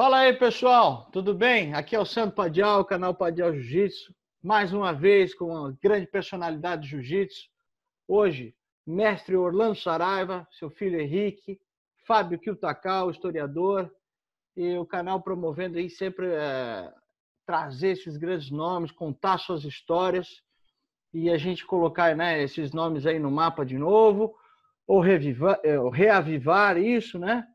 Fala 0.00 0.20
aí, 0.20 0.32
pessoal, 0.32 1.10
tudo 1.12 1.34
bem? 1.34 1.74
Aqui 1.74 1.94
é 1.94 2.00
o 2.00 2.06
Sandro 2.06 2.34
Padial, 2.34 2.86
canal 2.86 3.14
Padial 3.14 3.52
Jiu-Jitsu. 3.52 4.14
Mais 4.42 4.72
uma 4.72 4.94
vez 4.94 5.34
com 5.34 5.48
uma 5.48 5.76
grande 5.78 6.06
personalidade 6.06 6.84
de 6.84 6.88
Jiu-Jitsu. 6.88 7.50
Hoje, 8.08 8.54
mestre 8.86 9.36
Orlando 9.36 9.74
Saraiva, 9.74 10.48
seu 10.52 10.70
filho 10.70 10.98
Henrique, 10.98 11.60
Fábio 12.06 12.38
Kiltakal, 12.38 13.10
historiador, 13.10 13.92
e 14.56 14.74
o 14.78 14.86
canal 14.86 15.20
promovendo 15.20 15.76
aí 15.76 15.90
sempre 15.90 16.28
é, 16.28 16.90
trazer 17.44 17.88
esses 17.88 18.16
grandes 18.16 18.50
nomes, 18.50 18.90
contar 18.90 19.36
suas 19.36 19.64
histórias 19.64 20.40
e 21.12 21.28
a 21.28 21.36
gente 21.36 21.66
colocar 21.66 22.16
né, 22.16 22.42
esses 22.42 22.72
nomes 22.72 23.04
aí 23.04 23.18
no 23.18 23.30
mapa 23.30 23.66
de 23.66 23.76
novo, 23.76 24.34
ou, 24.86 24.98
revivar, 24.98 25.60
é, 25.62 25.78
ou 25.78 25.90
reavivar 25.90 26.78
isso, 26.78 27.18
né? 27.18 27.46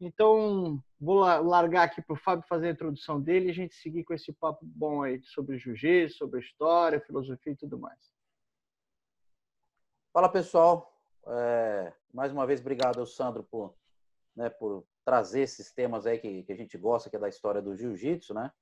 Então, 0.00 0.80
vou 1.00 1.20
largar 1.20 1.82
aqui 1.82 2.00
para 2.00 2.14
o 2.14 2.18
Fábio 2.18 2.46
fazer 2.48 2.68
a 2.68 2.72
introdução 2.72 3.20
dele 3.20 3.46
e 3.46 3.50
a 3.50 3.54
gente 3.54 3.74
seguir 3.74 4.04
com 4.04 4.14
esse 4.14 4.32
papo 4.32 4.64
bom 4.64 5.02
aí 5.02 5.20
sobre 5.24 5.58
jiu-jitsu, 5.58 6.18
sobre 6.18 6.40
história, 6.40 7.00
filosofia 7.00 7.52
e 7.52 7.56
tudo 7.56 7.78
mais. 7.78 8.12
Fala, 10.12 10.28
pessoal. 10.28 10.94
É, 11.26 11.92
mais 12.14 12.32
uma 12.32 12.46
vez, 12.46 12.60
obrigado, 12.60 13.04
Sandro, 13.06 13.42
por, 13.42 13.74
né, 14.36 14.48
por 14.48 14.86
trazer 15.04 15.40
esses 15.40 15.72
temas 15.72 16.06
aí 16.06 16.18
que, 16.18 16.44
que 16.44 16.52
a 16.52 16.56
gente 16.56 16.78
gosta, 16.78 17.10
que 17.10 17.16
é 17.16 17.18
da 17.18 17.28
história 17.28 17.60
do 17.60 17.76
jiu-jitsu, 17.76 18.32
né? 18.32 18.52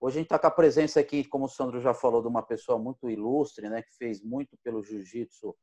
Hoje 0.00 0.16
a 0.16 0.18
gente 0.18 0.26
está 0.26 0.38
com 0.38 0.48
a 0.48 0.50
presença 0.50 0.98
aqui, 0.98 1.22
como 1.22 1.44
o 1.44 1.48
Sandro 1.48 1.80
já 1.80 1.94
falou, 1.94 2.20
de 2.20 2.26
uma 2.26 2.42
pessoa 2.42 2.76
muito 2.76 3.08
ilustre, 3.08 3.68
né, 3.68 3.82
que 3.82 3.96
fez 3.96 4.20
muito 4.20 4.58
pelo 4.64 4.82
jiu-jitsu 4.82 5.56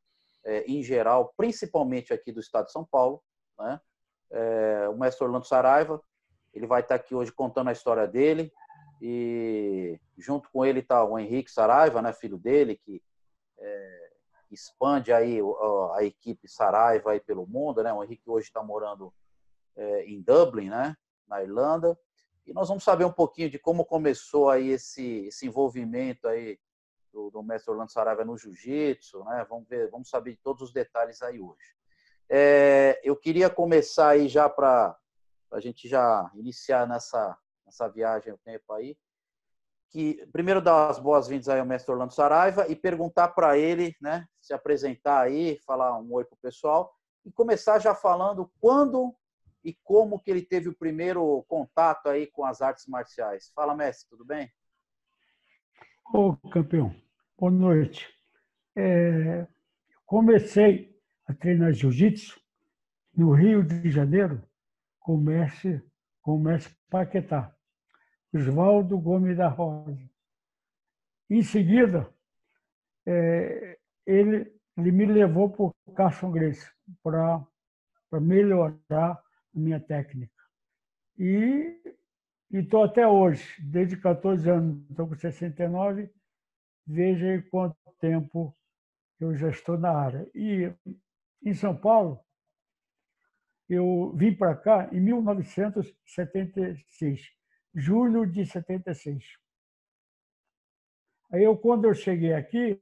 é, 0.45 0.63
em 0.63 0.81
geral, 0.81 1.33
principalmente 1.35 2.13
aqui 2.13 2.31
do 2.31 2.39
estado 2.39 2.67
de 2.67 2.71
São 2.71 2.85
Paulo, 2.85 3.21
né? 3.59 3.81
É, 4.31 4.87
o 4.89 4.97
mestre 4.97 5.23
Orlando 5.23 5.45
Saraiva. 5.45 6.01
Ele 6.53 6.67
vai 6.67 6.81
estar 6.81 6.95
aqui 6.95 7.13
hoje 7.13 7.31
contando 7.31 7.69
a 7.69 7.73
história 7.73 8.07
dele. 8.07 8.51
E 9.01 9.99
junto 10.17 10.49
com 10.51 10.65
ele 10.65 10.79
está 10.79 11.03
o 11.03 11.17
Henrique 11.17 11.51
Saraiva, 11.51 12.01
né, 12.01 12.11
filho 12.11 12.37
dele, 12.37 12.75
que 12.75 13.01
é, 13.57 14.11
expande 14.51 15.13
aí 15.13 15.39
a, 15.39 15.97
a, 15.97 16.03
equipe 16.03 16.47
Saraiva 16.47 17.11
aí 17.11 17.19
pelo 17.19 17.47
mundo. 17.47 17.81
Né? 17.81 17.93
O 17.93 18.03
Henrique 18.03 18.29
hoje 18.29 18.47
está 18.47 18.61
morando 18.61 19.13
é, 19.75 20.05
em 20.05 20.21
Dublin, 20.21 20.69
né, 20.69 20.97
na 21.27 21.41
Irlanda. 21.41 21.97
E 22.45 22.53
nós 22.53 22.67
vamos 22.67 22.83
saber 22.83 23.05
um 23.05 23.11
pouquinho 23.11 23.49
de 23.49 23.59
como 23.59 23.85
começou 23.85 24.49
aí 24.49 24.69
esse, 24.69 25.27
esse 25.27 25.45
envolvimento 25.45 26.27
aí 26.27 26.59
do, 27.13 27.29
do 27.29 27.43
mestre 27.43 27.71
Orlando 27.71 27.91
Saraiva 27.91 28.25
no 28.25 28.37
jiu-jitsu, 28.37 29.23
né? 29.23 29.45
Vamos 29.47 29.67
ver, 29.67 29.89
vamos 29.89 30.09
saber 30.09 30.31
de 30.31 30.37
todos 30.37 30.63
os 30.63 30.73
detalhes 30.73 31.21
aí 31.21 31.39
hoje. 31.39 31.78
É, 32.29 33.01
eu 33.03 33.15
queria 33.15 33.49
começar 33.49 34.09
aí 34.09 34.27
já 34.27 34.47
para 34.47 34.95
a 35.51 35.59
gente 35.59 35.87
já 35.87 36.29
iniciar 36.35 36.87
nessa, 36.87 37.35
nessa 37.65 37.87
viagem 37.87 38.31
o 38.31 38.37
tempo 38.37 38.71
aí. 38.73 38.95
Que, 39.89 40.23
primeiro 40.31 40.61
dar 40.61 40.89
as 40.89 40.99
boas-vindas 40.99 41.49
aí 41.49 41.59
ao 41.59 41.65
mestre 41.65 41.91
Orlando 41.91 42.13
Saraiva 42.13 42.67
e 42.69 42.75
perguntar 42.75 43.29
para 43.29 43.57
ele, 43.57 43.95
né, 43.99 44.27
se 44.39 44.53
apresentar 44.53 45.21
aí, 45.21 45.57
falar 45.65 45.97
um 45.99 46.13
oi 46.13 46.23
para 46.23 46.35
o 46.35 46.39
pessoal 46.39 46.93
e 47.25 47.31
começar 47.31 47.79
já 47.79 47.95
falando 47.95 48.51
quando 48.59 49.15
e 49.63 49.73
como 49.83 50.21
que 50.21 50.29
ele 50.29 50.43
teve 50.43 50.69
o 50.69 50.75
primeiro 50.75 51.43
contato 51.47 52.07
aí 52.07 52.27
com 52.27 52.45
as 52.45 52.61
artes 52.61 52.85
marciais. 52.85 53.51
Fala, 53.55 53.75
mestre, 53.75 54.07
tudo 54.09 54.23
bem? 54.23 54.51
Ô, 56.13 56.35
campeão, 56.49 56.95
boa 57.37 57.51
noite. 57.51 58.07
É, 58.75 59.47
comecei 60.05 60.88
a 61.29 61.33
treinar 61.35 61.71
jiu-jitsu 61.71 62.41
no 63.15 63.33
Rio 63.33 63.63
de 63.63 63.91
Janeiro 63.91 64.41
com 64.99 65.13
o 65.13 65.21
mestre, 65.21 65.79
com 66.23 66.35
o 66.35 66.39
mestre 66.39 66.75
Paquetá, 66.89 67.55
Oswaldo 68.33 68.97
Gomes 68.97 69.37
da 69.37 69.47
Rosa. 69.47 70.09
Em 71.29 71.43
seguida, 71.43 72.11
é, 73.05 73.77
ele, 74.07 74.51
ele 74.75 74.91
me 74.91 75.05
levou 75.05 75.51
para 75.51 75.65
o 75.65 75.93
Carson 75.95 76.31
Grace 76.31 76.67
para 77.03 77.45
melhorar 78.19 79.11
a 79.11 79.59
minha 79.59 79.79
técnica. 79.79 80.33
E 81.15 81.79
estou 82.51 82.85
até 82.85 83.07
hoje, 83.07 83.45
desde 83.61 83.97
14 83.97 84.49
anos, 84.49 84.89
estou 84.89 85.07
com 85.07 85.15
69, 85.15 86.11
veja 86.87 87.27
aí 87.27 87.41
quanto 87.43 87.77
tempo 87.99 88.55
eu 89.19 89.35
já 89.35 89.49
estou 89.49 89.77
na 89.77 89.91
área. 89.91 90.27
E 90.33 90.73
em 91.43 91.53
São 91.53 91.75
Paulo, 91.75 92.23
eu 93.69 94.13
vim 94.15 94.33
para 94.35 94.55
cá 94.55 94.89
em 94.91 94.99
1976, 94.99 97.31
julho 97.73 98.25
de 98.25 98.45
76. 98.45 99.23
Aí 101.31 101.43
eu, 101.43 101.55
quando 101.55 101.85
eu 101.85 101.93
cheguei 101.93 102.33
aqui, 102.33 102.81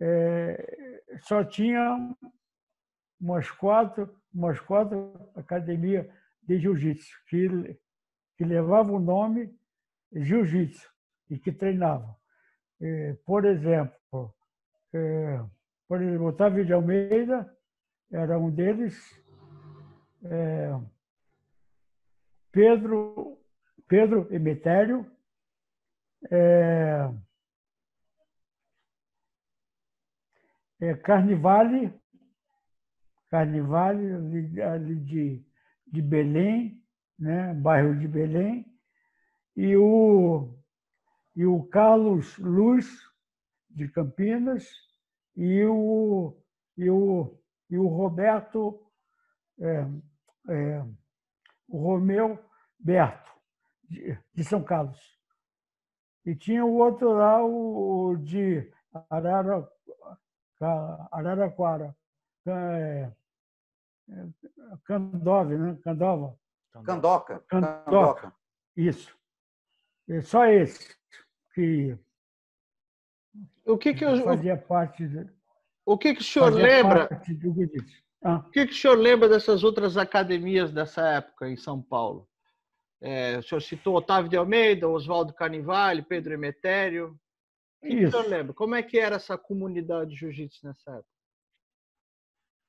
é, 0.00 1.02
só 1.20 1.44
tinha 1.44 1.96
umas 3.20 3.48
quatro, 3.50 4.20
umas 4.34 4.58
quatro 4.58 5.12
academias 5.36 6.06
de 6.42 6.58
jiu-jitsu 6.58 7.14
que, 7.28 7.78
que 8.36 8.44
levavam 8.44 8.96
o 8.96 9.00
nome 9.00 9.56
jiu-jitsu 10.12 10.92
e 11.30 11.38
que 11.38 11.52
treinavam. 11.52 12.16
É, 12.80 13.12
por 13.24 13.44
exemplo, 13.44 14.34
é, 14.92 15.40
por 15.88 16.00
exemplo, 16.00 16.26
Otávio 16.26 16.64
de 16.64 16.72
Almeida 16.72 17.50
era 18.10 18.38
um 18.38 18.50
deles. 18.50 18.96
É, 20.24 20.80
Pedro, 22.50 23.38
Pedro 23.88 24.32
Emetério, 24.32 25.10
é, 26.30 27.10
é, 30.80 30.94
Carnivale, 30.94 31.92
Carnivale 33.28 34.12
ali, 34.62 34.94
de, 35.00 35.44
de 35.86 36.02
Belém, 36.02 36.82
né, 37.18 37.52
bairro 37.54 37.98
de 37.98 38.08
Belém, 38.08 38.64
e 39.56 39.76
o, 39.76 40.56
e 41.34 41.44
o 41.44 41.64
Carlos 41.64 42.38
Luz, 42.38 42.86
de 43.68 43.88
Campinas, 43.88 44.64
e 45.36 45.64
o, 45.64 46.36
e 46.76 46.88
o, 46.88 47.38
e 47.70 47.78
o 47.78 47.86
Roberto, 47.86 48.80
é, 49.60 49.86
é, 50.48 50.84
o 51.68 51.78
Romeu 51.78 52.38
Berto, 52.78 53.30
de, 53.88 54.18
de, 54.32 54.44
São 54.44 54.62
Carlos. 54.62 55.18
E 56.24 56.34
tinha 56.34 56.64
o 56.64 56.74
outro 56.74 57.12
lá, 57.12 57.44
o 57.44 58.16
de 58.16 58.70
Arara, 59.10 59.68
Araraquara, 61.10 61.96
é, 62.46 63.10
é, 64.10 64.28
Candove, 64.84 65.56
né? 65.56 65.78
Candova. 65.82 66.38
Candoca. 66.82 67.40
Candoca. 67.48 67.84
Candoca. 67.84 68.34
Isso. 68.76 69.16
É 70.08 70.20
só 70.20 70.46
esse 70.46 70.94
que 71.54 71.98
o 73.66 73.78
que 73.78 73.94
que 73.94 74.04
eu, 74.04 74.22
fazia 74.22 74.56
parte 74.56 75.06
de, 75.06 75.28
o 75.84 75.98
que 75.98 76.14
que 76.14 76.20
o 76.20 76.24
senhor 76.24 76.52
lembra? 76.52 77.08
ah. 78.22 78.36
o 78.36 78.50
que 78.50 78.66
que 78.66 78.72
o 78.72 78.76
senhor 78.76 78.96
lembra 78.98 79.28
dessas 79.28 79.64
outras 79.64 79.96
academias 79.96 80.72
dessa 80.72 81.06
época 81.08 81.48
em 81.48 81.56
São 81.56 81.82
Paulo? 81.82 82.28
É, 83.00 83.38
o 83.38 83.42
senhor 83.42 83.60
citou 83.60 83.96
Otávio 83.96 84.30
de 84.30 84.36
Almeida 84.36 84.88
Oswaldo 84.88 85.34
Carnivale 85.34 86.02
Pedro 86.02 86.32
Emetério. 86.32 87.18
O 87.82 87.86
que, 87.86 87.96
que, 87.96 88.04
o 88.04 88.10
senhor 88.10 88.28
lembra? 88.28 88.54
Como 88.54 88.74
é 88.74 88.82
que 88.82 88.98
era 88.98 89.16
essa 89.16 89.36
comunidade 89.36 90.10
de 90.10 90.16
jiu-jitsu 90.16 90.66
nessa 90.66 90.90
época? 90.90 91.08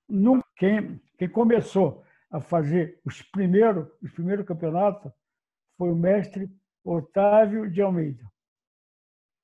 No, 0.10 0.44
quem, 0.58 1.02
quem 1.18 1.30
começou 1.30 2.04
a 2.30 2.42
fazer 2.42 3.00
os 3.06 3.22
primeiros 3.22 3.88
os 4.04 4.12
primeiros 4.12 4.46
campeonatos 4.46 5.12
foi 5.78 5.90
o 5.90 5.96
mestre 5.96 6.50
Otávio 6.84 7.70
de 7.72 7.82
Almeida 7.82 8.24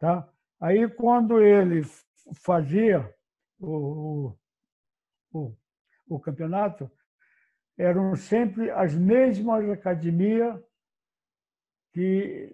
tá 0.01 0.27
Aí, 0.61 0.87
quando 0.87 1.41
ele 1.41 1.81
fazia 2.35 3.11
o, 3.59 4.37
o, 5.33 5.57
o 6.07 6.19
campeonato, 6.19 6.89
eram 7.75 8.15
sempre 8.15 8.69
as 8.69 8.93
mesmas 8.93 9.67
academias 9.71 10.61
que, 11.91 12.53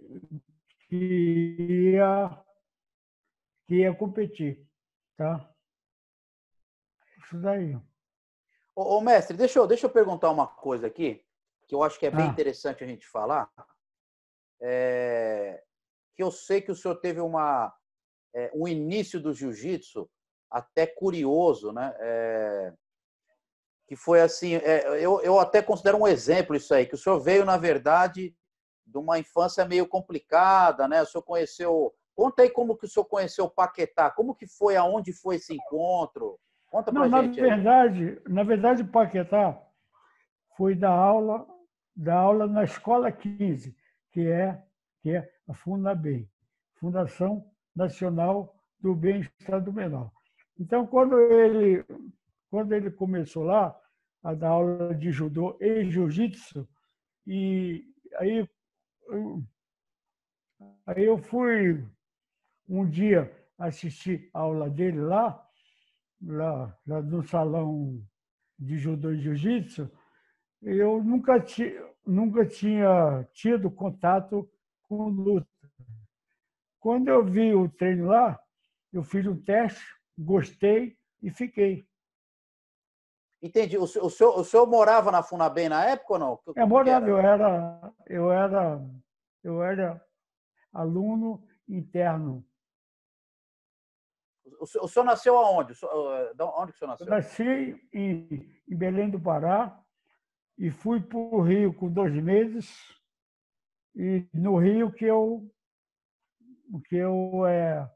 que, 0.88 1.96
ia, 1.96 2.44
que 3.68 3.76
ia 3.76 3.94
competir. 3.94 4.66
Tá? 5.18 5.54
Isso 7.18 7.38
daí. 7.40 7.76
Ô, 8.74 8.98
ô, 8.98 9.02
mestre, 9.02 9.36
deixa 9.36 9.60
eu, 9.60 9.68
deixa 9.68 9.86
eu 9.86 9.90
perguntar 9.90 10.32
uma 10.32 10.48
coisa 10.48 10.88
aqui, 10.88 11.26
que 11.68 11.76
eu 11.76 11.84
acho 11.84 12.00
que 12.00 12.06
é 12.06 12.12
bem 12.12 12.26
ah. 12.26 12.30
interessante 12.30 12.86
a 12.86 12.88
gente 12.88 13.06
falar. 13.06 13.52
É, 14.62 15.62
que 16.16 16.24
eu 16.24 16.32
sei 16.32 16.62
que 16.62 16.72
o 16.72 16.76
senhor 16.76 16.96
teve 16.96 17.20
uma, 17.20 17.77
é, 18.38 18.52
um 18.54 18.68
início 18.68 19.20
do 19.20 19.34
jiu-jitsu 19.34 20.08
até 20.50 20.86
curioso, 20.86 21.74
né? 21.74 21.92
É, 22.00 22.74
que 23.88 23.96
foi 23.96 24.22
assim, 24.22 24.54
é, 24.56 25.04
eu, 25.04 25.20
eu 25.22 25.40
até 25.40 25.62
considero 25.62 25.98
um 25.98 26.08
exemplo 26.08 26.56
isso 26.56 26.72
aí, 26.74 26.86
que 26.86 26.94
o 26.94 26.98
senhor 26.98 27.20
veio, 27.20 27.44
na 27.44 27.58
verdade, 27.58 28.36
de 28.86 28.98
uma 28.98 29.18
infância 29.18 29.66
meio 29.66 29.88
complicada, 29.88 30.88
né? 30.88 31.02
O 31.02 31.06
senhor 31.06 31.24
conheceu. 31.24 31.92
Conta 32.14 32.44
aí 32.44 32.50
como 32.50 32.78
que 32.78 32.86
o 32.86 32.90
senhor 32.90 33.06
conheceu 33.06 33.46
o 33.46 33.50
Paquetá, 33.50 34.12
como 34.12 34.36
que 34.36 34.46
foi, 34.46 34.76
aonde 34.76 35.12
foi 35.14 35.38
esse 35.38 35.56
encontro? 35.56 36.40
Conta 36.68 36.92
pra 36.92 37.08
Não, 37.08 37.24
gente. 37.24 37.42
Na 37.42 37.48
aí. 37.48 37.54
verdade, 37.56 38.22
na 38.28 38.44
verdade, 38.44 38.82
o 38.84 38.88
Paquetá 38.88 39.60
foi 40.56 40.76
da 40.76 40.92
aula, 40.92 41.48
da 41.96 42.16
aula 42.16 42.46
na 42.46 42.64
Escola 42.64 43.12
15, 43.12 43.76
que 44.12 44.28
é, 44.28 44.62
que 45.02 45.12
é 45.12 45.28
a 45.48 45.54
FUNABEM, 45.54 46.30
Fundação 46.76 47.44
Nacional 47.78 48.56
do 48.80 48.96
Bem-Estar 48.96 49.64
do 49.64 49.72
Menor. 49.72 50.12
Então, 50.60 50.88
quando 50.88 51.20
ele, 51.20 51.86
quando 52.50 52.74
ele 52.74 52.90
começou 52.90 53.44
lá 53.44 53.80
a 54.24 54.34
dar 54.34 54.50
aula 54.50 54.96
de 54.96 55.12
judô 55.12 55.56
e 55.62 55.90
jiu-jitsu, 55.90 56.68
e 57.28 57.86
aí, 58.16 58.50
aí 60.88 61.06
eu 61.06 61.18
fui 61.20 61.86
um 62.68 62.90
dia 62.90 63.32
assistir 63.58 64.30
a 64.34 64.40
aula 64.40 64.70
dele 64.70 65.00
lá, 65.00 65.48
lá, 66.22 66.78
lá 66.88 67.02
no 67.02 67.24
salão 67.24 68.04
de 68.58 68.78
judô 68.78 69.12
e 69.12 69.20
jiu-jitsu, 69.20 69.90
eu 70.64 71.04
nunca, 71.04 71.40
ti, 71.40 71.80
nunca 72.06 72.44
tinha 72.44 73.24
tido 73.34 73.70
contato 73.70 74.50
com 74.82 75.10
luta. 75.10 75.48
Quando 76.88 77.10
eu 77.10 77.22
vi 77.22 77.54
o 77.54 77.68
treino 77.68 78.06
lá, 78.06 78.40
eu 78.94 79.04
fiz 79.04 79.28
um 79.28 79.36
teste, 79.36 79.84
gostei 80.18 80.98
e 81.22 81.30
fiquei. 81.30 81.86
Entendi. 83.42 83.78
O 83.78 83.86
senhor, 83.86 84.06
o, 84.06 84.10
senhor, 84.10 84.40
o 84.40 84.44
senhor 84.46 84.66
morava 84.66 85.12
na 85.12 85.22
Funabem 85.22 85.68
na 85.68 85.84
época 85.84 86.14
ou 86.14 86.20
não? 86.20 86.40
É 86.56 86.66
morava, 86.66 87.06
eu 87.06 87.18
era, 87.18 87.94
eu 88.08 88.32
era, 88.32 88.82
eu 89.44 89.62
era 89.62 90.02
aluno 90.72 91.46
interno. 91.68 92.48
O 94.58 94.66
senhor, 94.66 94.86
o 94.86 94.88
senhor 94.88 95.04
nasceu 95.04 95.38
aonde? 95.38 95.74
O 95.84 96.34
da 96.36 96.46
onde 96.46 96.72
que 96.72 96.78
o 96.78 96.80
senhor 96.80 96.96
Eu 97.02 97.06
nasceu? 97.06 97.46
nasci 97.46 97.90
em, 97.92 98.62
em 98.66 98.76
Belém 98.78 99.10
do 99.10 99.20
Pará 99.20 99.78
e 100.58 100.72
fui 100.72 101.02
para 101.02 101.18
o 101.18 101.42
Rio 101.42 101.74
com 101.74 101.92
dois 101.92 102.14
meses. 102.16 102.74
E 103.94 104.26
no 104.34 104.58
Rio 104.58 104.90
que 104.90 105.04
eu 105.04 105.52
que 106.88 106.96
eu 106.96 107.46
é 107.46 107.90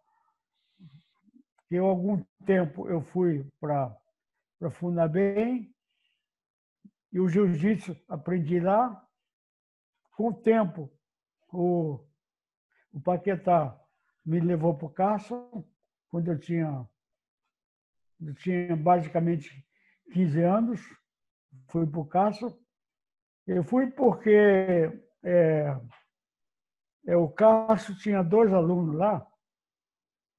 que 1.67 1.75
eu 1.75 1.85
algum 1.85 2.23
tempo 2.45 2.89
eu 2.89 3.01
fui 3.01 3.45
para 3.59 3.95
para 4.61 4.69
Funabem 4.69 5.73
e 7.11 7.19
o 7.19 7.27
jiu-jitsu 7.27 7.99
aprendi 8.07 8.59
lá. 8.59 9.03
Com 10.11 10.27
o 10.27 10.33
tempo, 10.33 10.91
o, 11.51 11.99
o 12.93 13.01
Paquetá 13.01 13.75
me 14.23 14.39
levou 14.39 14.77
para 14.77 14.85
o 14.85 14.93
Carson, 14.93 15.67
quando 16.09 16.31
eu 16.31 16.39
tinha, 16.39 16.87
eu 18.21 18.35
tinha 18.35 18.75
basicamente 18.75 19.65
15 20.13 20.43
anos, 20.43 20.81
fui 21.67 21.87
para 21.87 21.99
o 21.99 22.05
Carson. 22.05 22.55
Eu 23.47 23.63
fui 23.63 23.89
porque 23.89 25.01
é, 25.23 25.75
o 27.07 27.29
Cássio 27.29 27.95
tinha 27.97 28.23
dois 28.23 28.53
alunos 28.53 28.95
lá, 28.95 29.25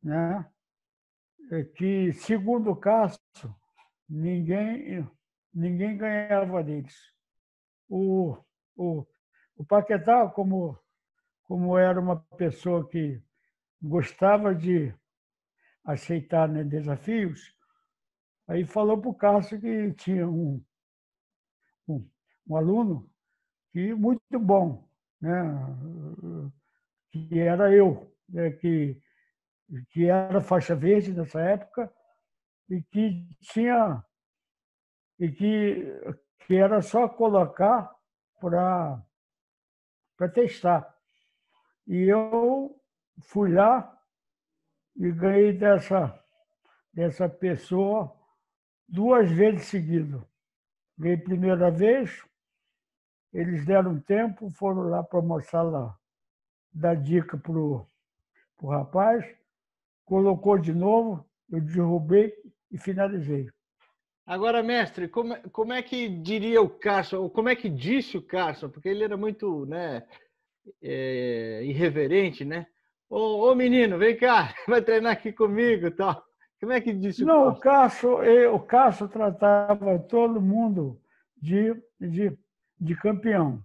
né? 0.02 0.48
é 1.50 1.64
que, 1.64 2.12
segundo 2.12 2.70
o 2.70 2.76
Cássio, 2.76 3.20
ninguém, 4.08 5.06
ninguém 5.52 5.96
ganhava 5.96 6.62
deles. 6.62 6.96
O, 7.88 8.36
o, 8.76 9.06
o 9.56 9.64
Paquetá, 9.64 10.28
como, 10.28 10.78
como 11.44 11.76
era 11.76 12.00
uma 12.00 12.16
pessoa 12.36 12.88
que 12.88 13.22
gostava 13.82 14.54
de 14.54 14.94
aceitar 15.84 16.48
né, 16.48 16.64
desafios, 16.64 17.54
aí 18.46 18.64
falou 18.64 19.00
para 19.00 19.10
o 19.10 19.14
Cássio 19.14 19.60
que 19.60 19.92
tinha 19.92 20.28
um, 20.28 20.64
um, 21.86 22.08
um 22.48 22.56
aluno 22.56 23.10
que 23.72 23.94
muito 23.94 24.38
bom, 24.38 24.88
né? 25.22 26.42
que 27.10 27.38
era 27.38 27.72
eu, 27.72 28.12
né? 28.28 28.50
que, 28.50 29.00
que 29.90 30.06
era 30.06 30.40
faixa 30.40 30.74
verde 30.74 31.14
nessa 31.14 31.40
época 31.40 31.92
e 32.68 32.82
que 32.82 33.28
tinha 33.40 34.04
e 35.18 35.30
que, 35.30 35.86
que 36.46 36.56
era 36.56 36.82
só 36.82 37.08
colocar 37.08 37.94
para 38.40 39.02
testar. 40.34 40.92
E 41.86 42.02
eu 42.02 42.76
fui 43.22 43.52
lá 43.52 43.96
e 44.96 45.12
ganhei 45.12 45.52
dessa 45.52 46.18
dessa 46.92 47.28
pessoa 47.28 48.14
duas 48.86 49.30
vezes 49.30 49.66
seguido. 49.66 50.28
Ganhei 50.98 51.16
primeira 51.16 51.70
vez, 51.70 52.22
eles 53.32 53.64
deram 53.64 53.98
tempo, 54.00 54.50
foram 54.50 54.82
lá 54.82 55.02
para 55.02 55.22
mostrar 55.22 55.62
lá, 55.62 55.96
dar 56.72 56.94
dica 56.94 57.36
para 57.36 57.52
o 57.52 57.86
rapaz, 58.64 59.24
colocou 60.04 60.58
de 60.58 60.72
novo, 60.72 61.24
eu 61.50 61.60
derrubei 61.60 62.32
e 62.70 62.78
finalizei. 62.78 63.48
Agora, 64.26 64.62
mestre, 64.62 65.08
como, 65.08 65.36
como 65.50 65.72
é 65.72 65.82
que 65.82 66.08
diria 66.08 66.62
o 66.62 66.68
Carson, 66.68 67.18
ou 67.18 67.30
como 67.30 67.48
é 67.48 67.56
que 67.56 67.68
disse 67.68 68.16
o 68.16 68.22
Carson, 68.22 68.68
porque 68.68 68.88
ele 68.88 69.02
era 69.02 69.16
muito 69.16 69.66
né, 69.66 70.06
é, 70.80 71.62
irreverente, 71.64 72.44
né? 72.44 72.66
Ô, 73.10 73.50
ô, 73.50 73.54
menino, 73.54 73.98
vem 73.98 74.16
cá, 74.16 74.54
vai 74.68 74.80
treinar 74.80 75.12
aqui 75.12 75.32
comigo 75.32 75.90
tal. 75.90 76.24
Como 76.60 76.72
é 76.72 76.80
que 76.80 76.92
disse 76.92 77.24
Não, 77.24 77.48
o 77.48 77.58
Cássio, 77.58 78.20
o 78.54 78.60
Cássio 78.60 79.08
tratava 79.08 79.98
todo 79.98 80.40
mundo 80.40 81.00
de, 81.36 81.74
de, 82.00 82.38
de 82.82 82.96
campeão. 82.96 83.64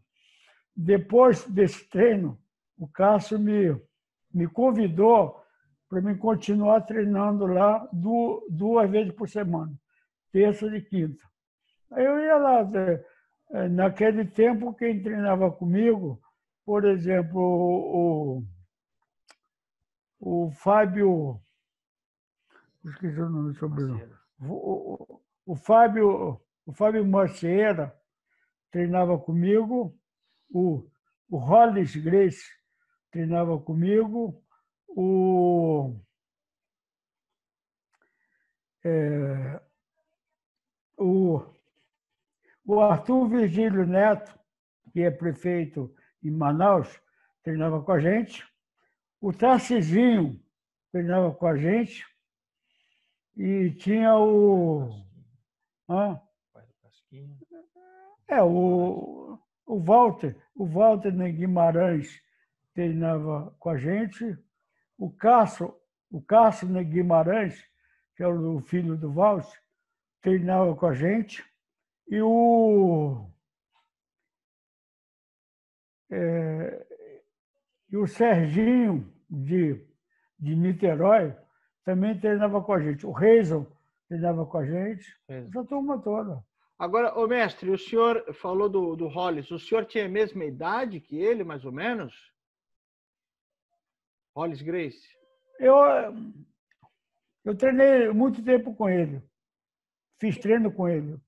Depois 0.76 1.46
desse 1.48 1.84
treino, 1.90 2.40
o 2.78 2.88
Cássio 2.88 3.40
me, 3.40 3.76
me 4.32 4.48
convidou 4.48 5.44
para 5.90 6.02
mim 6.02 6.16
continuar 6.16 6.82
treinando 6.82 7.48
lá 7.48 7.88
duas 7.92 8.90
vezes 8.90 9.14
por 9.14 9.28
semana, 9.28 9.74
terça 10.32 10.68
e 10.68 10.82
quinta. 10.82 11.24
Aí 11.92 12.06
eu 12.06 12.20
ia 12.20 12.38
lá. 12.38 12.70
Naquele 13.72 14.26
tempo, 14.26 14.74
quem 14.74 15.02
treinava 15.02 15.50
comigo, 15.50 16.22
por 16.66 16.84
exemplo, 16.84 17.40
o, 17.40 18.44
o, 20.20 20.46
o 20.48 20.52
Fábio. 20.52 21.42
Esqueci 22.84 23.20
o 23.20 23.30
nome 23.30 23.54
do 23.54 23.58
sobrenome. 23.58 24.04
O, 24.42 24.54
o, 24.54 25.22
o, 25.46 25.56
Fábio, 25.56 26.42
o 26.66 26.74
Fábio 26.74 27.08
Macieira 27.08 27.96
treinava 28.72 29.18
comigo, 29.18 29.98
o, 30.50 30.90
o 31.30 31.38
Hollis 31.38 31.96
Grace 31.96 32.46
treinava 33.12 33.60
comigo, 33.60 34.44
o, 34.88 35.96
é, 38.84 39.62
o, 40.98 41.42
o 42.66 42.80
Arthur 42.80 43.30
Virgílio 43.30 43.86
Neto, 43.86 44.38
que 44.92 45.02
é 45.02 45.12
prefeito 45.12 45.94
em 46.24 46.32
Manaus, 46.32 47.00
treinava 47.44 47.82
com 47.82 47.92
a 47.92 48.00
gente. 48.00 48.46
O 49.22 49.32
Tarcisinho 49.32 50.42
treinava 50.92 51.34
com 51.34 51.48
a 51.48 51.58
gente. 51.58 52.06
E 53.36 53.72
tinha 53.72 54.18
o. 54.18 54.90
Hã? 55.88 56.20
É, 58.28 58.42
o, 58.44 59.40
o 59.66 59.80
Walter, 59.80 60.36
o 60.56 60.66
Walter 60.66 61.12
Guimarães 61.12 62.22
treinava 62.74 63.56
com 63.60 63.70
a 63.70 63.78
gente. 63.78 64.38
O 64.98 65.10
Cássio, 65.10 65.74
o 66.12 66.22
Cássio 66.22 66.68
Guimarães, 66.84 67.64
que 68.16 68.24
é 68.24 68.28
o 68.28 68.60
filho 68.62 68.98
do 68.98 69.12
Walter, 69.12 69.58
treinava 70.22 70.76
com 70.76 70.88
a 70.88 70.94
gente. 70.94 71.44
E 72.08 72.22
o. 72.22 73.30
É, 76.10 76.86
e 77.90 77.98
o 77.98 78.08
Serginho, 78.08 79.14
de, 79.30 79.82
de 80.40 80.56
Niterói, 80.56 81.36
também 81.84 82.20
treinava 82.20 82.62
com 82.62 82.74
a 82.74 82.82
gente. 82.82 83.06
O 83.06 83.12
Reison 83.12 83.66
treinava 84.08 84.46
com 84.46 84.58
a 84.58 84.66
gente. 84.66 85.06
Essa 85.28 85.64
turma 85.64 85.98
toda. 86.00 86.44
Agora, 86.80 87.18
ô 87.18 87.28
mestre, 87.28 87.72
o 87.72 87.78
senhor 87.78 88.34
falou 88.36 88.70
do, 88.70 88.96
do 88.96 89.08
Hollis. 89.08 89.50
O 89.50 89.58
senhor 89.58 89.86
tinha 89.86 90.06
a 90.06 90.10
mesma 90.10 90.46
idade 90.46 91.00
que 91.00 91.18
ele, 91.18 91.44
mais 91.44 91.66
ou 91.66 91.72
menos? 91.72 92.32
Hollis 94.36 94.62
Grace? 94.62 95.08
Eu, 95.60 95.76
eu 97.44 97.58
treinei 97.58 98.10
muito 98.10 98.44
tempo 98.44 98.76
com 98.76 98.88
ele. 98.88 99.24
Fiz 100.20 100.38
treino 100.38 100.72
com 100.72 100.88
ele. 100.88 101.20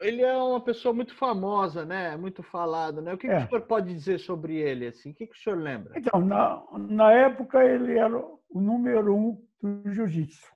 ele 0.00 0.22
é 0.22 0.36
uma 0.36 0.60
pessoa 0.60 0.92
muito 0.92 1.14
famosa, 1.14 1.84
né? 1.84 2.16
Muito 2.16 2.42
falado, 2.42 3.00
né? 3.00 3.14
O 3.14 3.18
que, 3.18 3.28
é. 3.28 3.40
que 3.40 3.46
o 3.46 3.48
senhor 3.48 3.66
pode 3.66 3.94
dizer 3.94 4.18
sobre 4.18 4.56
ele? 4.56 4.88
Assim? 4.88 5.10
O 5.10 5.14
que, 5.14 5.28
que 5.28 5.36
o 5.36 5.40
senhor 5.40 5.56
lembra? 5.56 5.96
Então, 5.96 6.20
na, 6.20 6.64
na 6.78 7.12
época 7.12 7.64
ele 7.64 7.96
era 7.96 8.18
o 8.18 8.60
número 8.60 9.14
um 9.14 9.46
do 9.62 9.92
jiu-jitsu. 9.92 10.52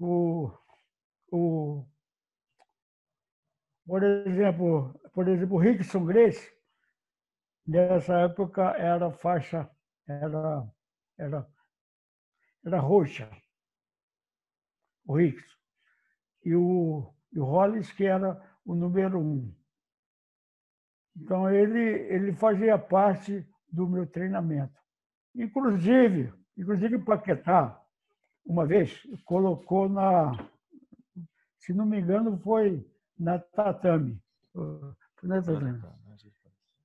O, 0.00 0.50
o, 1.30 1.84
por 3.86 4.02
exemplo, 4.02 4.94
por 5.12 5.28
exemplo, 5.28 5.58
Rickson 5.58 6.04
Grace, 6.04 6.52
nessa 7.66 8.20
época 8.20 8.70
era 8.76 9.10
faixa, 9.10 9.68
era, 10.06 10.68
era, 11.18 11.46
era 12.64 12.78
roxa, 12.78 13.30
o 15.06 15.16
Rickson. 15.16 15.56
E 16.44 16.54
o, 16.54 17.12
e 17.32 17.38
o 17.38 17.44
Hollis, 17.44 17.92
que 17.92 18.04
era 18.04 18.40
o 18.64 18.74
número 18.74 19.20
um. 19.20 19.54
Então, 21.16 21.50
ele, 21.50 21.80
ele 21.80 22.32
fazia 22.32 22.78
parte 22.78 23.46
do 23.70 23.86
meu 23.86 24.06
treinamento. 24.06 24.78
Inclusive, 25.34 26.32
inclusive 26.56 26.96
o 26.96 27.04
Paquetá, 27.04 27.80
uma 28.44 28.66
vez, 28.66 29.02
colocou 29.24 29.88
na, 29.88 30.32
se 31.58 31.72
não 31.72 31.84
me 31.84 32.00
engano, 32.00 32.38
foi 32.38 32.84
na 33.20 33.38
tatame. 33.38 34.18
Na 35.22 35.42
tatame. 35.42 35.82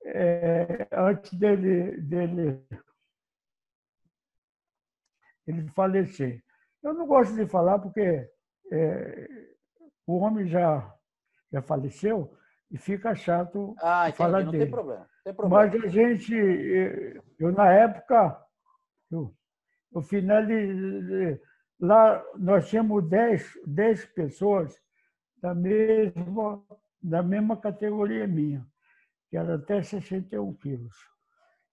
É, 0.04 0.88
antes 0.92 1.34
dele, 1.34 2.00
dele 2.02 2.62
ele 5.48 5.68
falecer. 5.70 6.44
Eu 6.84 6.94
não 6.94 7.08
gosto 7.08 7.34
de 7.36 7.48
falar 7.48 7.80
porque 7.80 8.30
é, 8.72 9.28
o 10.06 10.18
homem 10.18 10.48
já, 10.48 10.94
já 11.52 11.62
faleceu 11.62 12.36
e 12.70 12.78
fica 12.78 13.16
chato 13.16 13.76
ah, 13.82 14.10
entendi, 14.10 14.18
falar 14.18 14.44
não 14.44 14.52
dele. 14.52 14.64
Tem 14.66 14.72
problema, 14.72 15.10
tem 15.24 15.34
problema. 15.34 15.64
Mas 15.64 15.84
a 15.84 15.88
gente, 15.88 16.34
eu 17.40 17.52
na 17.52 17.72
época, 17.72 18.40
eu, 19.10 19.34
eu 19.94 20.02
finalizei, 20.02 21.42
lá 21.80 22.24
nós 22.36 22.68
tínhamos 22.70 23.08
10, 23.08 23.54
10 23.66 24.06
pessoas 24.08 24.85
da 25.42 25.54
mesma, 25.54 26.64
da 27.02 27.22
mesma 27.22 27.58
categoria 27.58 28.28
minha, 28.28 28.66
que 29.30 29.38
era 29.38 29.56
até 29.56 29.82
61 29.82 30.54
quilos. 30.56 30.96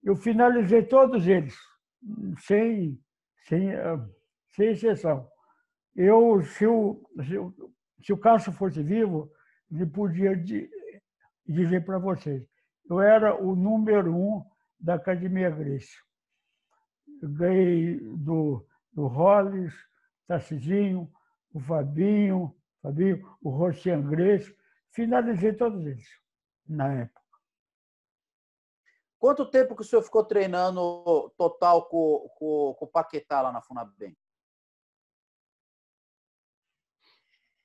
Eu 0.03 0.17
finalizei 0.17 0.83
todos 0.83 1.27
eles, 1.27 1.57
sem, 2.41 3.01
sem, 3.47 3.71
sem 4.55 4.69
exceção. 4.71 5.29
Eu, 5.95 6.43
se 6.43 6.67
o, 6.67 7.03
se 7.25 7.39
o, 7.39 7.55
se 8.03 8.13
o 8.13 8.19
Cássio 8.19 8.53
fosse 8.53 8.83
vivo, 8.83 9.31
ele 9.71 9.87
podia 9.87 10.35
dizer 11.47 11.85
para 11.85 11.99
vocês. 11.99 12.45
Eu 12.89 13.01
era 13.01 13.41
o 13.41 13.55
número 13.55 14.15
um 14.15 14.45
da 14.79 14.95
Academia 14.95 15.51
Grécia. 15.51 15.99
Ganhei 17.23 18.01
do, 18.01 18.67
do 18.93 19.07
Hollis, 19.07 19.73
Tarcisinho, 20.27 21.11
o 21.53 21.61
Fabinho, 21.61 22.55
Fabinho 22.83 23.25
o 23.41 23.51
Rocian 23.51 24.03
Grécia. 24.03 24.55
Finalizei 24.91 25.53
todos 25.55 25.87
eles 25.87 26.07
na 26.67 26.93
época. 26.93 27.23
Quanto 29.19 29.49
tempo 29.49 29.77
que 29.77 29.83
o 29.83 29.85
senhor 29.85 30.03
ficou 30.03 30.25
treinando 30.25 31.33
total 31.39 31.89
com, 31.89 32.29
com, 32.37 32.75
com 32.77 32.85
o 32.85 32.89
Paquetá 32.89 33.41
lá 33.41 33.53
na 33.53 33.63
Funabem? 33.63 34.17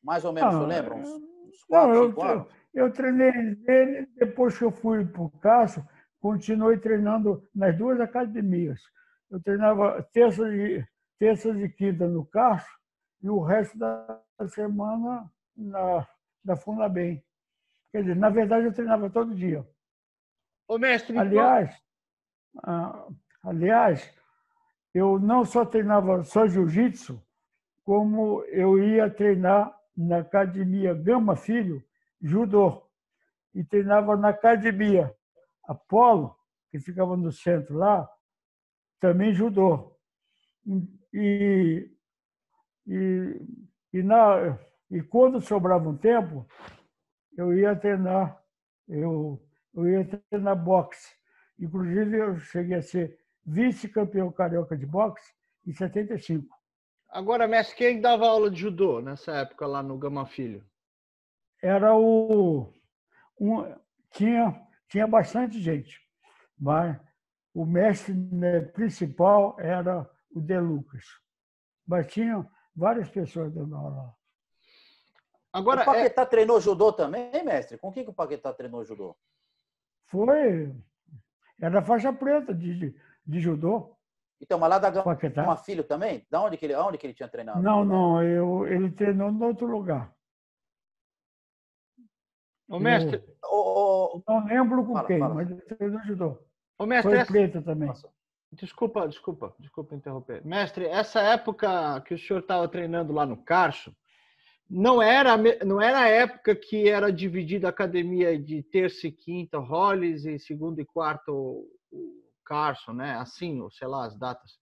Mais 0.04 0.24
ou 0.24 0.32
menos, 0.32 0.54
ah, 0.54 0.62
lembra? 0.62 0.96
Uns, 0.96 1.10
uns 1.10 1.64
quatro, 1.64 2.14
não, 2.14 2.36
eu? 2.36 2.52
Eu 2.74 2.94
treinei 2.94 3.32
ele, 3.68 4.06
depois 4.16 4.56
que 4.56 4.64
eu 4.64 4.72
fui 4.72 5.04
para 5.04 5.24
o 5.24 5.32
Cássio, 5.40 5.84
continuei 6.20 6.78
treinando 6.78 7.44
nas 7.54 7.76
duas 7.76 8.00
academias. 8.00 8.80
Eu 9.30 9.42
treinava 9.42 10.04
terça 10.14 10.48
e, 10.54 10.86
terça 11.18 11.50
e 11.50 11.68
quinta 11.70 12.08
no 12.08 12.24
Cássio 12.24 12.72
e 13.24 13.30
o 13.30 13.42
resto 13.42 13.76
da 13.80 14.22
semana 14.46 15.32
na, 15.56 16.08
na 16.44 16.56
Fundabem. 16.56 17.24
Quer 17.92 18.02
dizer, 18.02 18.16
na 18.16 18.30
verdade, 18.30 18.66
eu 18.66 18.74
treinava 18.74 19.10
todo 19.10 19.34
dia. 19.34 19.66
Ô, 20.68 20.78
mestre, 20.78 21.18
aliás, 21.18 21.74
então... 22.56 23.16
aliás, 23.42 24.14
eu 24.94 25.18
não 25.18 25.46
só 25.46 25.66
treinava 25.66 26.24
só 26.24 26.46
jiu-jitsu, 26.48 27.24
como 27.84 28.44
eu 28.46 28.84
ia 28.84 29.10
treinar 29.10 29.74
na 29.96 30.18
academia 30.18 30.94
Gama 30.94 31.36
Filho, 31.36 31.82
judô. 32.22 32.86
E 33.56 33.64
treinava 33.64 34.18
na 34.18 34.30
academia 34.30 35.16
Apolo, 35.64 36.36
que 36.70 36.80
ficava 36.80 37.16
no 37.16 37.32
centro 37.32 37.78
lá, 37.78 38.08
também 39.00 39.34
judô. 39.34 39.96
E, 41.14 41.90
e, 42.86 43.42
e, 43.94 44.04
na, 44.04 44.58
e 44.90 45.02
quando 45.02 45.42
sobrava 45.42 45.88
um 45.90 45.98
tempo, 45.98 46.48
eu 47.36 47.54
ia 47.58 47.76
treinar, 47.76 48.42
eu, 48.88 49.42
eu 49.74 49.88
ia 49.88 50.22
treinar 50.30 50.56
boxe. 50.56 51.16
Inclusive, 51.60 52.18
eu 52.18 52.40
cheguei 52.40 52.78
a 52.78 52.82
ser 52.82 53.20
vice-campeão 53.46 54.32
carioca 54.32 54.76
de 54.78 54.86
boxe 54.86 55.34
em 55.66 55.74
75. 55.74 56.48
Agora, 57.10 57.48
mestre, 57.48 57.76
quem 57.76 58.02
dava 58.02 58.28
aula 58.28 58.52
de 58.52 58.60
judô 58.60 59.02
nessa 59.02 59.32
época 59.38 59.66
lá 59.66 59.82
no 59.82 59.98
Gama 59.98 60.26
Filho? 60.26 60.64
Era 61.62 61.96
o. 61.96 62.72
Um, 63.40 63.64
tinha, 64.12 64.68
tinha 64.90 65.08
bastante 65.08 65.60
gente, 65.60 66.02
mas 66.60 67.00
o 67.54 67.66
mestre 67.66 68.14
né, 68.14 68.62
principal 68.62 69.56
era 69.60 70.10
o 70.32 70.42
De 70.42 70.60
Lucas. 70.60 71.06
Mas 71.88 72.08
tinha 72.08 72.46
várias 72.78 73.10
pessoas 73.10 73.52
dando 73.52 73.76
aula. 73.76 74.16
Agora, 75.52 75.82
o 75.82 75.86
Paquetá 75.86 76.22
é... 76.22 76.26
treinou 76.26 76.62
judô 76.62 76.94
também, 76.94 77.44
mestre? 77.44 77.78
Com 77.78 77.92
quem 77.92 78.04
que 78.04 78.12
o 78.12 78.14
Paquetá 78.14 78.54
treinou 78.54 78.86
judô? 78.86 79.18
Foi. 80.06 80.72
Era 81.60 81.82
faixa 81.82 82.14
preta 82.14 82.54
de, 82.54 82.96
de, 83.26 83.40
judô. 83.40 83.98
Então, 84.40 84.60
mas 84.60 84.70
lá 84.70 84.78
da 84.78 84.92
Gama 84.92 85.58
Filho 85.58 85.84
também? 85.84 86.26
Da 86.30 86.44
onde 86.44 86.56
que 86.58 86.66
ele, 86.68 86.76
onde 86.76 87.00
que 87.00 87.08
ele 87.08 87.16
tinha 87.16 87.28
treinado? 87.28 87.62
Não, 87.62 87.84
não, 87.84 88.24
eu, 88.24 88.68
ele 88.68 88.92
treinou 88.92 89.32
em 89.32 89.44
outro 89.44 89.66
lugar. 89.66 90.16
O 92.70 92.80
mestre. 92.80 93.24
Eu, 93.44 94.24
não 94.28 94.46
lembro 94.46 94.86
com 94.86 94.94
fala, 94.94 95.08
quem, 95.08 95.20
fala. 95.20 95.34
mas 95.34 95.50
ele 95.50 95.98
ajudou. 95.98 96.46
O 96.78 96.86
mestre, 96.86 97.12
Foi 97.12 97.20
essa... 97.20 97.32
preta 97.32 97.62
também. 97.62 97.88
Nossa. 97.88 98.08
Desculpa, 98.52 99.08
desculpa, 99.08 99.54
desculpa 99.60 99.96
interromper. 99.96 100.46
Mestre, 100.46 100.86
essa 100.86 101.20
época 101.20 102.02
que 102.02 102.14
o 102.14 102.18
senhor 102.18 102.40
estava 102.40 102.68
treinando 102.68 103.12
lá 103.12 103.26
no 103.26 103.38
Carso, 103.38 103.94
não 104.70 105.02
era, 105.02 105.38
não 105.66 105.82
era 105.82 106.00
a 106.00 106.08
época 106.08 106.56
que 106.56 106.90
era 106.90 107.12
dividida 107.12 107.68
a 107.68 107.70
academia 107.70 108.38
de 108.38 108.64
terça 108.64 109.08
e 109.08 109.12
quinta, 109.12 109.60
Hollis, 109.60 110.26
e 110.26 110.40
segundo 110.40 110.80
e 110.82 110.86
quarto, 110.86 111.66
Carson, 112.46 112.94
né? 112.94 113.18
Assim, 113.18 113.62
ou 113.62 113.70
sei 113.70 113.88
lá, 113.88 114.06
as 114.06 114.18
datas. 114.18 114.58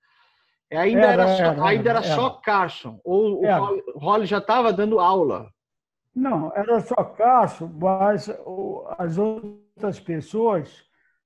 É, 0.69 0.77
ainda 0.77 1.01
era, 1.01 1.23
era, 1.23 1.37
só, 1.37 1.43
era, 1.43 1.65
ainda 1.67 1.89
era, 1.91 2.03
só 2.03 2.29
Carson, 2.31 2.99
ou 3.03 3.43
o 3.43 3.99
Holly 3.99 4.25
já 4.25 4.39
estava 4.39 4.73
dando 4.73 4.99
aula? 4.99 5.51
Não, 6.13 6.51
era 6.55 6.79
só 6.79 6.95
Carson, 6.95 7.71
mas 7.79 8.29
as 8.97 9.17
outras 9.17 9.99
pessoas 9.99 10.84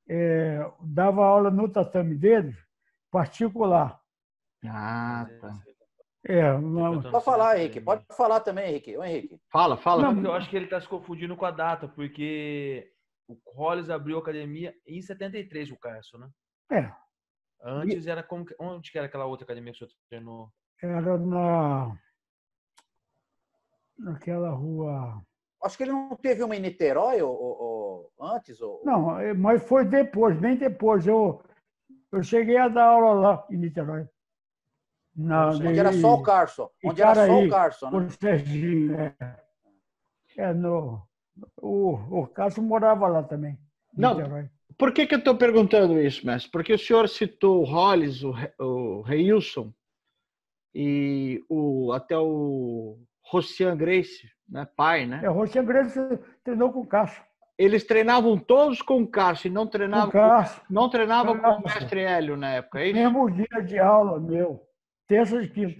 é, 0.10 0.60
davam 0.82 1.24
aula 1.24 1.52
no 1.52 1.70
tatame 1.70 2.16
dele, 2.16 2.58
particular. 3.12 4.02
Ah, 4.66 5.28
tá. 5.40 5.62
É, 6.26 6.58
não... 6.58 7.02
Pode 7.02 7.24
falar, 7.24 7.60
Henrique. 7.60 7.80
Pode 7.80 8.04
falar 8.12 8.40
também, 8.42 8.70
Henrique. 8.70 8.98
Ô, 8.98 9.04
Henrique. 9.04 9.40
Fala, 9.52 9.78
fala. 9.78 10.12
Não, 10.12 10.24
eu 10.24 10.34
acho 10.34 10.50
que 10.50 10.56
ele 10.56 10.66
está 10.66 10.82
se 10.82 10.88
confundindo 10.88 11.38
com 11.38 11.46
a 11.46 11.52
data, 11.52 11.88
porque 11.88 12.92
o 13.28 13.38
Hollis 13.56 13.90
abriu 13.90 14.18
a 14.18 14.22
academia 14.22 14.74
em 14.86 15.02
73, 15.02 15.72
o 15.72 15.78
Carson, 15.78 16.18
né? 16.18 16.30
É. 16.72 16.92
Antes 17.64 18.08
era 18.08 18.24
como. 18.24 18.46
Onde 18.60 18.92
que 18.92 18.98
era 18.98 19.08
aquela 19.08 19.26
outra 19.26 19.46
academia 19.46 19.72
que 19.72 19.84
o 19.84 19.88
senhor 19.88 19.98
treinou? 20.10 20.52
Era 20.82 21.18
na. 21.18 21.98
Naquela 23.98 24.50
rua. 24.50 25.22
Acho 25.64 25.78
que 25.78 25.84
ele 25.84 25.92
não 25.92 26.16
teve 26.16 26.44
uma 26.44 26.56
em 26.56 26.62
Niterói 26.62 27.22
ou, 27.22 27.32
ou, 27.32 28.12
ou 28.20 28.34
antes? 28.34 28.62
Ou... 28.62 28.82
Não, 28.86 29.20
é, 29.20 29.34
mas 29.34 29.62
foi 29.68 29.86
depois, 29.86 30.38
bem 30.40 30.56
depois. 30.56 31.06
Eu, 31.06 31.42
eu 32.12 32.24
cheguei 32.24 32.58
a 32.58 32.70
dar 32.70 32.86
aula 32.86 33.14
lá 33.14 33.48
em 33.52 33.58
Niterói. 33.58 34.08
Na, 35.16 35.50
onde 35.50 35.68
de, 35.68 35.80
era 35.80 35.92
só 35.92 36.14
o 36.16 36.24
Carson. 36.24 36.70
Onde 36.84 37.02
era 37.02 37.28
só 37.28 37.40
o 37.40 37.50
Carson, 37.50 37.90
né? 37.90 37.98
O 37.98 38.10
Serginho, 38.10 39.00
é. 39.00 39.16
é 40.38 40.54
no, 40.54 41.02
o, 41.62 42.22
o 42.22 42.28
Carson 42.28 42.62
morava 42.62 43.08
lá 43.08 43.24
também. 43.24 43.60
Não, 43.94 44.16
Niterói. 44.16 44.50
Por 44.78 44.94
que, 44.94 45.06
que 45.06 45.14
eu 45.14 45.20
estou 45.20 45.36
perguntando 45.36 46.00
isso, 46.00 46.26
mestre? 46.26 46.50
Porque 46.50 46.72
o 46.72 46.80
senhor 46.80 47.10
citou 47.10 47.62
o 47.62 47.66
Hollis, 47.66 48.24
o, 48.24 48.34
o 48.60 49.02
Reilson 49.02 49.74
e 50.74 51.44
o, 51.50 51.92
até 51.92 52.18
o 52.18 52.98
Rocian 53.30 53.78
Grace, 53.78 54.28
né? 54.48 54.68
pai, 54.76 55.06
né? 55.06 55.22
É, 55.24 55.28
Rocian 55.28 55.64
Grace 55.64 56.00
treinou 56.44 56.74
com 56.74 56.82
o 56.82 56.88
Cássio. 56.88 57.24
Eles 57.58 57.84
treinavam 57.84 58.38
todos 58.38 58.82
com 58.82 59.02
o 59.02 59.08
Cássio 59.08 59.50
e 59.50 59.52
não 59.52 59.68
treinavam, 59.68 60.10
Cássio. 60.10 60.62
não 60.70 60.90
treinavam 60.90 61.38
com 61.38 61.48
o 61.48 61.64
mestre 61.64 62.02
Hélio 62.02 62.38
na 62.38 62.54
época, 62.54 62.80
é 62.80 62.88
isso? 62.88 62.96
Mesmo 62.96 63.30
dia 63.30 63.62
de 63.64 63.78
aula 63.78 64.20
meu, 64.20 64.62
terça 65.08 65.42
e 65.42 65.48
quinta. 65.48 65.80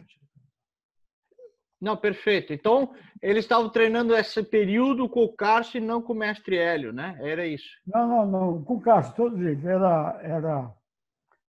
Não, 1.82 1.96
perfeito. 1.96 2.52
Então, 2.52 2.94
eles 3.22 3.46
estavam 3.46 3.70
treinando 3.70 4.14
esse 4.14 4.44
período 4.44 5.08
com 5.08 5.24
o 5.24 5.34
Cássio 5.34 5.78
e 5.78 5.82
não 5.82 6.02
com 6.02 6.12
o 6.12 6.16
mestre 6.16 6.58
Hélio, 6.58 6.92
né? 6.92 7.18
Era 7.22 7.48
isso. 7.48 7.70
Não, 7.88 8.08
não, 8.08 8.26
não, 8.26 8.64
com 8.64 8.76
o 8.76 8.82
Cássio, 8.82 9.16
todos 9.16 9.40
eles. 9.40 9.64
Era, 9.64 10.20
era, 10.22 10.74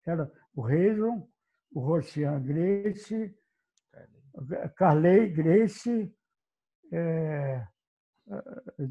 era 0.06 0.32
o 0.56 0.62
Reison, 0.62 1.28
o 1.74 1.80
Rocian 1.80 2.40
Grace, 2.44 3.34
Carley 4.76 5.30
Grace, 5.30 6.14
é, 6.92 7.66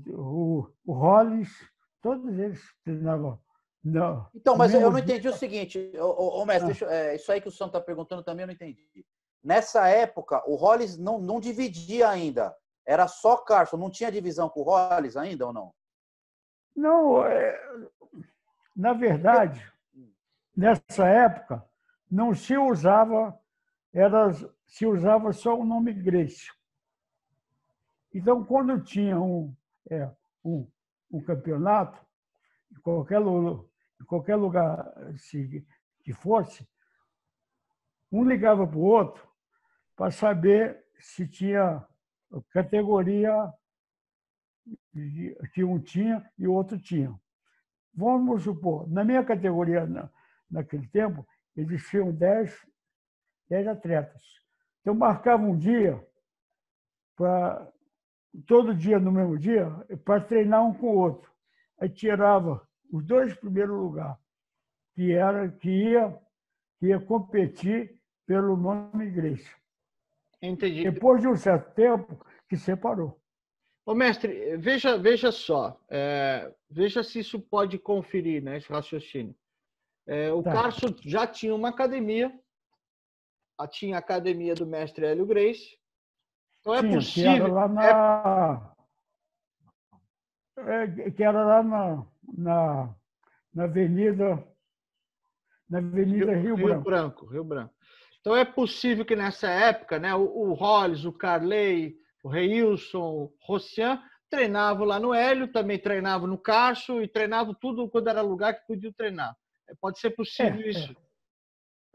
o, 0.08 0.68
o 0.84 0.92
Hollis, 0.92 1.50
todos 2.02 2.38
eles 2.38 2.60
treinavam. 2.84 3.40
Não, 3.84 4.28
Então, 4.34 4.56
mas 4.56 4.74
eu 4.74 4.90
não 4.90 4.98
entendi 4.98 5.28
o 5.28 5.32
seguinte, 5.32 5.92
ô, 5.98 6.40
ô, 6.40 6.44
mestre, 6.44 6.72
Ah. 6.72 6.84
eu- 6.84 6.90
é, 6.90 7.14
isso 7.14 7.30
aí 7.30 7.40
que 7.40 7.48
o 7.48 7.52
Santo 7.52 7.68
está 7.68 7.80
perguntando 7.80 8.22
também 8.24 8.42
eu 8.42 8.48
não 8.48 8.54
entendi. 8.54 9.06
Nessa 9.42 9.88
época, 9.88 10.42
o 10.46 10.56
Hollis 10.56 10.98
não, 10.98 11.18
não 11.20 11.38
dividia 11.40 12.08
ainda. 12.08 12.54
Era 12.84 13.06
só 13.06 13.36
Carson, 13.36 13.76
não 13.76 13.88
tinha 13.88 14.10
divisão 14.10 14.48
com 14.48 14.60
o 14.60 14.64
Hollis 14.64 15.16
ainda 15.16 15.46
ou 15.46 15.52
não? 15.52 15.72
Não, 16.74 17.24
é, 17.24 17.58
na 18.74 18.92
verdade, 18.92 19.64
nessa 20.56 21.06
época, 21.06 21.64
não 22.10 22.34
se 22.34 22.56
usava, 22.56 23.38
era, 23.92 24.30
se 24.68 24.86
usava 24.86 25.32
só 25.32 25.58
o 25.58 25.64
nome 25.64 25.92
Grace. 25.94 26.52
Então, 28.14 28.44
quando 28.44 28.80
tinha 28.80 29.18
um, 29.18 29.54
é, 29.90 30.08
um, 30.44 30.70
um 31.10 31.20
campeonato, 31.20 31.98
em 32.70 32.80
qualquer, 32.80 33.20
em 33.20 34.04
qualquer 34.04 34.36
lugar 34.36 34.86
se, 35.16 35.66
que 36.04 36.12
fosse, 36.12 36.68
um 38.12 38.22
ligava 38.24 38.66
para 38.66 38.78
o 38.78 38.82
outro 38.82 39.26
para 39.96 40.10
saber 40.10 40.84
se 40.98 41.26
tinha 41.26 41.84
categoria 42.50 43.32
que 45.54 45.64
um 45.64 45.78
tinha 45.80 46.30
e 46.38 46.46
o 46.46 46.52
outro 46.52 46.78
tinha. 46.78 47.18
Vamos 47.94 48.42
supor, 48.44 48.88
na 48.88 49.02
minha 49.02 49.24
categoria, 49.24 49.86
na- 49.86 50.10
naquele 50.50 50.86
tempo, 50.88 51.26
existiam 51.56 52.12
10, 52.12 52.66
10 53.48 53.66
atletas. 53.66 54.22
Então, 54.88 54.96
marcava 54.96 55.42
um 55.42 55.54
dia, 55.54 56.02
pra, 57.14 57.70
todo 58.46 58.74
dia 58.74 58.98
no 58.98 59.12
mesmo 59.12 59.38
dia, 59.38 59.68
para 60.02 60.18
treinar 60.18 60.64
um 60.64 60.72
com 60.72 60.86
o 60.86 60.98
outro. 60.98 61.30
Aí 61.78 61.90
tirava 61.90 62.66
os 62.90 63.04
dois 63.04 63.34
primeiros 63.34 63.76
lugares, 63.76 64.16
que, 64.94 65.12
era, 65.12 65.46
que, 65.50 65.68
ia, 65.68 66.18
que 66.80 66.86
ia 66.86 66.98
competir 66.98 68.00
pelo 68.26 68.56
nome 68.56 69.08
igreja. 69.08 69.54
Entendi. 70.40 70.90
Depois 70.90 71.20
de 71.20 71.28
um 71.28 71.36
certo 71.36 71.70
tempo, 71.74 72.24
que 72.48 72.56
separou. 72.56 73.20
Ô, 73.84 73.94
mestre, 73.94 74.56
veja, 74.56 74.96
veja 74.96 75.30
só, 75.30 75.78
é, 75.90 76.50
veja 76.70 77.02
se 77.02 77.18
isso 77.18 77.38
pode 77.38 77.78
conferir, 77.78 78.42
né, 78.42 78.56
esse 78.56 78.72
raciocínio. 78.72 79.34
É, 80.06 80.32
o 80.32 80.42
Tá. 80.42 80.50
Carso 80.50 80.96
já 81.02 81.26
tinha 81.26 81.54
uma 81.54 81.68
academia, 81.68 82.32
tinha 83.66 83.96
a 83.96 83.98
academia 83.98 84.54
do 84.54 84.66
mestre 84.66 85.04
Hélio 85.06 85.26
Grace. 85.26 85.76
Então 86.60 86.74
é 86.74 86.80
Tinha, 86.80 87.00
que 87.00 87.20
era 87.24 87.48
possível. 87.48 87.54
lá 87.54 87.68
na. 87.68 88.74
é, 90.58 91.10
que 91.10 91.22
era 91.22 91.44
lá 91.44 91.62
na, 91.62 92.06
na, 92.36 92.94
na 93.54 93.64
Avenida. 93.64 94.46
Na 95.68 95.78
Avenida 95.78 96.34
Rio, 96.34 96.56
Branco. 96.56 97.26
Rio 97.26 97.44
Branco. 97.44 97.74
Então 98.20 98.36
é 98.36 98.44
possível 98.44 99.04
que 99.04 99.14
nessa 99.16 99.48
época, 99.48 99.98
né, 99.98 100.14
o, 100.14 100.22
o 100.22 100.54
Hollis, 100.54 101.04
o 101.04 101.12
Carley, 101.12 101.96
o 102.22 102.28
Reilson, 102.28 103.00
o 103.00 103.34
Rocian 103.40 104.02
treinavam 104.30 104.84
lá 104.86 104.98
no 105.00 105.14
Hélio, 105.14 105.50
também 105.52 105.78
treinavam 105.78 106.26
no 106.26 106.38
Carso 106.38 107.02
e 107.02 107.08
treinavam 107.08 107.54
tudo 107.54 107.88
quando 107.88 108.08
era 108.08 108.20
lugar 108.22 108.54
que 108.54 108.66
podiam 108.66 108.92
treinar. 108.92 109.34
É, 109.68 109.74
Pode 109.80 109.98
ser 109.98 110.10
possível 110.10 110.60
É, 110.60 110.64
é. 110.64 110.68
isso. 110.70 110.96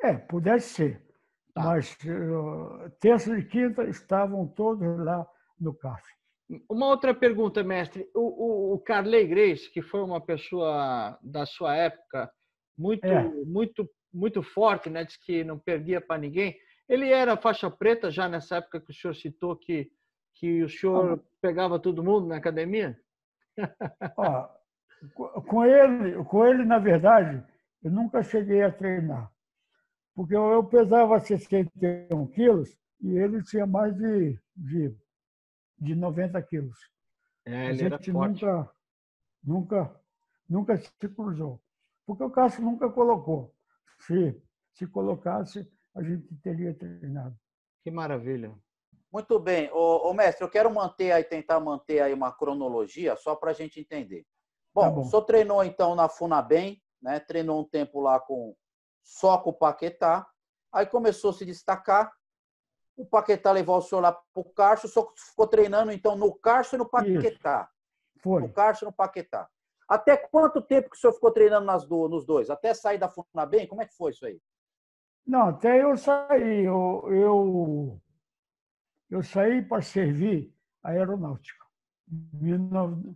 É, 0.01 0.13
pudesse 0.13 0.69
ser. 0.69 1.01
Tá. 1.53 1.63
Mas 1.63 1.95
eh, 2.05 2.89
terça 2.99 3.37
e 3.37 3.45
quinta 3.45 3.83
estavam 3.83 4.47
todos 4.47 4.87
lá 5.05 5.25
no 5.59 5.73
CAF. 5.73 6.01
Uma 6.69 6.87
outra 6.87 7.13
pergunta, 7.13 7.63
mestre. 7.63 8.09
O, 8.13 8.71
o, 8.71 8.73
o 8.73 8.79
Carley 8.79 9.27
Grace, 9.27 9.71
que 9.71 9.81
foi 9.81 10.01
uma 10.03 10.19
pessoa 10.19 11.17
da 11.21 11.45
sua 11.45 11.75
época 11.75 12.29
muito, 12.77 13.05
É. 13.05 13.23
muito, 13.45 13.89
muito 14.13 14.41
forte, 14.43 14.89
né? 14.89 15.03
Diz 15.05 15.15
que 15.17 15.43
não 15.43 15.57
perdia 15.59 16.01
para 16.01 16.19
ninguém. 16.19 16.55
Ele 16.89 17.09
era 17.09 17.37
faixa 17.37 17.69
preta 17.71 18.09
já 18.11 18.27
nessa 18.27 18.57
época 18.57 18.81
que 18.81 18.91
o 18.91 18.93
senhor 18.93 19.13
citou 19.13 19.55
que, 19.55 19.89
que 20.35 20.63
o 20.63 20.69
senhor 20.69 21.23
pegava 21.41 21.79
todo 21.79 22.03
mundo 22.03 22.27
na 22.27 22.37
academia? 22.37 22.97
Ó, 24.17 24.47
co- 25.13 25.41
com 25.43 25.63
ele, 25.65 26.23
com 26.25 26.45
ele, 26.45 26.65
na 26.65 26.79
verdade, 26.79 27.43
eu 27.83 27.91
nunca 27.91 28.21
cheguei 28.23 28.63
a 28.63 28.71
treinar. 28.71 29.31
Porque 30.15 30.35
eu 30.35 30.63
pesava 30.63 31.19
61 31.19 32.27
quilos 32.27 32.77
e 33.01 33.17
ele 33.17 33.43
tinha 33.43 33.65
mais 33.65 33.95
de, 33.95 34.39
de, 34.55 34.95
de 35.79 35.95
90 35.95 36.41
quilos. 36.43 36.77
É, 37.45 37.67
A 37.67 37.69
ele 37.71 37.83
era 37.83 37.97
gente 37.97 38.11
forte. 38.11 38.43
nunca, 38.45 38.71
nunca, 39.43 40.01
nunca 40.47 40.77
se 40.77 40.91
cruzou. 41.09 41.59
Porque 42.05 42.23
o 42.23 42.29
Cássio 42.29 42.63
nunca 42.63 42.89
colocou. 42.89 43.53
Se, 44.01 44.39
se 44.73 44.85
colocasse, 44.87 45.67
a 45.95 46.03
gente 46.03 46.27
teria 46.41 46.73
treinado. 46.73 47.35
Que 47.83 47.89
maravilha. 47.91 48.53
Muito 49.11 49.39
bem. 49.39 49.69
Ô, 49.71 50.09
ô, 50.09 50.13
mestre, 50.13 50.43
eu 50.43 50.49
quero 50.49 50.73
manter 50.73 51.11
aí, 51.11 51.23
tentar 51.23 51.59
manter 51.59 52.01
aí 52.01 52.13
uma 52.13 52.31
cronologia 52.31 53.15
só 53.15 53.35
para 53.35 53.51
a 53.51 53.53
gente 53.53 53.79
entender. 53.79 54.25
Bom, 54.73 54.81
Tá 54.81 54.89
bom. 54.89 55.01
o 55.01 55.05
senhor 55.05 55.21
treinou 55.23 55.63
então 55.63 55.95
na 55.95 56.09
Funabem, 56.09 56.81
né? 57.01 57.19
Treinou 57.19 57.61
um 57.61 57.67
tempo 57.67 57.99
lá 58.01 58.19
com 58.19 58.55
só 59.03 59.37
com 59.37 59.49
o 59.51 59.53
Paquetá. 59.53 60.27
Aí 60.71 60.85
começou 60.85 61.29
a 61.29 61.33
se 61.33 61.45
destacar. 61.45 62.11
O 62.95 63.05
Paquetá 63.05 63.51
levou 63.51 63.77
o 63.77 63.81
senhor 63.81 64.01
lá 64.01 64.11
para 64.11 64.23
o 64.35 64.43
Carso, 64.43 64.87
o 64.87 64.89
senhor 64.89 65.11
ficou 65.15 65.47
treinando 65.47 65.91
então 65.91 66.15
no 66.15 66.33
Carso 66.33 66.75
e 66.75 66.77
no 66.77 66.89
Paquetá. 66.89 67.69
Foi. 68.21 68.41
No 68.41 68.53
Carso 68.53 68.85
e 68.85 68.87
no 68.87 68.93
Paquetá. 68.93 69.49
Até 69.87 70.15
quanto 70.15 70.61
tempo 70.61 70.89
que 70.89 70.95
o 70.95 70.99
senhor 70.99 71.13
ficou 71.13 71.31
treinando 71.31 71.65
nas 71.65 71.85
do, 71.85 72.07
nos 72.07 72.25
dois? 72.25 72.49
Até 72.49 72.73
sair 72.73 72.97
da 72.97 73.09
Funabem? 73.09 73.67
Como 73.67 73.81
é 73.81 73.85
que 73.85 73.95
foi 73.95 74.11
isso 74.11 74.25
aí? 74.25 74.39
Não, 75.25 75.49
até 75.49 75.83
eu 75.83 75.97
saí. 75.97 76.65
Eu, 76.65 77.03
eu, 77.11 78.01
eu 79.09 79.23
saí 79.23 79.61
para 79.61 79.81
servir 79.81 80.53
a 80.81 80.91
aeronáutica, 80.91 81.65
em 82.11 82.29
19- 82.39 83.15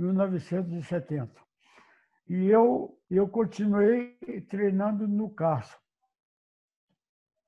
1970. 0.00 1.49
E 2.30 2.46
eu, 2.46 2.96
eu 3.10 3.28
continuei 3.28 4.16
treinando 4.48 5.08
no 5.08 5.28
CASO. 5.34 5.76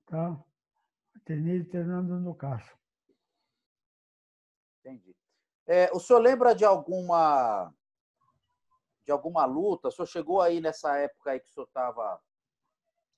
Tá? 0.07 0.45
Treinei 1.25 1.63
treinando 1.63 2.19
no 2.19 2.35
CASO. 2.35 2.77
Entendi. 4.81 5.15
É, 5.69 5.89
o 5.93 6.01
senhor 6.01 6.19
lembra 6.19 6.53
de 6.53 6.65
alguma 6.65 7.73
de 9.05 9.13
alguma 9.13 9.45
luta? 9.45 9.87
O 9.87 9.93
senhor 9.93 10.07
chegou 10.07 10.41
aí 10.41 10.61
nessa 10.61 10.99
época 10.99 11.31
aí 11.31 11.39
que 11.39 11.49
o 11.49 11.53
senhor 11.53 11.67
estava, 11.67 12.21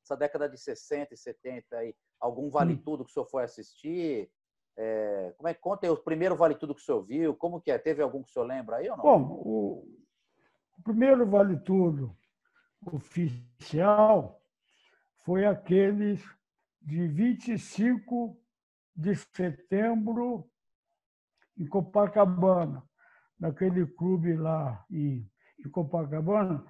essa 0.05 0.19
década 0.19 0.47
de 0.47 0.59
60 0.59 1.15
e 1.15 1.17
70 1.17 1.79
aí, 1.79 1.97
algum 2.21 2.51
vale 2.51 2.77
tudo 2.77 3.07
que 3.07 3.11
o 3.11 3.15
senhor 3.15 3.27
foi 3.27 3.43
assistir? 3.43 4.31
É, 4.77 5.33
como 5.39 5.49
é 5.49 5.55
que 5.55 5.61
conta 5.61 5.87
aí 5.87 5.91
o 5.91 5.97
primeiro 5.97 6.37
vale 6.37 6.57
tudo 6.57 6.75
que 6.75 6.83
o 6.83 6.85
senhor 6.85 7.03
viu? 7.03 7.35
Como 7.35 7.59
que 7.59 7.71
é? 7.71 7.79
Teve 7.79 8.03
algum 8.03 8.23
que 8.23 8.29
o 8.29 8.33
senhor 8.35 8.45
lembra 8.45 8.77
aí 8.77 8.91
ou 8.91 8.99
não? 8.99 9.05
Bom, 9.05 9.23
o 9.43 9.94
primeiro 10.85 11.27
vale 11.27 11.57
tudo 11.61 12.17
oficial 12.93 14.41
foi 15.25 15.47
aquele 15.47 16.21
de 16.83 17.09
25 17.09 18.39
de 18.95 19.15
setembro 19.35 20.49
em 21.59 21.67
Copacabana, 21.67 22.83
naquele 23.39 23.87
clube 23.87 24.35
lá 24.35 24.85
em, 24.91 25.29
em 25.59 25.71
Copacabana, 25.71 26.65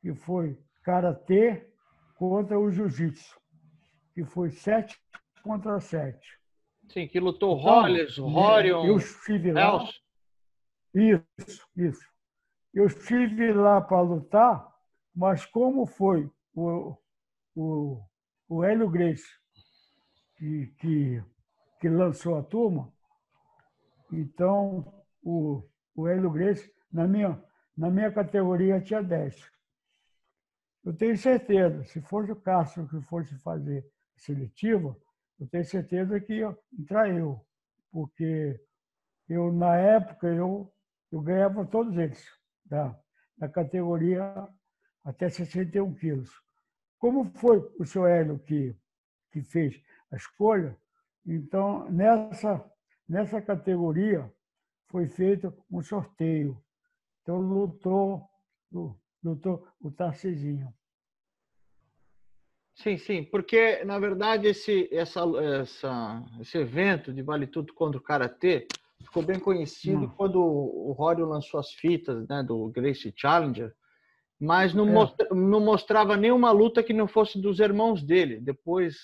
que 0.00 0.14
foi 0.14 0.58
karatê 0.82 1.68
contra 2.16 2.58
o 2.58 2.70
jiu-jitsu, 2.70 3.40
que 4.14 4.24
foi 4.24 4.50
sete 4.50 4.98
contra 5.42 5.80
sete. 5.80 6.38
Sim, 6.88 7.08
que 7.08 7.18
lutou 7.18 7.58
Então, 7.58 7.72
Hollis, 7.72 8.18
Horion, 8.18 8.84
Eu 8.86 8.96
estive 8.98 9.52
lá. 9.52 9.78
Nelson. 9.78 9.92
Isso, 10.94 11.68
isso. 11.76 12.15
Eu 12.76 12.84
estive 12.84 13.54
lá 13.54 13.80
para 13.80 14.02
lutar, 14.02 14.70
mas 15.14 15.46
como 15.46 15.86
foi 15.86 16.30
o, 16.54 16.94
o, 17.54 18.02
o 18.50 18.62
Hélio 18.62 18.90
Grace 18.90 19.24
que, 20.36 20.66
que, 20.78 21.24
que 21.80 21.88
lançou 21.88 22.36
a 22.36 22.42
turma, 22.42 22.92
Então, 24.12 24.84
o, 25.22 25.62
o 25.94 26.06
Hélio 26.06 26.30
Grace, 26.30 26.70
na 26.92 27.08
minha, 27.08 27.42
na 27.74 27.90
minha 27.90 28.12
categoria, 28.12 28.78
tinha 28.82 29.02
10. 29.02 29.50
Eu 30.84 30.94
tenho 30.94 31.16
certeza, 31.16 31.82
se 31.84 32.02
fosse 32.02 32.30
o 32.30 32.36
Castro 32.36 32.86
que 32.86 33.00
fosse 33.00 33.34
fazer 33.38 33.90
seletiva, 34.18 34.94
eu 35.40 35.48
tenho 35.48 35.64
certeza 35.64 36.20
que 36.20 36.34
ia 36.34 36.54
entrar 36.78 37.08
eu, 37.08 37.40
porque 37.90 38.60
eu, 39.30 39.50
na 39.50 39.76
época, 39.78 40.26
eu, 40.28 40.70
eu 41.10 41.22
ganhava 41.22 41.64
todos 41.64 41.96
eles, 41.96 42.22
da, 42.68 42.98
da 43.36 43.48
categoria 43.48 44.48
até 45.04 45.28
61 45.28 45.94
quilos. 45.94 46.30
Como 46.98 47.30
foi 47.38 47.58
o 47.78 47.84
seu 47.84 48.06
Hélio 48.06 48.38
que, 48.38 48.76
que 49.32 49.42
fez 49.42 49.80
a 50.10 50.16
escolha, 50.16 50.76
então, 51.26 51.90
nessa, 51.90 52.64
nessa 53.08 53.42
categoria, 53.42 54.32
foi 54.86 55.08
feito 55.08 55.52
um 55.70 55.82
sorteio. 55.82 56.62
Então, 57.22 57.38
lutou, 57.38 58.28
lutou 59.22 59.68
o 59.80 59.90
Tarcisinho. 59.90 60.72
Sim, 62.76 62.98
sim, 62.98 63.24
porque, 63.24 63.84
na 63.84 63.98
verdade, 63.98 64.48
esse, 64.48 64.88
essa, 64.94 65.20
essa, 65.60 66.22
esse 66.40 66.58
evento 66.58 67.12
de 67.12 67.22
Vale 67.22 67.46
Tudo 67.46 67.72
contra 67.72 67.98
o 67.98 68.02
Karatê 68.02 68.68
ficou 69.02 69.22
bem 69.22 69.38
conhecido 69.38 70.04
hum. 70.04 70.12
quando 70.16 70.40
o 70.40 70.92
Ródio 70.92 71.26
lançou 71.26 71.60
as 71.60 71.70
fitas 71.72 72.26
né, 72.28 72.42
do 72.42 72.68
Gracie 72.70 73.12
Challenger, 73.16 73.72
mas 74.40 74.74
não, 74.74 74.88
é. 74.88 74.92
mostra, 74.92 75.28
não 75.34 75.60
mostrava 75.60 76.16
nenhuma 76.16 76.50
luta 76.50 76.82
que 76.82 76.92
não 76.92 77.08
fosse 77.08 77.40
dos 77.40 77.58
irmãos 77.58 78.02
dele. 78.02 78.40
Depois, 78.40 78.96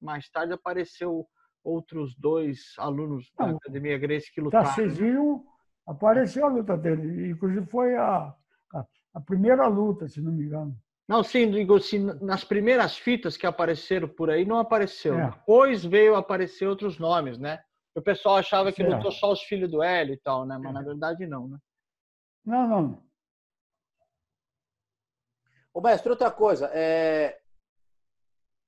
mais 0.00 0.28
tarde, 0.30 0.52
apareceu 0.52 1.26
outros 1.64 2.14
dois 2.16 2.74
alunos 2.78 3.30
da 3.36 3.50
Academia 3.50 3.98
Gracie 3.98 4.32
que 4.32 4.40
lutaram. 4.40 4.64
Tarcísio 4.64 5.44
apareceu 5.86 6.44
a 6.44 6.48
luta 6.48 6.76
dele, 6.76 7.30
inclusive 7.30 7.66
foi 7.66 7.96
a, 7.96 8.34
a, 8.74 8.84
a, 9.14 9.20
primeira 9.20 9.66
luta, 9.66 10.08
se 10.08 10.20
não 10.20 10.32
me 10.32 10.44
engano. 10.44 10.76
Não, 11.08 11.22
sim, 11.22 11.50
digo 11.50 11.76
assim, 11.76 12.00
nas 12.20 12.42
primeiras 12.42 12.96
fitas 12.96 13.36
que 13.36 13.46
apareceram 13.46 14.08
por 14.08 14.28
aí 14.28 14.44
não 14.44 14.58
apareceu. 14.58 15.18
É. 15.18 15.30
Depois 15.30 15.84
veio 15.84 16.16
aparecer 16.16 16.66
outros 16.66 16.98
nomes, 16.98 17.38
né? 17.38 17.60
O 17.96 18.02
pessoal 18.02 18.36
achava 18.36 18.70
que 18.70 18.82
lutou 18.82 19.10
só 19.10 19.32
os 19.32 19.42
filhos 19.42 19.70
do 19.70 19.82
Hélio 19.82 20.12
e 20.12 20.18
tal, 20.18 20.44
né? 20.44 20.58
Mas 20.58 20.70
é. 20.70 20.72
na 20.74 20.82
verdade 20.82 21.26
não, 21.26 21.48
né? 21.48 21.58
Não, 22.44 22.68
não. 22.68 23.02
Ô, 25.72 25.80
mestre, 25.80 26.10
outra 26.10 26.30
coisa. 26.30 26.70
É... 26.74 27.40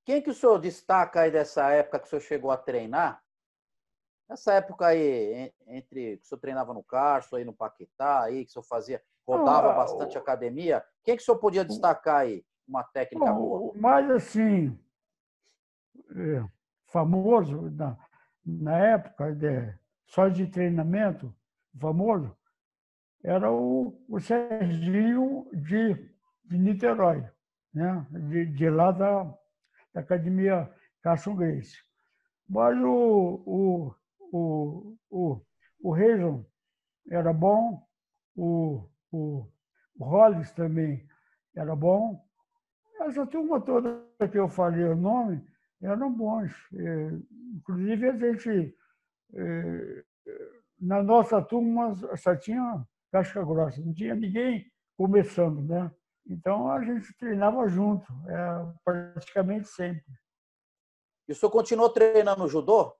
Quem 0.07 0.23
que 0.23 0.31
o 0.31 0.35
senhor 0.35 0.59
destaca 0.59 1.21
aí 1.21 1.31
dessa 1.31 1.71
época 1.71 1.99
que 1.99 2.07
o 2.07 2.09
senhor 2.09 2.23
chegou 2.23 2.51
a 2.51 2.57
treinar? 2.57 3.23
Nessa 4.31 4.55
época 4.55 4.87
aí, 4.87 5.53
entre 5.67 6.17
que 6.17 6.25
o 6.25 6.27
senhor 6.27 6.41
treinava 6.41 6.73
no 6.73 6.83
Carso, 6.83 7.37
aí 7.37 7.45
no 7.45 7.53
Paquetá, 7.53 8.23
aí, 8.23 8.47
que 8.47 8.51
o 8.51 8.53
senhor 8.55 8.65
fazia, 8.65 9.03
rodava 9.27 9.73
ah, 9.73 9.75
bastante 9.75 10.17
o... 10.17 10.21
academia, 10.21 10.83
quem 11.05 11.17
que 11.17 11.23
o 11.23 11.25
senhor 11.25 11.39
podia 11.39 11.67
destacar 11.67 12.21
aí? 12.21 12.43
Uma 12.67 12.83
técnica 12.83 13.31
boa? 13.31 13.75
Mais 13.75 14.11
assim, 14.11 14.79
é, 16.17 16.45
famoso 16.87 17.71
na, 17.71 17.97
na 18.49 18.79
época, 18.79 19.35
de, 19.35 19.75
só 20.07 20.29
de 20.29 20.47
treinamento, 20.47 21.35
famoso, 21.79 22.35
era 23.23 23.53
o, 23.53 24.03
o 24.09 24.19
Serginho 24.19 25.47
de, 25.53 25.95
de 26.45 26.59
Niterói, 26.59 27.25
né? 27.75 28.07
de, 28.11 28.47
de 28.47 28.71
lá 28.71 28.91
da, 28.91 29.25
da 29.93 30.01
Academia 30.01 30.71
Carson 31.03 31.37
Grace. 31.37 31.77
Mas 32.49 32.79
o, 32.79 33.43
o, 33.45 33.95
o, 34.33 34.97
o, 35.11 35.43
o 35.83 35.93
Reison 35.93 36.45
era 37.11 37.33
bom, 37.33 37.87
o, 38.35 38.89
o, 39.13 39.47
o 39.99 40.05
Hollis 40.05 40.51
também 40.53 41.07
era 41.55 41.77
bom. 41.77 42.25
Essa 43.01 43.27
turma 43.27 43.61
toda 43.61 44.03
que 44.31 44.39
eu 44.39 44.49
falei 44.49 44.85
o 44.85 44.97
nome 44.97 45.47
eram 45.83 46.13
bons. 46.13 46.53
É, 46.75 47.11
inclusive, 47.57 48.09
a 48.09 48.17
gente, 48.17 48.77
é, 49.35 50.05
na 50.81 51.03
nossa 51.03 51.41
turma, 51.43 51.95
só 52.17 52.35
tinha 52.37 52.87
casca 53.11 53.45
grossa, 53.45 53.81
não 53.81 53.93
tinha 53.93 54.15
ninguém 54.15 54.71
começando, 54.97 55.63
né? 55.63 55.91
Então 56.27 56.71
a 56.71 56.85
gente 56.85 57.17
treinava 57.17 57.69
junto, 57.69 58.07
é, 58.29 58.73
praticamente 58.85 59.69
sempre. 59.69 60.05
E 61.27 61.33
o 61.33 61.35
senhor 61.35 61.51
continuou 61.51 61.91
treinando 61.91 62.49
judô? 62.49 62.95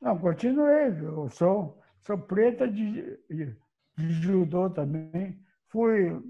Não, 0.00 0.18
continuei. 0.18 0.88
Eu 1.00 1.28
sou, 1.30 1.80
sou 2.00 2.18
preta 2.18 2.68
de, 2.68 3.18
de, 3.28 3.56
de 3.96 4.12
judô 4.22 4.70
também. 4.70 5.40
Fui, 5.68 6.22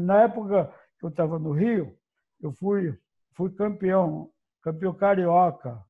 na 0.00 0.22
época 0.22 0.72
que 0.98 1.04
eu 1.04 1.10
estava 1.10 1.38
no 1.38 1.52
Rio, 1.52 1.97
eu 2.40 2.52
fui, 2.52 2.96
fui 3.34 3.50
campeão, 3.54 4.30
campeão 4.62 4.94
carioca, 4.94 5.84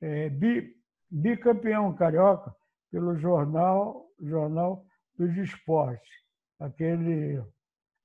é, 0.00 0.28
bi, 0.28 0.74
bicampeão 1.10 1.94
carioca 1.94 2.54
pelo 2.90 3.16
jornal, 3.16 4.06
jornal 4.20 4.84
dos 5.16 5.34
esportes 5.36 6.26
aquele, 6.58 7.40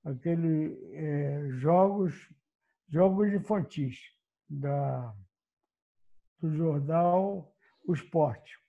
aquele 0.04 0.77
é, 0.93 1.47
jogos, 1.60 2.13
jogos 2.89 3.34
infantis 3.34 3.97
da, 4.49 5.15
do 6.39 6.54
jornal 6.56 7.54
O 7.86 7.93
Esporte. 7.93 8.60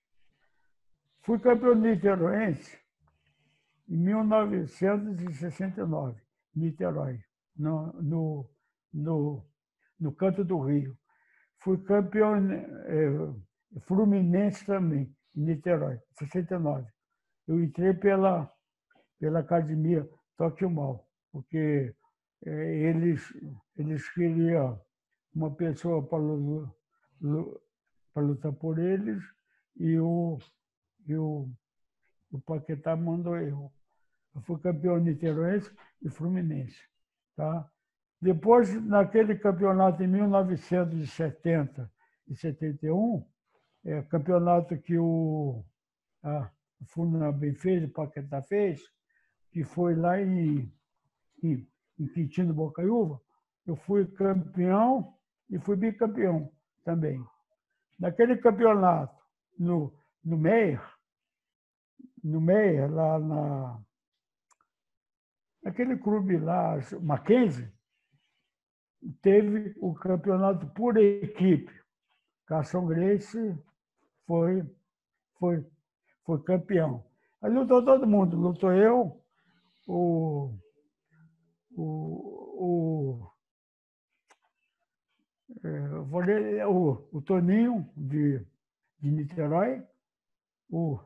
Fui 1.23 1.39
campeão 1.39 1.75
niteroense 1.75 2.79
em 3.89 3.97
1969, 3.97 6.21
Niterói, 6.55 7.25
no, 7.57 7.93
no, 8.03 8.47
no, 8.93 9.45
no 9.99 10.13
canto 10.13 10.45
do 10.45 10.61
Rio. 10.61 10.97
Fui 11.59 11.79
campeão 11.85 12.37
é, 12.53 13.81
fluminense 13.83 14.67
também, 14.67 15.15
em 15.35 15.41
Niterói, 15.43 15.99
69. 16.19 16.87
Eu 17.47 17.63
entrei 17.63 17.95
pela 17.95 18.53
pela 19.23 19.39
Academia 19.39 20.05
Toque 20.37 20.67
Mal, 20.67 21.09
porque 21.31 21.95
é, 22.45 22.77
eles, 22.89 23.23
eles 23.77 24.13
queriam 24.13 24.81
uma 25.33 25.55
pessoa 25.55 26.05
para 26.05 26.19
lutar 28.21 28.53
por 28.55 28.81
eles 28.81 29.23
e 29.77 29.97
o, 29.97 30.41
e 31.07 31.15
o, 31.15 31.49
o 32.33 32.41
Paquetá 32.41 32.97
mandou 32.97 33.37
eu. 33.37 33.73
Eu 34.35 34.41
fui 34.41 34.59
campeão 34.59 34.99
niteroense 34.99 35.71
e 36.03 36.11
fluminense. 36.11 36.81
Tá? 37.37 37.71
Depois, 38.23 38.73
naquele 38.85 39.35
campeonato 39.35 40.01
em 40.01 40.07
1970 40.07 41.91
e 42.29 42.37
71, 42.37 43.27
é, 43.85 44.01
campeonato 44.03 44.79
que 44.79 44.97
o, 44.97 45.65
Funabem 46.87 47.53
fez, 47.57 47.83
o 47.83 47.89
Paquetá 47.89 48.41
fez, 48.41 48.81
que 49.51 49.65
foi 49.65 49.97
lá 49.97 50.21
em, 50.21 50.73
em, 51.43 51.69
em 51.99 52.07
Quintino 52.07 52.55
Bocaiúva, 52.55 53.21
eu 53.67 53.75
fui 53.75 54.07
campeão 54.07 55.17
e 55.51 55.59
fui 55.59 55.75
bicampeão 55.75 56.49
também. 56.85 57.21
Naquele 57.99 58.37
campeonato, 58.37 59.21
no, 59.59 59.93
no 60.25 60.39
Meyer, 60.39 60.81
no 62.23 62.41
Meyer, 62.41 62.89
lá 62.89 63.19
na, 63.19 63.81
naquele 65.65 65.97
clube 65.97 66.39
lá, 66.39 66.79
Mackenzie, 67.01 67.69
teve 69.21 69.75
o 69.81 69.95
campeonato 69.95 70.67
por 70.69 70.97
equipe. 70.97 71.73
Cação 72.47 72.87
Grace 72.87 73.57
foi, 74.27 74.65
foi, 75.38 75.67
foi 76.25 76.43
campeão. 76.43 77.05
Aí 77.41 77.51
lutou 77.51 77.85
todo 77.85 78.07
mundo, 78.07 78.37
lutou 78.37 78.73
eu, 78.73 79.21
o, 79.87 80.55
o, 81.73 81.83
o, 82.59 83.33
é, 85.65 86.67
o, 86.67 87.09
o 87.12 87.21
Toninho 87.23 87.91
de, 87.97 88.38
de 89.01 89.11
Niterói, 89.11 89.83
o, 90.71 91.01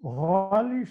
o 0.00 0.08
Hollis, 0.08 0.90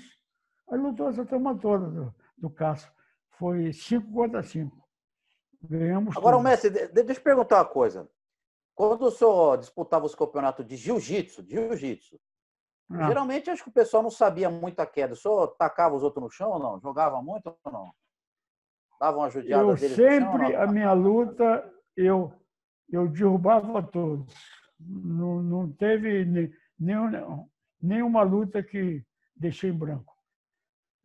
aí 0.70 0.78
lutou 0.78 1.10
essa 1.10 1.26
turma 1.26 1.58
toda 1.58 1.90
do, 1.90 2.16
do 2.38 2.50
Cássio. 2.50 2.92
Foi 3.30 3.72
5 3.72 4.12
contra 4.12 4.44
5. 4.44 4.83
Ganhamos. 5.64 6.18
Agora, 6.18 6.36
tudo. 6.36 6.44
mestre, 6.44 6.70
deixa 6.70 7.20
eu 7.20 7.24
perguntar 7.24 7.58
uma 7.58 7.66
coisa. 7.66 8.10
Quando 8.76 9.04
o 9.04 9.12
senhor 9.12 9.58
disputava 9.58 10.06
os 10.06 10.16
campeonatos 10.16 10.66
de 10.66 10.76
jiu-jitsu, 10.76 11.46
jiu-jitsu, 11.48 12.20
ah. 12.90 13.08
Geralmente, 13.08 13.50
acho 13.50 13.64
que 13.64 13.70
o 13.70 13.74
pessoal 13.74 14.04
não 14.04 14.12
sabia 14.12 14.50
muito 14.50 14.80
a 14.80 14.86
queda. 14.86 15.16
Só 15.16 15.48
tacava 15.48 15.96
os 15.96 16.04
outros 16.04 16.24
no 16.24 16.30
chão 16.30 16.52
ou 16.52 16.60
não? 16.60 16.80
Jogava 16.80 17.22
muito 17.22 17.56
ou 17.64 17.72
não? 17.72 17.92
Dava 19.00 19.18
uma 19.18 19.30
judiada 19.30 19.64
eu 19.64 19.76
deles 19.76 19.96
sempre, 19.96 20.52
chão, 20.52 20.62
a 20.62 20.68
minha 20.68 20.94
luta, 20.94 21.74
eu, 21.96 22.32
eu 22.90 23.08
derrubava 23.08 23.82
todos. 23.84 24.34
Não, 24.80 25.42
não 25.42 25.72
teve 25.72 26.26
nenhum, 26.80 27.48
nenhuma 27.82 28.22
luta 28.22 28.62
que 28.62 29.04
deixei 29.36 29.72
em 29.72 29.78
branco. 29.78 30.14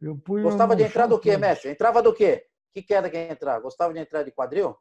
Eu 0.01 0.14
Gostava 0.16 0.77
de 0.77 0.85
entrar 0.85 1.07
do 1.07 1.18
quê, 1.18 1.37
mestre? 1.37 1.71
Entrava 1.71 2.03
do 2.03 2.14
quê? 2.14 2.47
Que 2.72 2.83
queda 2.83 3.11
que 3.11 3.16
entrar? 3.16 3.61
Gostava 3.61 3.92
de 3.92 4.00
entrar 4.00 4.22
de 4.22 4.31
quadril? 4.31 4.76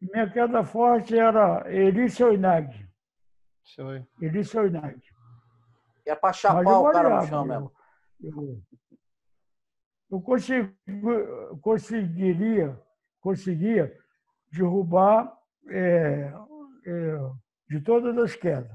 Minha 0.00 0.30
queda 0.30 0.64
forte 0.64 1.18
era 1.18 1.64
Eri 1.72 2.08
Soinag. 2.08 2.88
Eri 4.20 4.44
Soinag. 4.44 5.00
É 6.06 6.14
para 6.14 6.32
chapar 6.32 6.78
o 6.80 6.90
cara 6.90 7.20
no 7.20 7.26
chão 7.26 7.44
mesmo. 7.44 7.72
Eu, 8.20 8.62
eu 10.10 10.20
consegui, 10.20 10.74
conseguiria, 11.60 12.80
conseguia 13.20 13.96
derrubar 14.52 15.36
é, 15.68 16.32
é, 16.86 17.18
de 17.68 17.80
todas 17.80 18.16
as 18.18 18.36
quedas. 18.36 18.70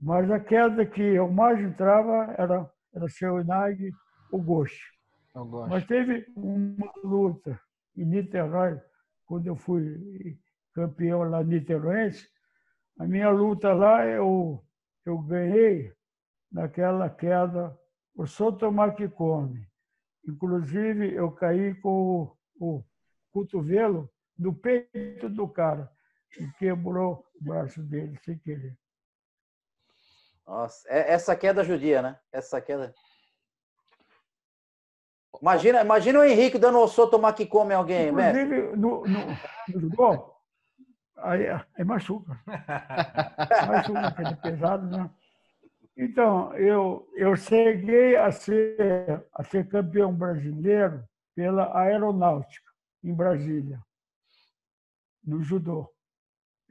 Mas 0.00 0.30
a 0.30 0.40
queda 0.40 0.84
que 0.84 1.00
eu 1.00 1.30
mais 1.30 1.60
entrava 1.60 2.34
era, 2.36 2.70
era 2.92 3.08
seu 3.08 3.40
Inag, 3.40 3.92
o 4.32 4.42
Gosto. 4.42 4.92
Mas 5.68 5.86
teve 5.86 6.26
uma 6.36 6.92
luta 7.02 7.58
em 7.96 8.04
Niterói, 8.04 8.80
quando 9.26 9.46
eu 9.46 9.56
fui 9.56 10.38
campeão 10.74 11.22
lá 11.22 11.42
niteroense, 11.42 12.28
a 12.98 13.06
minha 13.06 13.30
luta 13.30 13.72
lá 13.72 14.04
eu, 14.06 14.62
eu 15.04 15.18
ganhei 15.18 15.92
naquela 16.50 17.08
queda 17.08 17.78
o 18.14 18.26
Sotomar 18.26 18.94
que 18.94 19.08
come. 19.08 19.66
Inclusive, 20.26 21.14
eu 21.14 21.32
caí 21.32 21.74
com 21.76 22.36
o, 22.60 22.76
o 22.78 22.84
cotovelo 23.30 24.10
no 24.38 24.54
peito 24.54 25.28
do 25.28 25.48
cara 25.48 25.90
e 26.38 26.46
quebrou 26.58 27.26
o 27.34 27.44
braço 27.44 27.82
dele 27.82 28.18
sem 28.22 28.38
querer. 28.38 28.76
Nossa, 30.46 30.88
é, 30.88 31.12
essa 31.12 31.34
queda 31.34 31.64
judia, 31.64 32.02
né? 32.02 32.18
Essa 32.30 32.60
queda. 32.60 32.94
Imagina, 35.40 35.80
imagina 35.80 36.20
o 36.20 36.24
Henrique 36.24 36.58
dando 36.58 36.78
o 36.78 36.88
soto 36.88 37.20
que 37.32 37.46
come 37.46 37.74
alguém, 37.74 38.08
Inclusive, 38.08 38.44
mestre. 38.44 38.76
no, 38.76 39.02
no, 39.06 39.26
no 39.68 39.80
judô, 39.80 40.34
aí, 41.16 41.46
aí 41.48 41.84
machuca. 41.84 42.38
machuca, 43.66 44.22
é 44.22 44.34
pesado, 44.34 44.86
né? 44.86 45.10
Então, 45.96 46.54
eu, 46.54 47.08
eu 47.14 47.36
cheguei 47.36 48.16
a 48.16 48.30
ser, 48.30 49.24
a 49.32 49.44
ser 49.44 49.68
campeão 49.68 50.12
brasileiro 50.12 51.02
pela 51.34 51.76
aeronáutica, 51.78 52.70
em 53.02 53.14
Brasília, 53.14 53.80
no 55.24 55.42
judô. 55.42 55.88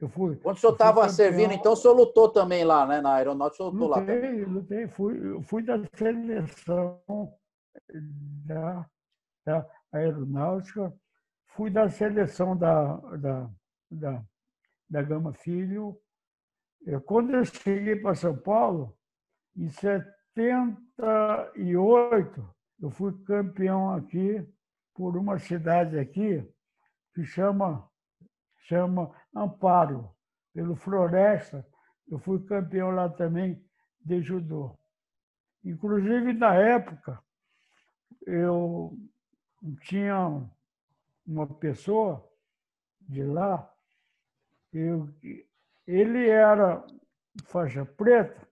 Eu 0.00 0.08
fui. 0.08 0.36
Quando 0.36 0.56
o 0.56 0.60
senhor 0.60 0.72
estava 0.72 1.08
servindo, 1.08 1.52
então 1.52 1.74
o 1.74 1.76
senhor 1.76 1.94
lutou 1.94 2.28
também 2.28 2.64
lá, 2.64 2.84
né? 2.84 3.00
Na 3.00 3.14
aeronáutica, 3.14 3.62
o 3.62 3.70
senhor 3.70 3.80
lutou 3.80 3.98
lutei, 4.00 4.14
lá 4.14 4.20
também. 4.20 4.44
Lutei, 4.44 4.88
fui, 4.88 5.42
fui 5.44 5.62
da 5.62 5.80
seleção 5.94 7.00
da, 8.46 8.88
da 9.44 9.68
aeronáutica, 9.92 10.92
fui 11.48 11.70
da 11.70 11.88
seleção 11.88 12.56
da, 12.56 12.96
da, 12.96 13.50
da, 13.90 14.24
da 14.88 15.02
Gama 15.02 15.32
Filho. 15.32 15.98
Quando 17.06 17.34
eu 17.34 17.44
cheguei 17.44 17.96
para 17.96 18.14
São 18.14 18.36
Paulo, 18.36 18.96
em 19.56 19.68
78, 19.68 22.54
eu 22.80 22.90
fui 22.90 23.12
campeão 23.24 23.94
aqui 23.94 24.46
por 24.94 25.16
uma 25.16 25.38
cidade 25.38 25.98
aqui 25.98 26.46
que 27.14 27.24
chama, 27.24 27.88
chama 28.66 29.14
Amparo, 29.34 30.10
pelo 30.52 30.74
Floresta. 30.74 31.66
Eu 32.08 32.18
fui 32.18 32.44
campeão 32.44 32.90
lá 32.90 33.08
também 33.08 33.64
de 34.04 34.20
judô. 34.20 34.76
Inclusive, 35.64 36.32
na 36.32 36.54
época, 36.54 37.22
eu 38.26 38.96
tinha 39.82 40.48
uma 41.26 41.46
pessoa 41.46 42.28
de 43.00 43.22
lá, 43.22 43.70
eu, 44.72 45.08
ele 45.86 46.28
era 46.28 46.84
faixa 47.44 47.84
preta, 47.84 48.48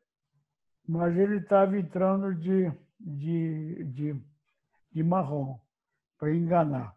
mas 0.87 1.17
ele 1.17 1.39
estava 1.39 1.79
entrando 1.79 2.35
de, 2.35 2.71
de, 2.99 3.85
de, 3.85 4.23
de 4.93 5.03
marrom, 5.03 5.59
para 6.19 6.35
enganar. 6.35 6.95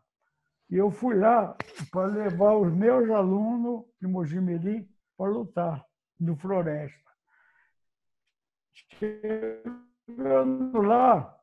E 0.70 0.76
eu 0.76 0.92
fui 0.92 1.16
lá 1.16 1.56
para 1.92 2.08
levar 2.08 2.56
os 2.56 2.74
meus 2.74 3.10
alunos 3.10 3.86
de 4.02 4.08
Mojimirim 4.08 4.90
para 5.16 5.30
lutar 5.30 5.86
no 6.20 6.36
Floresta. 6.36 7.00
Chegando 9.00 10.82
lá, 10.82 11.40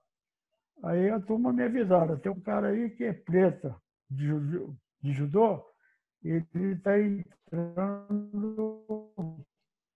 aí 0.82 1.10
a 1.10 1.20
turma 1.20 1.52
me 1.52 1.62
avisaram, 1.64 2.18
tem 2.18 2.32
um 2.32 2.40
cara 2.40 2.68
aí 2.68 2.90
que 2.90 3.04
é 3.04 3.12
preta 3.12 3.76
de, 4.10 4.28
de 5.00 5.12
judô, 5.12 5.64
ele 6.22 6.46
está 6.72 6.98
entrando, 6.98 8.86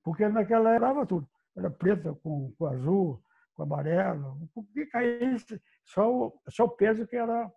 porque 0.03 0.29
naquela 0.29 0.71
era 0.71 1.07
tudo 1.07 1.29
era 1.57 1.71
preta 1.71 2.15
com, 2.17 2.53
com 2.53 2.67
azul, 2.67 3.23
com 3.55 3.63
amarelo. 3.63 4.49
O 4.55 4.65
que 4.65 4.87
caísse, 4.87 5.63
só 5.85 6.11
o, 6.13 6.41
só 6.49 6.65
o 6.65 6.71
peso 6.71 7.07
que 7.07 7.17
era, 7.17 7.51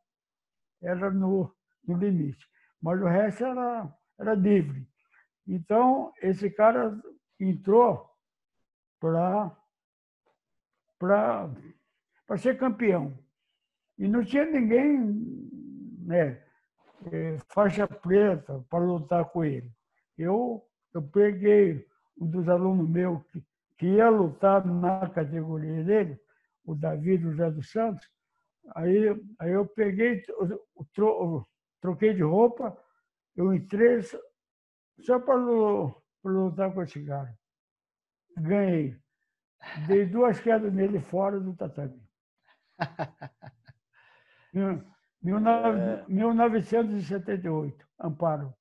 era 0.81 1.09
no, 1.11 1.53
no 1.85 1.97
limite. 1.97 2.45
Mas 2.81 3.01
o 3.01 3.05
resto 3.05 3.43
era, 3.45 3.91
era 4.19 4.33
livre. 4.33 4.87
Então, 5.47 6.13
esse 6.21 6.49
cara 6.49 6.99
entrou 7.39 8.09
para 8.99 9.55
ser 12.35 12.57
campeão. 12.57 13.17
E 13.97 14.07
não 14.07 14.23
tinha 14.23 14.45
ninguém 14.45 14.99
né, 16.05 16.43
eh, 17.11 17.37
faixa 17.49 17.87
preta 17.87 18.63
para 18.69 18.83
lutar 18.83 19.25
com 19.25 19.45
ele. 19.45 19.71
Eu, 20.17 20.67
eu 20.93 21.01
peguei 21.01 21.87
um 22.19 22.27
dos 22.27 22.49
alunos 22.49 22.89
meus 22.89 23.23
que, 23.27 23.43
que 23.77 23.85
ia 23.85 24.09
lutar 24.09 24.65
na 24.65 25.09
categoria 25.09 25.83
dele, 25.83 26.19
o 26.65 26.75
Davi 26.75 27.17
José 27.17 27.49
dos 27.51 27.71
Santos. 27.71 28.07
Aí, 28.75 29.07
aí 29.39 29.51
eu 29.51 29.65
peguei, 29.65 30.21
tro, 30.93 31.47
troquei 31.79 32.13
de 32.13 32.23
roupa, 32.23 32.77
eu 33.35 33.53
entrei 33.53 34.01
só 34.99 35.19
para 35.19 35.35
lutar 36.23 36.73
com 36.73 36.81
esse 36.83 37.03
cara. 37.05 37.33
Ganhei. 38.37 38.97
Dei 39.87 40.05
duas 40.05 40.39
quedas 40.39 40.73
nele 40.73 40.99
fora 40.99 41.39
do 41.39 41.55
tatame. 41.55 42.06
1978, 46.07 47.85
Amparo. 47.99 48.53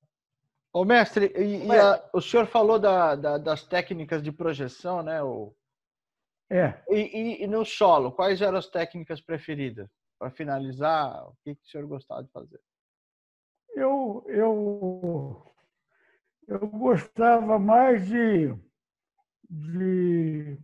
Ô, 0.73 0.83
mestre, 0.85 1.31
e, 1.35 1.65
e 1.65 1.71
a, 1.71 2.09
o 2.13 2.21
senhor 2.21 2.45
falou 2.45 2.77
da, 2.77 3.15
da, 3.15 3.37
das 3.37 3.63
técnicas 3.63 4.21
de 4.21 4.31
projeção, 4.31 5.01
né? 5.01 5.23
O... 5.23 5.55
É. 6.49 6.79
E, 6.89 7.43
e, 7.43 7.47
no 7.47 7.65
solo, 7.65 8.11
quais 8.11 8.41
eram 8.41 8.57
as 8.57 8.67
técnicas 8.67 9.19
preferidas? 9.21 9.89
Para 10.19 10.29
finalizar, 10.31 11.27
o 11.27 11.35
que, 11.43 11.55
que 11.55 11.61
o 11.63 11.67
senhor 11.67 11.87
gostava 11.87 12.23
de 12.23 12.31
fazer? 12.31 12.59
Eu, 13.75 14.23
eu, 14.27 15.53
eu 16.47 16.67
gostava 16.67 17.59
mais 17.59 18.07
de, 18.07 18.53
de 19.49 20.57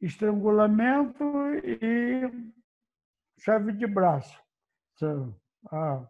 estrangulamento 0.00 1.24
e 1.64 2.30
chave 3.44 3.72
de 3.72 3.86
braço. 3.86 4.42
A 5.70 6.08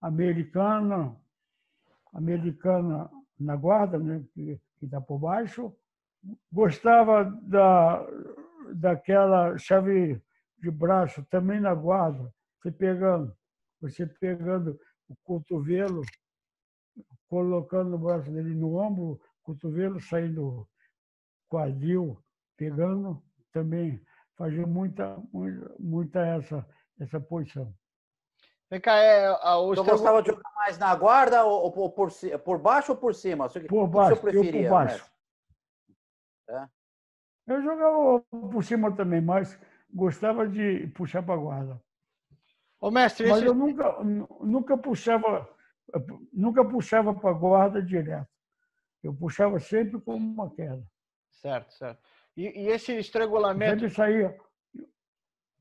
americana, 0.00 1.16
americana 2.12 3.08
na 3.38 3.56
guarda, 3.56 3.98
né, 3.98 4.24
que 4.34 4.60
está 4.82 5.00
por 5.00 5.18
baixo. 5.18 5.72
Gostava 6.50 7.24
da, 7.42 8.04
daquela 8.74 9.56
chave 9.56 10.20
de 10.58 10.70
braço 10.70 11.24
também 11.26 11.60
na 11.60 11.74
guarda, 11.74 12.32
você 12.60 12.72
pegando, 12.72 13.36
você 13.80 14.06
pegando 14.06 14.80
o 15.08 15.14
cotovelo, 15.22 16.02
colocando 17.28 17.94
o 17.94 17.98
braço 17.98 18.32
dele 18.32 18.54
no 18.54 18.76
ombro, 18.76 19.20
cotovelo 19.42 20.00
saindo 20.00 20.66
quadril, 21.48 22.18
pegando, 22.56 23.22
também 23.52 24.02
fazia 24.36 24.66
muita, 24.66 25.16
muita, 25.32 25.74
muita 25.78 26.20
essa, 26.20 26.66
essa 27.00 27.20
posição. 27.20 27.74
Vem 28.70 28.80
cá, 28.80 28.96
é, 28.96 29.26
a, 29.26 29.58
o 29.58 29.74
Você 29.74 29.90
gostava 29.90 30.22
de 30.22 30.30
jogar 30.30 30.52
mais 30.56 30.78
na 30.78 30.94
guarda 30.94 31.44
ou, 31.44 31.74
ou 31.76 31.90
por, 31.90 32.10
por 32.44 32.58
baixo 32.58 32.92
ou 32.92 32.98
por 32.98 33.14
cima? 33.14 33.48
Por 33.68 33.86
baixo, 33.86 34.14
o 34.14 34.16
que 34.16 34.22
você 34.22 34.30
preferia, 34.32 34.60
eu 34.62 34.68
por 34.68 34.70
baixo. 34.70 35.10
É? 36.48 36.68
Eu 37.46 37.62
jogava 37.62 38.20
por 38.50 38.64
cima 38.64 38.94
também, 38.94 39.20
mas 39.20 39.58
gostava 39.92 40.48
de 40.48 40.88
puxar 40.88 41.22
para 41.22 41.34
a 41.34 41.38
guarda. 41.38 41.82
Ô, 42.80 42.90
mestre, 42.90 43.28
mas 43.28 43.38
esse... 43.38 43.46
eu 43.46 43.54
nunca, 43.54 44.02
nunca 44.02 44.76
puxava 44.76 45.48
nunca 46.32 46.64
puxava 46.64 47.14
para 47.14 47.30
a 47.30 47.34
guarda 47.34 47.82
direto. 47.82 48.28
Eu 49.02 49.14
puxava 49.14 49.60
sempre 49.60 50.00
com 50.00 50.16
uma 50.16 50.50
queda. 50.50 50.82
Certo, 51.30 51.72
certo. 51.74 52.02
E, 52.36 52.64
e 52.64 52.68
esse 52.68 52.92
estrangulamento, 52.96 53.84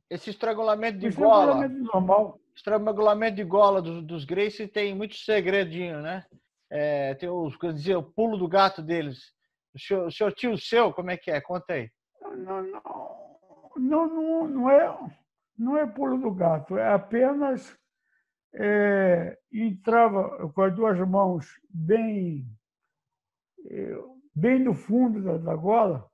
esse 0.09 0.29
estrangulamento 0.29 0.97
de 0.97 1.09
gola, 1.09 1.67
normal. 1.67 2.39
estrangulamento 2.55 3.35
de 3.35 3.43
gola 3.43 3.81
dos, 3.81 4.03
dos 4.03 4.25
Gracie 4.25 4.67
tem 4.67 4.95
muito 4.95 5.15
segredinho, 5.15 6.01
né? 6.01 6.25
É, 6.69 7.13
tem 7.15 7.29
os, 7.29 7.55
quer 7.57 7.73
dizer, 7.73 7.95
o 7.95 8.03
pulo 8.03 8.37
do 8.37 8.47
gato 8.47 8.81
deles. 8.81 9.33
O 9.73 9.79
seu, 9.79 10.05
o 10.05 10.11
seu 10.11 10.31
tio 10.31 10.57
seu, 10.57 10.93
como 10.93 11.11
é 11.11 11.17
que 11.17 11.31
é? 11.31 11.41
Conta 11.41 11.73
aí. 11.73 11.89
Não, 12.21 12.35
não, 12.35 12.81
não, 13.77 14.07
não, 14.07 14.47
não 14.47 14.69
é, 14.69 15.09
não 15.57 15.77
é 15.77 15.85
pulo 15.85 16.17
do 16.17 16.31
gato, 16.31 16.77
é 16.77 16.93
apenas 16.93 17.77
é, 18.55 19.37
entrava 19.51 20.51
com 20.51 20.61
as 20.61 20.75
duas 20.75 20.99
mãos 21.07 21.59
bem, 21.69 22.45
é, 23.65 23.97
bem 24.33 24.59
no 24.59 24.73
fundo 24.73 25.23
da, 25.23 25.37
da 25.37 25.55
gola, 25.55 26.07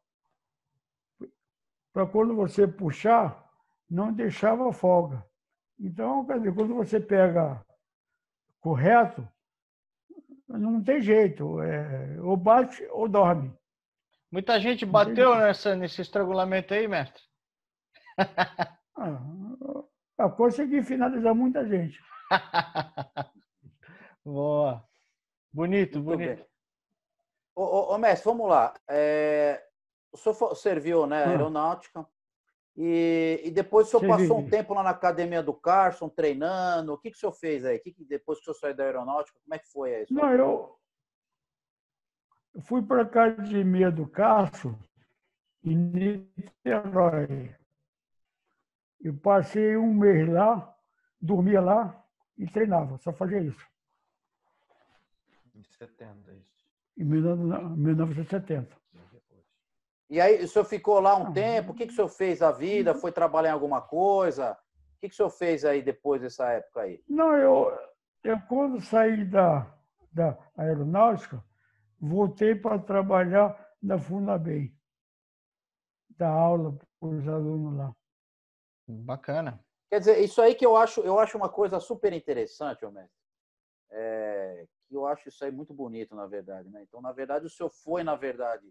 para 1.94 2.06
quando 2.06 2.36
você 2.36 2.68
puxar, 2.68 3.50
não 3.90 4.14
deixava 4.14 4.72
folga. 4.72 5.26
Então, 5.80 6.26
quer 6.26 6.38
dizer, 6.38 6.54
quando 6.54 6.76
você 6.76 7.00
pega 7.00 7.64
correto, 8.60 9.28
não 10.48 10.84
tem 10.84 11.02
jeito, 11.02 11.62
é, 11.62 12.20
ou 12.22 12.36
bate 12.36 12.84
ou 12.92 13.08
dorme. 13.08 13.54
Muita 14.32 14.60
gente 14.60 14.86
bateu 14.86 15.36
nessa, 15.36 15.76
nesse 15.76 16.02
estrangulamento 16.02 16.74
aí, 16.74 16.88
mestre? 16.88 17.24
Ah, 20.22 20.30
consegui 20.30 20.84
finalizar 20.84 21.34
muita 21.34 21.66
gente. 21.66 21.98
Boa. 24.26 24.84
Bonito, 25.52 26.02
Muito 26.02 26.18
bonito. 26.18 26.46
Ô, 27.56 27.64
ô, 27.64 27.96
ô, 27.96 27.98
mestre, 27.98 28.26
vamos 28.26 28.50
lá. 28.50 28.74
É, 28.90 29.64
o 30.12 30.18
senhor 30.18 30.56
serviu 30.56 31.06
na 31.06 31.18
Ah. 31.18 31.30
aeronáutica 31.30 32.06
e, 32.76 33.42
e 33.46 33.52
depois 33.52 33.88
o 33.88 33.90
senhor 33.90 34.02
Servi. 34.02 34.24
passou 34.28 34.40
um 34.40 34.50
tempo 34.50 34.74
lá 34.74 34.84
na 34.84 34.90
academia 34.92 35.44
do 35.44 35.54
Carson, 35.54 36.08
treinando. 36.10 36.94
O 36.94 36.98
que, 36.98 37.12
que 37.12 37.18
o 37.18 37.20
senhor 37.20 37.34
fez 37.34 37.66
aí? 37.66 37.78
O 37.78 37.82
que 37.82 37.92
que, 37.92 38.06
depois 38.06 38.38
que 38.40 38.44
o 38.44 38.46
senhor 38.54 38.56
saiu 38.60 38.76
da 38.76 38.84
aeronáutica, 38.86 39.38
como 39.44 39.54
é 39.56 39.60
que 39.60 39.68
foi 39.68 39.96
aí? 39.96 40.06
Não, 40.10 40.32
eu 40.34 40.80
eu 42.56 42.62
fui 42.62 42.82
para 42.82 43.00
a 43.02 43.06
academia 43.06 43.92
do 43.92 44.08
Castro, 44.08 44.78
em 45.64 45.76
Niterói. 45.78 47.56
Eu 49.00 49.16
passei 49.18 49.78
um 49.78 49.94
mês 49.94 50.28
lá, 50.28 50.76
dormia 51.22 51.62
lá 51.62 52.04
e 52.38 52.48
treinava, 52.50 52.98
só 52.98 53.14
fazia 53.14 53.40
isso, 53.40 53.66
Em 55.56 55.64
70, 55.64 56.34
isso. 56.34 56.66
em 56.98 57.04
1970. 57.06 58.76
E 60.10 60.20
aí 60.20 60.44
o 60.44 60.48
senhor 60.48 60.66
ficou 60.66 61.00
lá 61.00 61.16
um 61.16 61.28
Ah. 61.28 61.32
tempo? 61.32 61.72
O 61.72 61.76
que, 61.76 61.86
que 61.86 61.94
o 61.94 61.96
senhor 61.96 62.08
fez 62.10 62.40
da 62.40 62.52
vida? 62.52 62.96
Foi 62.96 63.12
trabalhar 63.12 63.50
em 63.50 63.54
alguma 63.54 63.82
coisa? 63.82 64.54
O 64.96 65.00
que, 65.00 65.08
que 65.08 65.14
o 65.14 65.16
senhor 65.16 65.30
fez 65.30 65.64
aí 65.64 65.82
depois 65.82 66.22
dessa 66.22 66.50
época 66.52 66.82
aí? 66.82 67.04
Não, 67.08 67.36
eu, 67.38 67.72
eu 68.24 68.40
quando 68.48 68.82
saí 68.82 69.24
da, 69.24 69.72
da 70.12 70.38
aeronáutica, 70.58 71.44
voltei 72.00 72.56
para 72.56 72.80
trabalhar 72.80 73.56
na 73.82 73.98
Funabem, 74.00 74.76
dar 76.18 76.32
aula 76.32 76.78
para 77.00 77.10
os 77.10 77.28
alunos 77.28 77.78
lá. 77.78 77.96
Bacana. 78.88 79.64
Quer 79.90 80.00
dizer, 80.00 80.20
isso 80.20 80.42
aí 80.42 80.56
que 80.56 80.66
eu 80.66 80.76
acho, 80.76 81.02
eu 81.02 81.20
acho 81.20 81.38
uma 81.38 81.50
coisa 81.50 81.80
super 81.80 82.12
interessante, 82.14 82.84
ô 82.86 82.92
mestre. 82.92 83.18
É, 83.92 84.68
que 84.88 84.96
eu 84.96 85.06
acho 85.06 85.30
isso 85.30 85.44
aí 85.46 85.52
muito 85.52 85.74
bonito, 85.74 86.16
na 86.16 86.26
verdade. 86.26 86.70
Né? 86.70 86.82
Então, 86.84 87.02
na 87.02 87.12
verdade, 87.12 87.46
o 87.46 87.50
senhor 87.50 87.70
foi, 87.70 88.04
na 88.04 88.16
verdade, 88.16 88.68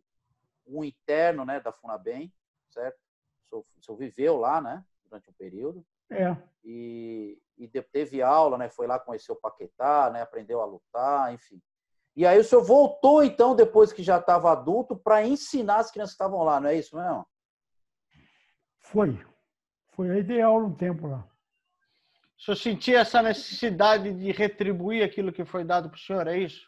um 0.68 0.84
interno 0.84 1.44
né, 1.44 1.60
da 1.60 1.72
Funabem, 1.72 2.32
certo? 2.70 2.96
O 2.96 3.48
senhor, 3.48 3.64
o 3.78 3.84
senhor 3.84 3.96
viveu 3.98 4.36
lá, 4.36 4.60
né? 4.60 4.84
Durante 5.04 5.30
um 5.30 5.32
período. 5.32 5.84
É, 6.10 6.36
E, 6.64 7.38
e 7.56 7.66
de- 7.66 7.82
teve 7.82 8.20
aula, 8.22 8.58
né? 8.58 8.68
Foi 8.68 8.86
lá 8.86 8.98
conhecer 8.98 9.32
o 9.32 9.36
Paquetá, 9.36 10.10
né? 10.10 10.22
Aprendeu 10.22 10.60
a 10.60 10.64
lutar, 10.66 11.32
enfim. 11.32 11.60
E 12.16 12.26
aí 12.26 12.38
o 12.38 12.44
senhor 12.44 12.64
voltou, 12.64 13.22
então, 13.22 13.54
depois 13.54 13.92
que 13.92 14.02
já 14.02 14.18
estava 14.18 14.50
adulto, 14.50 14.96
para 14.96 15.24
ensinar 15.26 15.76
as 15.76 15.90
crianças 15.90 16.14
que 16.14 16.22
estavam 16.22 16.42
lá, 16.42 16.60
não 16.60 16.68
é 16.68 16.76
isso 16.76 16.96
mesmo? 16.96 17.26
foi. 18.80 19.24
Foi 19.92 20.10
aí 20.10 20.22
dei 20.22 20.40
aula 20.40 20.64
um 20.64 20.74
tempo 20.74 21.06
lá. 21.06 21.28
O 22.38 22.40
senhor 22.42 22.56
sentia 22.56 23.00
essa 23.00 23.20
necessidade 23.20 24.12
de 24.14 24.30
retribuir 24.32 25.02
aquilo 25.04 25.32
que 25.32 25.44
foi 25.44 25.64
dado 25.64 25.90
para 25.90 25.96
o 25.96 26.00
senhor, 26.00 26.26
é 26.26 26.38
isso? 26.38 26.66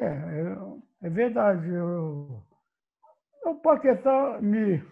É, 0.00 0.06
é, 0.06 1.06
é 1.06 1.10
verdade. 1.10 1.68
Eu, 1.68 2.42
o 3.50 3.60
Paquetá 3.60 4.40
me, 4.40 4.82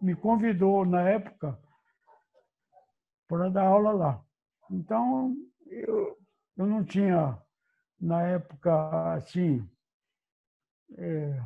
me 0.00 0.14
convidou 0.14 0.84
na 0.84 1.08
época 1.08 1.58
para 3.26 3.48
dar 3.48 3.64
aula 3.64 3.92
lá. 3.92 4.24
Então, 4.70 5.34
eu, 5.66 6.18
eu 6.56 6.66
não 6.66 6.84
tinha, 6.84 7.38
na 8.00 8.22
época, 8.22 9.14
assim, 9.14 9.66
é, 10.98 11.42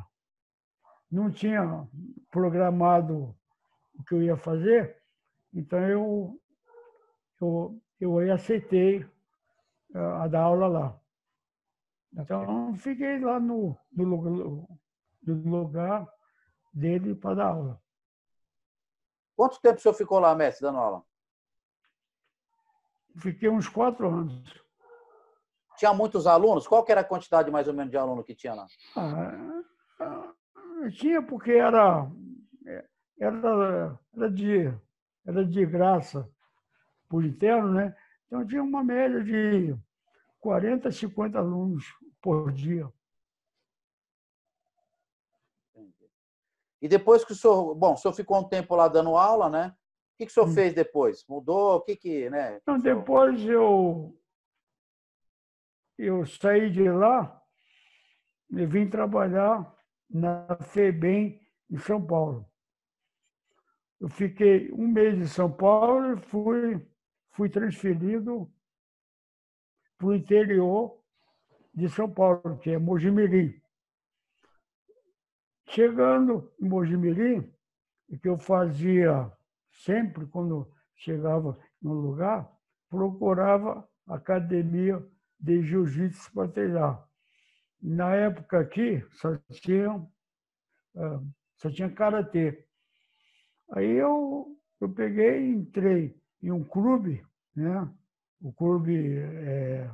não 1.09 1.31
tinha 1.31 1.87
programado 2.29 3.33
o 3.95 4.03
que 4.03 4.13
eu 4.13 4.21
ia 4.21 4.35
fazer, 4.35 5.01
então 5.53 5.79
eu, 5.79 6.39
eu, 7.41 7.81
eu 7.99 8.33
aceitei 8.33 9.05
a 9.93 10.27
dar 10.27 10.41
aula 10.41 10.67
lá. 10.67 10.99
Então, 12.13 12.75
fiquei 12.75 13.19
lá 13.19 13.39
no, 13.39 13.77
no, 13.91 14.67
no 15.23 15.61
lugar 15.61 16.07
dele 16.77 17.15
para 17.15 17.35
dar 17.35 17.47
aula. 17.47 17.81
Quanto 19.35 19.59
tempo 19.59 19.77
o 19.77 19.81
senhor 19.81 19.93
ficou 19.93 20.19
lá, 20.19 20.33
mestre, 20.35 20.63
dando 20.63 20.77
aula? 20.77 21.03
Fiquei 23.17 23.49
uns 23.49 23.67
quatro 23.67 24.07
anos. 24.07 24.63
Tinha 25.77 25.93
muitos 25.93 26.25
alunos? 26.27 26.67
Qual 26.67 26.83
que 26.83 26.91
era 26.91 27.01
a 27.01 27.03
quantidade, 27.03 27.51
mais 27.51 27.67
ou 27.67 27.73
menos, 27.73 27.91
de 27.91 27.97
aluno 27.97 28.23
que 28.23 28.35
tinha 28.35 28.53
lá? 28.53 28.67
Ah, 28.95 29.63
ah, 29.99 30.33
tinha 30.91 31.21
porque 31.21 31.51
era, 31.51 32.09
era, 33.19 33.99
era, 34.15 34.29
de, 34.31 34.73
era 35.25 35.45
de 35.45 35.65
graça 35.65 36.29
por 37.09 37.23
interno, 37.23 37.73
né? 37.73 37.95
Então 38.25 38.45
tinha 38.45 38.61
uma 38.61 38.83
média 38.83 39.23
de 39.23 39.75
40, 40.39 40.91
50 40.91 41.37
alunos 41.37 41.85
por 42.21 42.51
dia. 42.51 42.91
E 46.87 46.89
depois 46.89 47.25
que 47.25 47.33
o 47.33 47.35
senhor... 47.35 47.75
Bom, 47.75 47.93
o 47.93 47.97
senhor 47.97 48.13
ficou 48.13 48.39
um 48.39 48.47
tempo 48.47 48.73
lá 48.73 48.87
dando 48.87 49.17
aula, 49.17 49.49
né? 49.49 49.75
O 50.13 50.17
que, 50.17 50.25
que 50.25 50.31
o 50.31 50.33
senhor 50.33 50.47
Hum. 50.47 50.53
fez 50.53 50.73
depois? 50.73 51.25
Mudou? 51.27 51.75
O 51.75 51.81
que 51.81 51.97
que, 51.97 52.29
né? 52.29 52.55
Então, 52.61 52.79
depois 52.79 53.43
eu, 53.43 54.17
eu 55.97 56.25
saí 56.25 56.71
de 56.71 56.89
lá 56.89 57.43
e 58.49 58.65
vim 58.65 58.89
trabalhar 58.89 59.69
na 60.09 60.47
FEBEM 60.61 61.41
em 61.69 61.77
São 61.77 62.01
Paulo. 62.01 62.49
Eu 63.99 64.07
fiquei 64.07 64.71
um 64.71 64.87
mês 64.87 65.17
em 65.17 65.27
São 65.27 65.51
Paulo 65.51 66.13
e 66.13 66.21
fui, 66.21 66.87
fui 67.31 67.49
transferido 67.49 68.49
para 69.97 70.07
o 70.07 70.15
interior 70.15 71.03
de 71.73 71.89
São 71.89 72.09
Paulo, 72.09 72.57
que 72.59 72.69
é 72.69 72.77
Mojimirim. 72.77 73.61
Chegando 75.69 76.51
em 76.59 76.67
Mojimirim, 76.67 77.53
que 78.21 78.29
eu 78.29 78.37
fazia 78.37 79.31
sempre 79.71 80.25
quando 80.27 80.71
chegava 80.95 81.57
no 81.81 81.93
lugar, 81.93 82.49
procurava 82.89 83.87
academia 84.07 85.05
de 85.39 85.61
jiu-jitsu 85.61 86.31
para 86.33 86.47
treinar. 86.47 87.07
Na 87.81 88.15
época 88.15 88.59
aqui, 88.59 89.05
só 89.11 89.37
tinha, 89.51 89.91
ah, 90.95 91.21
só 91.57 91.69
tinha 91.69 91.91
karatê. 91.91 92.65
Aí 93.73 93.91
eu, 93.91 94.57
eu 94.79 94.89
peguei 94.89 95.51
entrei 95.51 96.19
em 96.41 96.51
um 96.51 96.63
clube, 96.63 97.23
né? 97.55 97.93
o 98.39 98.53
clube 98.53 99.17
é, 99.17 99.91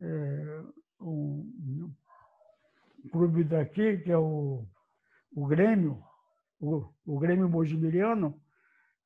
é, 0.00 0.62
um 1.00 1.94
clube 3.10 3.44
daqui, 3.44 3.98
que 3.98 4.10
é 4.10 4.18
o, 4.18 4.66
o 5.34 5.46
Grêmio, 5.46 6.02
o, 6.60 6.88
o 7.04 7.18
Grêmio 7.18 7.48
Mojimiriano, 7.48 8.40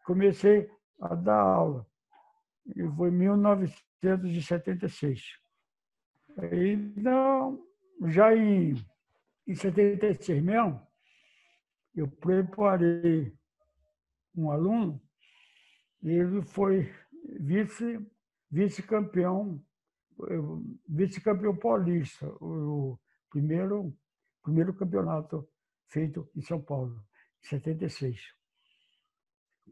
comecei 0.05 0.71
a 1.01 1.15
dar 1.15 1.41
aula. 1.41 1.87
E 2.75 2.83
foi 2.97 3.09
em 3.09 3.13
1976. 3.13 5.39
Aí, 6.37 6.77
não, 6.97 7.65
já 8.07 8.35
em, 8.35 8.75
em 9.47 9.55
76 9.55 10.43
mesmo, 10.43 10.85
eu 11.95 12.09
preparei 12.09 13.33
um 14.37 14.51
aluno, 14.51 15.01
ele 16.03 16.43
foi 16.43 16.93
vice, 17.41 18.05
vice-campeão, 18.51 19.65
eh, 20.29 20.41
vice-campeão 20.89 21.57
paulista, 21.57 22.27
o 22.41 22.99
primeiro, 23.31 23.97
primeiro 24.43 24.75
campeonato 24.75 25.49
feito 25.89 26.29
em 26.37 26.43
São 26.43 26.61
Paulo, 26.61 27.03
em 27.45 27.49
76. 27.49 28.21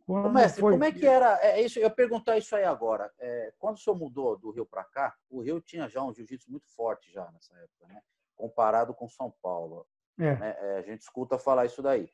Quando 0.04 0.30
mestre, 0.30 0.60
foi... 0.60 0.72
como 0.72 0.84
é 0.84 0.92
que 0.92 1.06
era? 1.06 1.38
É, 1.42 1.60
é 1.60 1.62
isso, 1.62 1.78
eu 1.78 1.84
ia 1.84 1.90
perguntar 1.90 2.38
isso 2.38 2.54
aí 2.54 2.64
agora. 2.64 3.12
É, 3.18 3.52
quando 3.58 3.76
o 3.76 3.78
senhor 3.78 3.96
mudou 3.96 4.38
do 4.38 4.50
Rio 4.50 4.64
para 4.64 4.84
cá, 4.84 5.14
o 5.28 5.40
Rio 5.40 5.60
tinha 5.60 5.88
já 5.88 6.02
um 6.02 6.14
jiu-jitsu 6.14 6.50
muito 6.50 6.68
forte 6.74 7.10
já 7.10 7.28
nessa 7.32 7.54
época, 7.58 7.86
né? 7.88 8.00
comparado 8.36 8.94
com 8.94 9.08
São 9.08 9.34
Paulo. 9.42 9.86
É. 10.18 10.34
Né? 10.36 10.56
É, 10.58 10.78
a 10.78 10.82
gente 10.82 11.00
escuta 11.00 11.38
falar 11.38 11.66
isso 11.66 11.82
daí. 11.82 12.08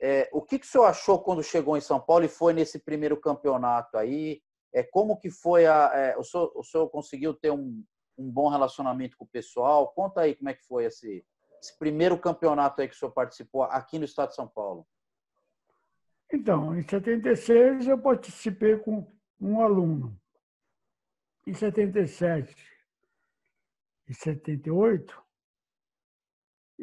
É, 0.00 0.28
o 0.32 0.42
que, 0.42 0.58
que 0.58 0.66
o 0.66 0.68
senhor 0.68 0.84
achou 0.84 1.22
quando 1.22 1.42
chegou 1.42 1.76
em 1.76 1.80
São 1.80 2.00
Paulo 2.00 2.24
e 2.24 2.28
foi 2.28 2.52
nesse 2.52 2.78
primeiro 2.78 3.18
campeonato 3.18 3.96
aí? 3.98 4.40
É, 4.72 4.82
como 4.82 5.18
que 5.18 5.30
foi 5.30 5.66
a. 5.66 5.90
É, 5.94 6.16
o, 6.16 6.22
senhor, 6.22 6.52
o 6.54 6.62
senhor 6.62 6.88
conseguiu 6.88 7.34
ter 7.34 7.50
um, 7.50 7.82
um 8.18 8.30
bom 8.30 8.48
relacionamento 8.48 9.16
com 9.16 9.24
o 9.24 9.28
pessoal? 9.28 9.92
Conta 9.92 10.22
aí 10.22 10.34
como 10.34 10.48
é 10.48 10.54
que 10.54 10.64
foi 10.66 10.84
esse, 10.84 11.24
esse 11.60 11.78
primeiro 11.78 12.18
campeonato 12.18 12.80
aí 12.80 12.88
que 12.88 12.94
o 12.94 12.98
senhor 12.98 13.12
participou 13.12 13.62
aqui 13.64 13.98
no 13.98 14.04
estado 14.04 14.30
de 14.30 14.36
São 14.36 14.48
Paulo. 14.48 14.86
Então, 16.32 16.76
em 16.76 16.82
76 16.82 17.86
eu 17.86 17.98
participei 17.98 18.76
com 18.78 19.06
um 19.40 19.60
aluno. 19.60 20.18
Em 21.46 21.54
77 21.54 22.54
e 24.08 24.14
78 24.14 25.22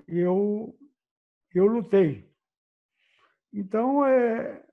eu 0.08 0.78
eu 1.54 1.68
lutei. 1.68 2.32
Então 3.52 4.06
é, 4.06 4.66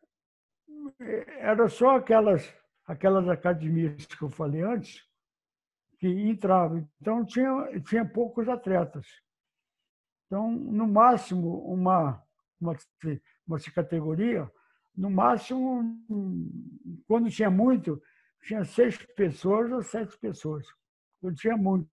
é, 1.01 1.41
era 1.41 1.69
só 1.69 1.97
aquelas 1.97 2.55
aquelas 2.87 3.29
academias 3.29 4.07
que 4.07 4.23
eu 4.23 4.31
falei 4.31 4.63
antes 4.63 5.10
que 6.01 6.09
entravam. 6.09 6.89
Então 7.01 7.25
tinha 7.25 7.81
tinha 7.83 8.05
poucos 8.05 8.49
atletas. 8.49 9.07
Então 10.27 10.51
no 10.51 10.89
máximo 10.89 11.63
uma 11.65 12.21
uma, 12.61 12.77
uma 13.47 13.61
categoria 13.75 14.51
no 14.97 15.11
máximo, 15.11 15.97
quando 17.07 17.31
tinha 17.31 17.51
muito, 17.51 18.03
tinha 18.43 18.65
seis 18.65 18.99
pessoas 19.17 19.71
ou 19.73 19.83
sete 19.83 20.19
pessoas. 20.19 20.67
Quando 21.21 21.37
tinha 21.37 21.57
muito. 21.57 21.89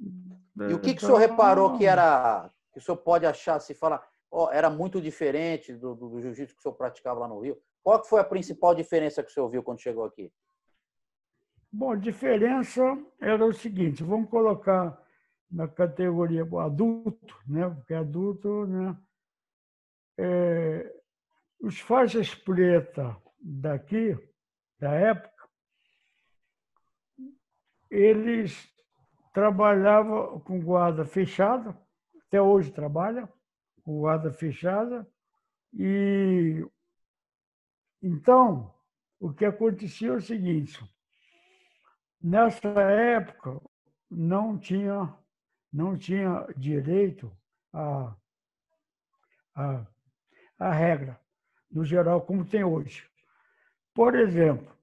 E 0.00 0.72
o 0.72 0.80
que, 0.80 0.94
que 0.94 1.02
o 1.02 1.06
senhor 1.06 1.18
reparou 1.18 1.76
que 1.76 1.84
era, 1.84 2.50
que 2.72 2.78
o 2.78 2.82
senhor 2.82 2.98
pode 2.98 3.26
achar, 3.26 3.58
se 3.60 3.74
falar, 3.74 4.06
oh, 4.30 4.48
era 4.50 4.68
muito 4.68 5.00
diferente 5.00 5.72
do, 5.72 5.94
do, 5.94 6.08
do 6.10 6.20
jiu-jitsu 6.20 6.54
que 6.54 6.60
o 6.60 6.62
senhor 6.62 6.74
praticava 6.74 7.20
lá 7.20 7.28
no 7.28 7.40
Rio? 7.40 7.58
Qual 7.82 8.04
foi 8.04 8.20
a 8.20 8.24
principal 8.24 8.74
diferença 8.74 9.22
que 9.22 9.30
o 9.30 9.32
senhor 9.32 9.48
viu 9.48 9.62
quando 9.62 9.80
chegou 9.80 10.04
aqui? 10.04 10.32
Bom, 11.78 11.90
a 11.90 11.96
diferença 11.96 12.80
era 13.20 13.44
o 13.44 13.52
seguinte, 13.52 14.02
vamos 14.02 14.30
colocar 14.30 14.98
na 15.50 15.68
categoria 15.68 16.42
adulto, 16.58 17.38
né? 17.46 17.68
Porque 17.68 17.92
adulto, 17.92 18.64
né? 18.64 18.98
É, 20.16 20.90
os 21.60 21.78
faixas 21.78 22.34
preta 22.34 23.14
daqui, 23.38 24.16
da 24.78 24.90
época, 24.94 25.50
eles 27.90 28.72
trabalhavam 29.34 30.40
com 30.40 30.58
guarda 30.58 31.04
fechada, 31.04 31.78
até 32.26 32.40
hoje 32.40 32.72
trabalha 32.72 33.30
com 33.84 33.98
guarda 33.98 34.32
fechada, 34.32 35.06
e 35.74 36.66
então 38.02 38.74
o 39.20 39.30
que 39.30 39.44
acontecia 39.44 40.08
é 40.08 40.12
o 40.12 40.22
seguinte, 40.22 40.82
nessa 42.26 42.68
época 42.68 43.60
não 44.10 44.58
tinha, 44.58 45.14
não 45.72 45.96
tinha 45.96 46.44
direito 46.56 47.30
a, 47.72 48.16
a, 49.54 49.86
a 50.58 50.72
regra 50.72 51.20
no 51.70 51.84
geral, 51.84 52.20
como 52.22 52.44
tem 52.44 52.64
hoje. 52.64 53.08
Por 53.94 54.16
exemplo, 54.16 54.74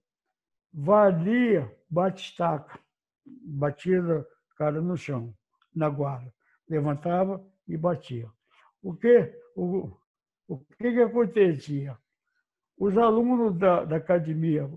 valia 0.72 1.70
bate-estaca, 1.90 2.80
batida 3.26 4.26
cara 4.56 4.80
no 4.82 4.96
chão, 4.96 5.36
na 5.76 5.90
guarda. 5.90 6.34
Levantava 6.70 7.46
e 7.68 7.76
batia. 7.76 8.32
O 8.82 8.96
que, 8.96 9.38
o, 9.54 9.92
o 10.48 10.60
que, 10.60 10.94
que 10.94 11.02
acontecia? 11.02 11.98
Os 12.78 12.98
alunos 12.98 13.58
da, 13.58 13.84
da 13.84 13.98
academia, 13.98 14.70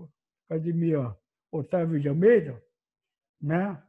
academia 0.49 1.15
Otávio 1.51 1.99
de 1.99 2.09
Almeida, 2.09 2.61
né? 3.41 3.81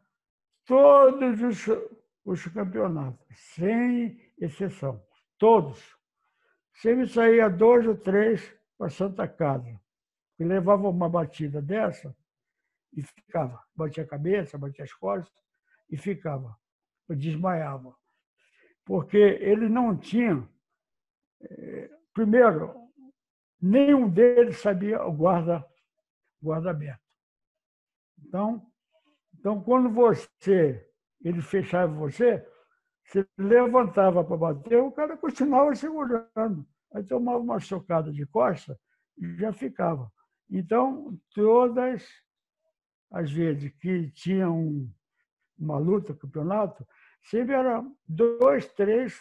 todos 0.64 1.40
os, 1.42 1.66
os 2.24 2.44
campeonatos, 2.46 3.26
sem 3.54 4.20
exceção, 4.38 5.02
todos, 5.38 5.98
Sempre 6.80 7.09
saía 7.09 7.50
dois 7.50 7.86
ou 7.86 7.96
três 7.96 8.54
para 8.76 8.88
Santa 8.88 9.26
Casa. 9.26 9.80
E 10.38 10.44
levava 10.44 10.88
uma 10.88 11.09
batida 11.09 11.61
dessa 11.61 12.16
e 12.92 13.02
ficava. 13.02 13.61
Batia 13.74 14.04
a 14.04 14.06
cabeça, 14.06 14.56
batia 14.56 14.84
as 14.84 14.92
costas 14.92 15.42
e 15.90 15.96
ficava. 15.96 16.56
Eu 17.09 17.16
desmaiava. 17.16 17.96
Porque 18.84 19.16
ele 19.16 19.68
não 19.68 19.96
tinha. 19.96 20.48
Eh, 21.40 21.90
primeiro, 22.14 22.72
nenhum 23.61 24.09
deles 24.09 24.59
sabia 24.59 25.04
o 25.04 25.12
guarda, 25.12 25.66
guarda 26.40 26.70
aberto. 26.70 27.07
Então, 28.26 28.66
então, 29.38 29.62
quando 29.62 29.88
você, 29.88 30.84
ele 31.22 31.40
fechava 31.40 31.92
você, 31.92 32.44
se 33.04 33.26
levantava 33.38 34.24
para 34.24 34.36
bater, 34.36 34.82
o 34.82 34.92
cara 34.92 35.16
continuava 35.16 35.74
segurando. 35.74 36.66
Aí 36.92 37.04
tomava 37.04 37.38
uma 37.38 37.60
chocada 37.60 38.12
de 38.12 38.26
costa 38.26 38.78
e 39.16 39.36
já 39.36 39.52
ficava. 39.52 40.10
Então, 40.50 41.18
todas 41.34 42.06
as 43.10 43.30
vezes 43.30 43.70
que 43.80 44.10
tinha 44.10 44.50
um, 44.50 44.90
uma 45.58 45.78
luta, 45.78 46.14
campeonato, 46.14 46.86
sempre 47.22 47.54
era 47.54 47.84
dois, 48.06 48.66
três 48.74 49.20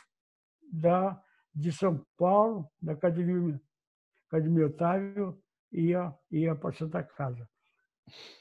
da, 0.71 1.21
de 1.53 1.71
São 1.71 2.05
Paulo, 2.17 2.69
da 2.81 2.93
Academia, 2.93 3.59
Academia 4.27 4.67
Otávio, 4.67 5.41
ia, 5.71 6.13
ia 6.31 6.55
para 6.55 6.73
Santa 6.73 7.03
Casa. 7.03 7.47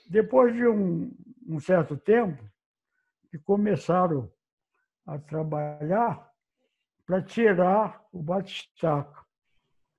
Depois 0.08 0.54
de 0.54 0.66
um, 0.66 1.10
um 1.46 1.60
certo 1.60 1.96
tempo, 1.96 2.42
que 3.30 3.38
começaram 3.38 4.30
a 5.06 5.18
trabalhar 5.18 6.30
para 7.04 7.22
tirar 7.22 8.04
o 8.12 8.22
batistaca. 8.22 9.24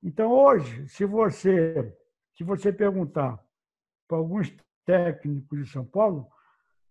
Então, 0.03 0.31
hoje, 0.31 0.87
se 0.87 1.05
você, 1.05 1.95
se 2.35 2.43
você 2.43 2.71
perguntar 2.71 3.39
para 4.07 4.17
alguns 4.17 4.55
técnicos 4.85 5.65
de 5.65 5.71
São 5.71 5.85
Paulo, 5.85 6.27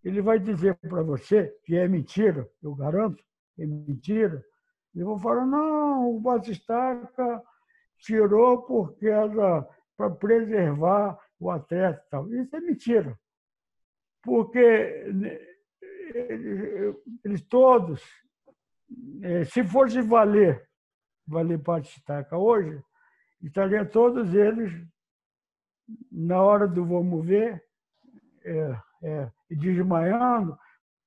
ele 0.03 0.21
vai 0.21 0.39
dizer 0.39 0.75
para 0.75 1.03
você 1.03 1.55
que 1.63 1.75
é 1.75 1.87
mentira, 1.87 2.49
eu 2.61 2.75
garanto, 2.75 3.23
é 3.59 3.65
mentira. 3.65 4.43
E 4.95 5.03
vou 5.03 5.17
falar, 5.19 5.45
não, 5.45 6.15
o 6.15 6.19
batistaca 6.19 7.43
tirou 7.99 8.63
porque 8.63 9.07
era 9.07 9.67
para 9.95 10.09
preservar 10.11 11.19
o 11.39 11.49
atleta. 11.51 12.25
Isso 12.31 12.55
é 12.55 12.59
mentira. 12.59 13.17
Porque 14.21 14.57
eles, 16.13 16.95
eles 17.23 17.41
todos, 17.43 18.03
é, 19.21 19.43
se 19.45 19.63
fosse 19.63 20.01
valer, 20.01 20.67
valer 21.25 21.61
estaca 21.81 22.37
hoje, 22.37 22.81
estariam 23.41 23.85
todos 23.85 24.33
eles, 24.33 24.71
na 26.11 26.41
hora 26.41 26.67
do 26.67 26.85
vamos 26.85 27.25
ver, 27.25 27.63
é, 28.43 28.81
é, 29.03 29.31
desmaiando, 29.49 30.57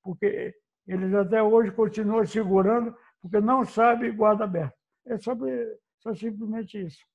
porque 0.03 0.55
eles 0.87 1.15
até 1.15 1.43
hoje 1.43 1.71
continuam 1.73 2.25
segurando, 2.27 2.97
porque 3.21 3.41
não 3.41 3.65
sabem 3.65 4.15
guarda 4.15 4.45
aberta. 4.45 4.77
É 5.07 5.19
sobre, 5.19 5.79
só 5.99 6.15
simplesmente 6.15 6.79
isso. 6.79 7.10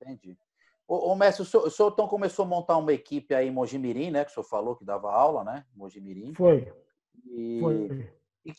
Entendi. 0.00 0.38
Ô, 0.86 1.10
ô 1.10 1.14
mestre, 1.14 1.42
o 1.42 1.44
senhor, 1.44 1.66
o 1.66 1.70
senhor, 1.70 1.90
então 1.92 2.08
começou 2.08 2.44
a 2.44 2.48
montar 2.48 2.76
uma 2.76 2.92
equipe 2.92 3.34
aí 3.34 3.48
em 3.48 3.50
Mojimirim, 3.50 4.10
né? 4.10 4.24
Que 4.24 4.30
o 4.30 4.34
senhor 4.34 4.44
falou 4.44 4.76
que 4.76 4.84
dava 4.84 5.12
aula, 5.12 5.44
né? 5.44 5.64
Mojimirim. 5.74 6.32
Foi. 6.34 6.72
E, 7.26 7.60
foi. 7.60 8.12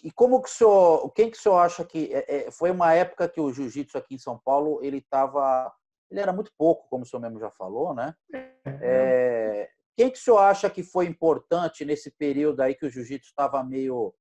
E, 0.03 0.11
como 0.11 0.41
que 0.41 0.49
o 0.49 0.51
senhor, 0.51 1.11
quem 1.11 1.31
que 1.31 1.37
o 1.37 1.41
senhor 1.41 1.57
acha 1.57 1.83
que 1.83 2.13
é, 2.13 2.47
é, 2.47 2.51
foi 2.51 2.69
uma 2.69 2.93
época 2.93 3.27
que 3.27 3.41
o 3.41 3.51
jiu-jitsu 3.51 3.97
aqui 3.97 4.15
em 4.15 4.19
São 4.19 4.37
Paulo 4.37 4.79
ele 4.83 4.97
estava, 4.97 5.73
ele 6.11 6.19
era 6.19 6.31
muito 6.31 6.51
pouco, 6.55 6.87
como 6.89 7.03
o 7.03 7.07
senhor 7.07 7.21
mesmo 7.21 7.39
já 7.39 7.49
falou, 7.49 7.95
né? 7.95 8.13
É, 8.31 8.77
é 8.81 9.69
quem 9.99 10.09
que 10.09 10.17
o 10.17 10.21
senhor 10.21 10.37
acha 10.37 10.69
que 10.69 10.81
foi 10.81 11.07
importante 11.07 11.83
nesse 11.83 12.09
período 12.11 12.61
aí 12.61 12.73
que 12.73 12.85
o 12.85 12.89
jiu-jitsu 12.89 13.29
estava 13.31 13.61
meio 13.63 14.13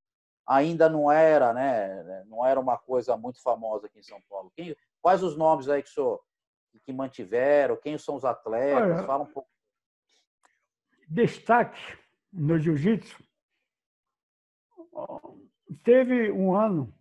ainda 0.45 0.89
não 0.89 1.12
era, 1.12 1.53
né? 1.53 2.25
Não 2.27 2.45
era 2.45 2.59
uma 2.59 2.79
coisa 2.79 3.16
muito 3.16 3.41
famosa 3.43 3.87
aqui 3.87 3.99
em 3.99 4.03
São 4.03 4.21
Paulo. 4.29 4.51
Quem, 4.57 4.75
quais 5.03 5.23
os 5.23 5.37
nomes 5.37 5.69
aí 5.69 5.83
que 5.83 5.91
o 5.91 5.93
senhor 5.93 6.21
que 6.79 6.93
mantiveram? 6.93 7.76
Quem 7.76 7.99
são 7.99 8.16
os 8.16 8.24
atletas? 8.24 8.83
Olha, 8.83 9.07
Fala 9.07 9.24
um 9.24 9.33
pouco. 9.33 9.49
Destaque 11.09 11.81
no 12.33 12.59
jiu-jitsu. 12.59 13.22
Teve 15.85 16.31
um 16.31 16.55
ano 16.57 16.95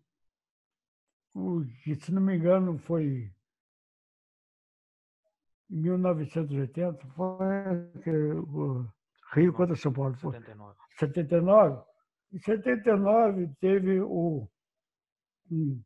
que, 1.83 1.95
se 1.95 2.11
não 2.11 2.21
me 2.21 2.35
engano, 2.35 2.77
foi 2.79 3.31
em 5.69 5.81
1980, 5.81 7.05
foi 7.07 7.35
o 8.53 8.87
Rio 9.33 9.53
contra 9.53 9.75
São 9.75 9.91
Paulo. 9.91 10.15
Foi 10.15 10.31
79. 10.31 10.77
79. 10.97 11.83
Em 12.33 12.39
79 12.39 13.49
teve 13.59 14.01
o, 14.01 14.49
um, 15.51 15.83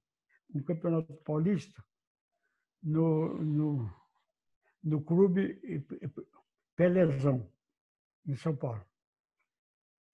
um 0.56 0.64
campeonato 0.64 1.14
paulista 1.24 1.84
no, 2.82 3.38
no, 3.38 3.94
no 4.84 5.02
clube 5.02 5.60
Pelezão, 6.76 7.50
em 8.26 8.36
São 8.36 8.56
Paulo. 8.56 8.84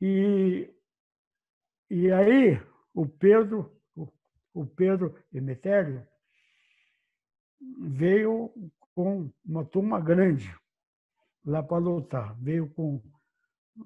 E, 0.02 0.74
e 1.90 2.12
aí 2.12 2.62
o 2.94 3.08
Pedro, 3.08 3.80
o, 4.54 4.66
Pedro 4.66 5.16
Emetério 5.34 6.06
veio 7.80 8.54
com 8.94 9.32
uma 9.46 9.66
turma 9.66 10.00
grande 10.00 10.56
lá 11.46 11.64
para 11.64 11.78
lutar. 11.78 12.36
Veio 12.40 12.70
com 12.74 13.02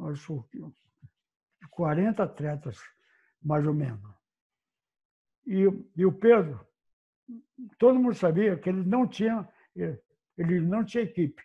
acho, 0.09 0.47
40 1.69 2.23
atletas, 2.23 2.77
mais 3.41 3.65
ou 3.65 3.73
menos. 3.73 4.01
E, 5.45 5.63
e 5.95 6.05
o 6.05 6.11
Pedro, 6.11 6.65
todo 7.77 7.99
mundo 7.99 8.15
sabia 8.15 8.57
que 8.57 8.69
ele 8.69 8.83
não 8.83 9.07
tinha, 9.07 9.47
ele 10.37 10.61
não 10.61 10.83
tinha 10.83 11.03
equipe. 11.03 11.41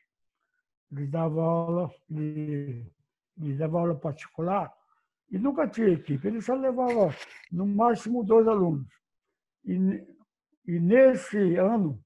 Ele 0.92 1.06
dava 1.06 1.42
aula, 1.42 1.90
ele, 2.10 2.92
ele 3.38 3.54
dava 3.56 3.80
aula 3.80 3.94
particular 3.98 4.72
e 5.30 5.38
nunca 5.38 5.68
tinha 5.68 5.88
equipe. 5.88 6.26
Ele 6.26 6.40
só 6.40 6.54
levava, 6.54 7.14
no 7.50 7.66
máximo, 7.66 8.24
dois 8.24 8.46
alunos. 8.46 8.88
E, 9.64 9.74
e 10.66 10.80
nesse 10.80 11.56
ano, 11.56 12.02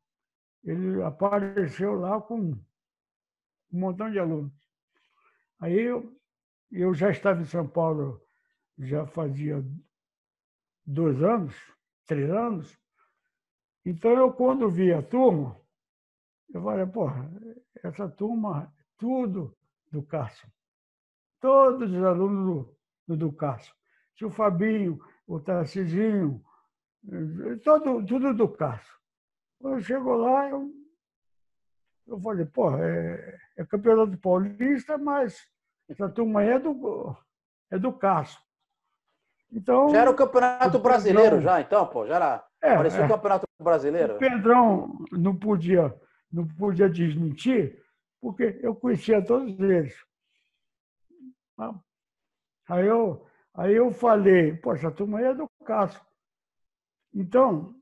ele 0.65 1.03
apareceu 1.03 1.95
lá 1.95 2.21
com 2.21 2.41
um 2.41 2.61
montão 3.71 4.11
de 4.11 4.19
alunos. 4.19 4.53
Aí 5.61 5.79
eu, 5.79 6.19
eu 6.71 6.95
já 6.95 7.11
estava 7.11 7.43
em 7.43 7.47
São 7.47 7.69
Paulo, 7.69 8.21
já 8.79 9.07
fazia 9.07 9.63
dois 10.87 11.23
anos, 11.23 11.55
três 12.07 12.31
anos. 12.31 12.80
Então, 13.85 14.11
eu, 14.13 14.33
quando 14.33 14.71
vi 14.71 14.93
a 14.93 15.03
turma, 15.03 15.61
eu 16.53 16.63
falei, 16.63 16.87
porra, 16.87 17.31
essa 17.83 18.09
turma, 18.09 18.73
tudo 18.99 19.57
do 19.91 20.03
Cássio. 20.03 20.49
Todos 21.41 21.91
os 21.91 22.05
alunos 22.05 22.67
do, 23.07 23.17
do 23.17 23.33
Cássio. 23.33 23.75
Se 24.17 24.25
o 24.25 24.31
Fabinho, 24.31 25.01
o 25.27 25.41
Tarcisinho, 25.41 26.45
todo, 27.65 28.05
tudo 28.05 28.35
do 28.35 28.49
Cássio. 28.49 28.95
Quando 29.59 29.83
chegou 29.83 30.17
lá, 30.17 30.49
eu, 30.51 30.71
eu 32.07 32.21
falei, 32.21 32.47
pô, 32.47 32.77
é, 32.77 33.39
é 33.57 33.65
campeonato 33.65 34.19
paulista, 34.19 34.99
mas 34.99 35.49
essa 35.89 36.09
turma 36.09 36.43
é 36.43 36.59
do, 36.59 37.17
é 37.71 37.79
do 37.79 37.93
Cássio. 37.93 38.41
Então, 39.53 39.89
já 39.91 40.03
era 40.03 40.11
o 40.11 40.15
campeonato 40.17 40.79
brasileiro, 40.79 41.41
já, 41.41 41.61
então, 41.61 41.87
pô, 41.87 42.07
já 42.07 42.17
era. 42.17 42.50
É, 42.63 42.77
parecia 42.77 43.01
é, 43.01 43.07
o 43.07 43.09
campeonato 43.09 43.47
brasileiro. 43.61 44.17
O 44.17 44.19
Pedrão 44.19 44.99
não 45.13 45.37
podia, 45.37 45.95
não 46.31 46.47
podia 46.47 46.89
desmentir, 46.89 47.83
porque 48.21 48.59
eu 48.63 48.75
conhecia 48.75 49.25
todos 49.25 49.59
eles. 49.59 49.95
Aí 52.69 52.87
eu, 52.87 53.27
aí 53.55 53.75
eu 53.75 53.91
falei, 53.91 54.57
poxa, 54.57 54.89
a 54.89 54.93
turma 54.93 55.21
é 55.21 55.35
do 55.35 55.49
Cássio. 55.65 56.01
Então, 57.13 57.75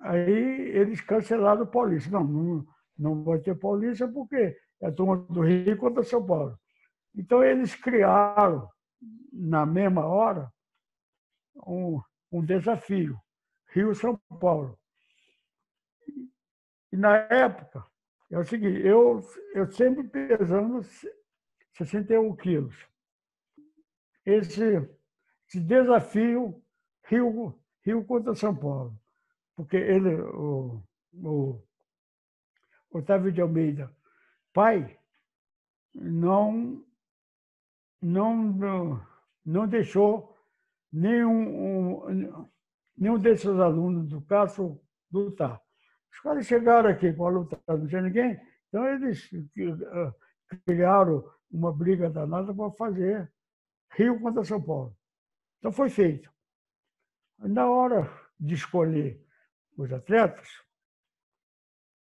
Aí 0.00 0.30
eles 0.30 1.00
cancelaram 1.00 1.62
o 1.62 1.66
Paulista. 1.66 2.10
Não, 2.10 2.24
não, 2.24 2.66
não 2.96 3.24
vai 3.24 3.38
ter 3.40 3.58
Paulista 3.58 4.06
porque 4.08 4.56
é 4.80 4.86
a 4.86 4.92
turma 4.92 5.16
do 5.16 5.40
Rio 5.42 5.76
contra 5.76 6.02
São 6.04 6.24
Paulo. 6.24 6.58
Então 7.14 7.42
eles 7.42 7.74
criaram, 7.74 8.68
na 9.32 9.66
mesma 9.66 10.06
hora, 10.06 10.52
um, 11.66 12.00
um 12.30 12.44
desafio, 12.44 13.18
Rio-São 13.68 14.16
Paulo. 14.40 14.78
E 16.92 16.96
na 16.96 17.16
época, 17.16 17.84
é 18.30 18.38
o 18.38 18.44
seguinte, 18.44 18.80
eu, 18.86 19.20
eu 19.54 19.70
sempre 19.70 20.04
pesando 20.04 20.82
61 21.72 22.34
quilos. 22.36 22.74
Esse, 24.24 24.88
esse 25.46 25.60
desafio 25.60 26.62
Rio, 27.04 27.58
Rio 27.82 28.04
contra 28.04 28.34
São 28.34 28.54
Paulo 28.54 28.98
porque 29.58 29.76
ele, 29.76 30.14
o, 30.14 30.80
o 31.14 31.60
Otávio 32.92 33.32
de 33.32 33.40
Almeida, 33.40 33.92
pai, 34.52 34.96
não, 35.92 36.80
não, 38.00 39.04
não 39.44 39.66
deixou 39.66 40.32
nenhum, 40.92 42.06
um, 42.06 42.48
nenhum 42.98 43.18
desses 43.18 43.46
alunos 43.46 44.08
do 44.08 44.20
caso 44.22 44.80
lutar. 45.12 45.60
Os 46.12 46.20
caras 46.20 46.46
chegaram 46.46 46.90
aqui 46.90 47.12
para 47.12 47.28
lutar, 47.28 47.60
não 47.68 47.86
tinha 47.86 48.02
ninguém, 48.02 48.40
então 48.68 48.86
eles 48.86 49.30
eh, 49.32 50.12
criaram 50.66 51.24
uma 51.50 51.72
briga 51.72 52.10
danada 52.10 52.54
para 52.54 52.70
fazer 52.72 53.32
Rio 53.92 54.20
contra 54.20 54.44
São 54.44 54.62
Paulo. 54.62 54.96
Então 55.58 55.72
foi 55.72 55.88
feito. 55.88 56.30
Na 57.38 57.70
hora 57.70 58.10
de 58.38 58.54
escolher 58.54 59.24
os 59.76 59.92
atletas, 59.92 60.48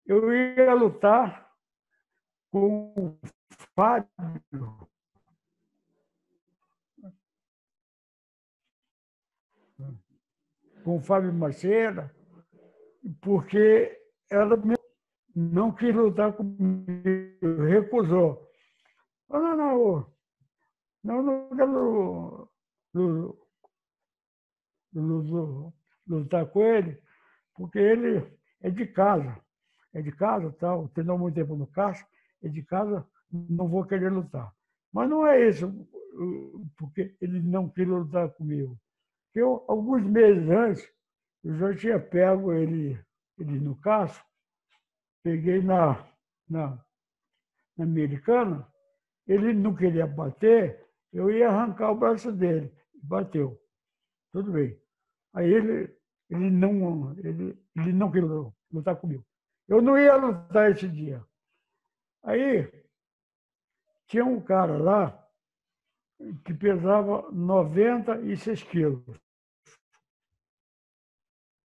eu 0.05 0.33
ia 0.35 0.75
lutar 0.75 1.51
com 2.51 2.93
o 2.97 3.19
Fábio. 3.75 4.89
Com 10.85 10.97
o 10.97 11.01
Fábio 11.01 11.33
Maceira, 11.33 12.15
porque 13.21 13.99
ela 14.31 14.57
não 15.35 15.73
quis 15.73 15.95
lutar 15.95 16.33
comigo, 16.33 17.65
recusou. 17.69 18.49
Não, 19.29 19.57
não, 19.57 20.07
não, 21.03 21.23
não 21.23 21.57
quero 21.57 22.49
lutar 26.07 26.47
com 26.47 26.63
ele, 26.63 27.01
porque 27.55 27.79
ele 27.79 28.39
é 28.61 28.71
de 28.71 28.87
casa, 28.87 29.41
é 29.93 30.03
de 30.03 30.13
casa, 30.13 30.55
tal, 30.59 30.89
treinou 30.89 31.19
muito 31.19 31.35
tempo 31.35 31.57
no 31.57 31.67
caixa, 31.67 32.07
é 32.43 32.49
de 32.49 32.63
casa, 32.63 33.07
não 33.31 33.69
vou 33.69 33.85
querer 33.85 34.11
lutar. 34.11 34.53
Mas 34.93 35.09
não 35.09 35.27
é 35.27 35.49
isso, 35.49 35.73
porque 36.77 37.17
ele 37.21 37.41
não 37.41 37.69
queria 37.69 37.95
lutar 37.95 38.29
comigo. 38.31 38.79
Eu, 39.35 39.65
alguns 39.69 40.03
meses 40.03 40.49
antes, 40.51 40.93
eu 41.43 41.57
já 41.57 41.75
tinha 41.75 42.01
pego 42.01 42.53
ele, 42.53 42.99
ele 43.39 43.59
no 43.59 43.77
caso, 43.77 44.23
peguei 45.23 45.63
na, 45.63 46.07
na, 46.49 46.85
na 47.77 47.85
americana, 47.85 48.67
ele 49.27 49.53
não 49.53 49.75
queria 49.75 50.07
bater, 50.07 50.87
eu 51.13 51.31
ia 51.31 51.49
arrancar 51.49 51.91
o 51.91 51.97
braço 51.97 52.33
dele. 52.33 52.73
Bateu. 52.95 53.61
Tudo 54.33 54.53
bem. 54.53 54.81
Aí 55.35 55.53
ele 55.53 55.95
ele 56.33 56.51
não, 56.51 57.13
ele, 57.19 57.63
ele 57.77 57.93
não 57.93 58.11
queria 58.11 58.29
lutar 58.73 58.97
comigo. 58.97 59.25
Eu 59.69 59.83
não 59.83 59.99
ia 59.99 60.17
lutar 60.17 60.71
esse 60.71 60.89
dia. 60.89 61.23
Aí, 62.23 62.71
tinha 64.07 64.25
um 64.25 64.41
cara 64.41 64.79
lá 64.79 65.29
que 66.43 66.55
pesava 66.55 67.31
96 67.31 68.63
quilos. 68.63 69.21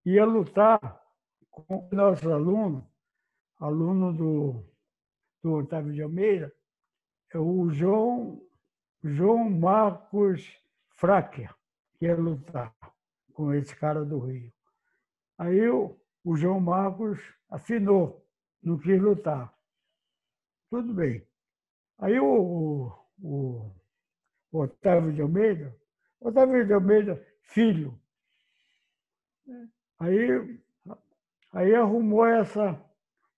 Ia 0.06 0.24
lutar 0.24 1.02
com 1.50 1.88
nosso 1.90 2.32
aluno, 2.32 2.88
aluno 3.58 4.12
do, 4.12 4.64
do 5.42 5.54
Otávio 5.54 5.92
de 5.92 6.00
Almeida, 6.00 6.54
é 7.34 7.38
o 7.38 7.68
João, 7.70 8.40
João 9.02 9.50
Marcos 9.50 10.48
Fracker, 10.90 11.52
que 11.98 12.04
ia 12.04 12.14
lutar 12.14 12.72
com 13.32 13.52
esse 13.52 13.74
cara 13.74 14.04
do 14.04 14.20
Rio. 14.20 14.52
Aí 15.36 15.68
o, 15.68 15.98
João 16.36 16.60
Marcos 16.60 17.20
afinou, 17.50 18.24
não 18.62 18.78
quis 18.78 19.02
lutar. 19.02 19.52
Tudo 20.70 20.94
bem. 20.94 21.26
Aí 21.98 22.20
o, 22.20 22.92
o, 23.20 23.72
o 24.52 24.58
Otávio 24.60 25.12
de 25.12 25.20
Almeida, 25.20 25.76
Otávio 26.20 26.64
de 26.64 26.72
Almeida, 26.72 27.26
filho, 27.42 28.00
aí, 29.98 30.60
aí 31.52 31.74
arrumou 31.74 32.26
essa, 32.26 32.80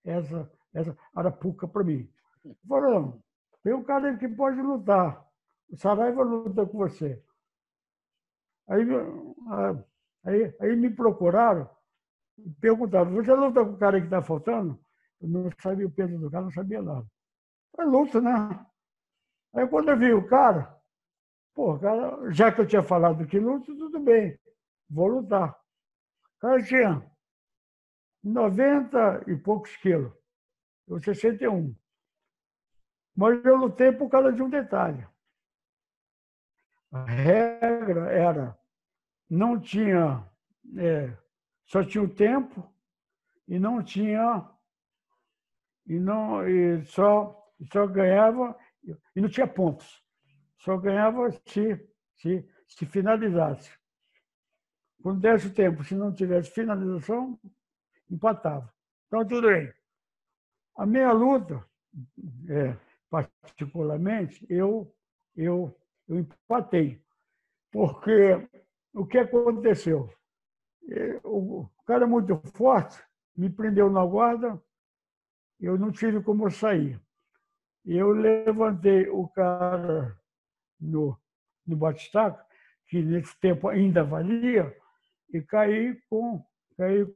essa, 0.04 0.50
essa 0.74 0.96
arapuca 1.14 1.66
para 1.66 1.84
mim. 1.84 2.10
Falou, 2.66 3.22
tem 3.62 3.72
um 3.74 3.84
cara 3.84 4.16
que 4.16 4.28
pode 4.28 4.60
lutar. 4.60 5.26
O 5.70 5.76
Saraiva 5.76 6.22
luta 6.22 6.64
com 6.66 6.78
você. 6.78 7.22
Aí, 8.68 8.84
aí, 10.24 10.54
aí 10.60 10.76
me 10.76 10.90
procuraram 10.90 11.68
perguntava, 12.60 13.10
você 13.10 13.32
luta 13.34 13.64
com 13.64 13.72
o 13.72 13.78
cara 13.78 13.98
que 13.98 14.06
está 14.06 14.22
faltando? 14.22 14.78
Eu 15.20 15.28
não 15.28 15.50
sabia 15.60 15.86
o 15.86 15.90
peso 15.90 16.18
do 16.18 16.30
cara, 16.30 16.44
não 16.44 16.52
sabia 16.52 16.82
nada. 16.82 17.06
Foi 17.74 17.84
luta, 17.84 18.20
né? 18.20 18.66
Aí 19.54 19.66
quando 19.66 19.90
eu 19.90 19.98
vi 19.98 20.12
o 20.12 20.26
cara, 20.26 20.76
pô, 21.54 21.78
cara, 21.78 22.30
já 22.30 22.52
que 22.52 22.60
eu 22.60 22.66
tinha 22.66 22.82
falado 22.82 23.26
que 23.26 23.38
luta, 23.38 23.66
tudo 23.66 23.98
bem, 23.98 24.38
vou 24.88 25.08
lutar. 25.08 25.57
Cara 26.40 26.62
tinha 26.62 27.04
90 28.22 29.24
e 29.26 29.36
poucos 29.36 29.76
quilos, 29.76 30.12
eu 30.86 31.00
61. 31.00 31.74
Mas 33.16 33.44
eu 33.44 33.56
lutei 33.56 33.90
por 33.90 34.08
causa 34.08 34.32
de 34.32 34.42
um 34.42 34.48
detalhe. 34.48 35.06
A 36.92 37.04
regra 37.04 38.10
era, 38.12 38.58
não 39.28 39.60
tinha, 39.60 40.24
é, 40.76 41.12
só 41.66 41.84
tinha 41.84 42.02
o 42.02 42.14
tempo 42.14 42.72
e 43.46 43.58
não 43.58 43.82
tinha, 43.82 44.48
e 45.86 45.98
não, 45.98 46.48
e 46.48 46.84
só, 46.84 47.52
só 47.72 47.86
ganhava, 47.86 48.56
e 49.14 49.20
não 49.20 49.28
tinha 49.28 49.46
pontos. 49.46 50.02
Só 50.58 50.76
ganhava 50.76 51.30
se, 51.46 51.88
se, 52.16 52.48
se 52.66 52.86
finalizasse. 52.86 53.77
Quando 55.02 55.20
desse 55.20 55.46
o 55.46 55.54
tempo, 55.54 55.84
se 55.84 55.94
não 55.94 56.12
tivesse 56.12 56.50
finalização, 56.50 57.38
empatava. 58.10 58.72
Então, 59.06 59.26
tudo 59.26 59.48
bem. 59.48 59.72
A 60.76 60.86
minha 60.86 61.12
luta, 61.12 61.64
é, 62.48 62.76
particularmente, 63.10 64.46
eu, 64.48 64.92
eu, 65.36 65.76
eu 66.08 66.18
empatei. 66.18 67.02
Porque 67.70 68.48
o 68.92 69.06
que 69.06 69.18
aconteceu? 69.18 70.12
É, 70.90 71.20
o 71.24 71.68
cara 71.86 72.06
muito 72.06 72.36
forte 72.54 73.02
me 73.36 73.48
prendeu 73.48 73.90
na 73.90 74.04
guarda, 74.04 74.60
eu 75.60 75.78
não 75.78 75.92
tive 75.92 76.22
como 76.22 76.50
sair. 76.50 77.00
Eu 77.84 78.10
levantei 78.10 79.08
o 79.08 79.28
cara 79.28 80.16
no, 80.80 81.18
no 81.66 81.76
batistaca, 81.76 82.44
que 82.86 83.02
nesse 83.02 83.38
tempo 83.38 83.68
ainda 83.68 84.02
valia, 84.02 84.76
e 85.32 85.42
caí 85.42 86.00
com, 86.08 86.44
caí 86.76 87.06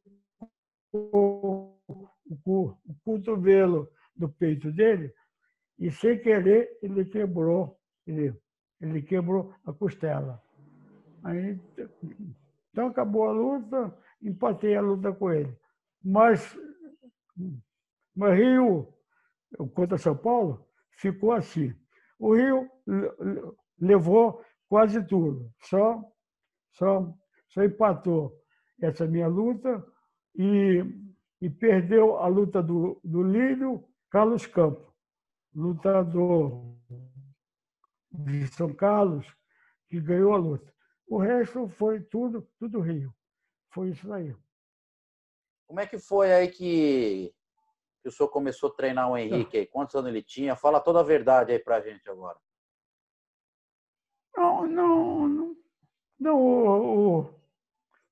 com 0.90 1.78
o, 2.46 2.76
cotovelo 3.04 3.90
do 4.14 4.28
peito 4.28 4.70
dele, 4.70 5.12
e 5.78 5.90
sem 5.90 6.18
querer 6.20 6.78
ele 6.82 7.04
quebrou, 7.04 7.78
ele, 8.06 8.34
ele 8.80 9.02
quebrou 9.02 9.54
a 9.64 9.72
costela. 9.72 10.42
Aí, 11.24 11.58
então 12.70 12.88
acabou 12.88 13.28
a 13.28 13.32
luta, 13.32 13.96
empatei 14.20 14.76
a 14.76 14.80
luta 14.80 15.12
com 15.12 15.30
ele. 15.32 15.56
Mas, 16.02 16.56
mas 18.14 18.36
Rio, 18.36 18.92
contra 19.74 19.98
São 19.98 20.16
Paulo, 20.16 20.66
ficou 20.92 21.32
assim. 21.32 21.74
O 22.18 22.34
Rio 22.34 22.68
levou 23.78 24.42
quase 24.68 25.04
tudo, 25.06 25.52
só, 25.60 26.02
só, 26.72 27.12
só 27.52 27.62
empatou 27.62 28.40
essa 28.80 29.06
minha 29.06 29.28
luta 29.28 29.84
e, 30.34 30.84
e 31.40 31.50
perdeu 31.50 32.16
a 32.16 32.26
luta 32.26 32.62
do, 32.62 33.00
do 33.04 33.22
Lírio 33.22 33.84
Carlos 34.10 34.46
Campos, 34.46 34.92
lutador 35.54 36.76
de 38.10 38.46
São 38.48 38.74
Carlos, 38.74 39.26
que 39.88 40.00
ganhou 40.00 40.34
a 40.34 40.36
luta. 40.36 40.72
O 41.06 41.18
resto 41.18 41.68
foi 41.68 42.00
tudo, 42.00 42.48
tudo 42.58 42.80
Rio. 42.80 43.14
Foi 43.70 43.90
isso 43.90 44.10
aí. 44.12 44.34
Como 45.66 45.80
é 45.80 45.86
que 45.86 45.98
foi 45.98 46.32
aí 46.32 46.48
que, 46.48 47.34
que 48.02 48.08
o 48.08 48.12
senhor 48.12 48.28
começou 48.28 48.70
a 48.70 48.74
treinar 48.74 49.10
o 49.10 49.16
Henrique? 49.16 49.56
Aí? 49.56 49.66
Quantos 49.66 49.94
anos 49.94 50.08
ele 50.08 50.22
tinha? 50.22 50.56
Fala 50.56 50.80
toda 50.80 51.00
a 51.00 51.04
verdade 51.04 51.52
aí 51.52 51.58
pra 51.58 51.80
gente 51.80 52.08
agora. 52.10 52.38
Não, 54.36 54.66
não, 54.66 55.28
não. 55.28 55.56
não 56.18 56.36
o, 56.40 57.20
o, 57.20 57.41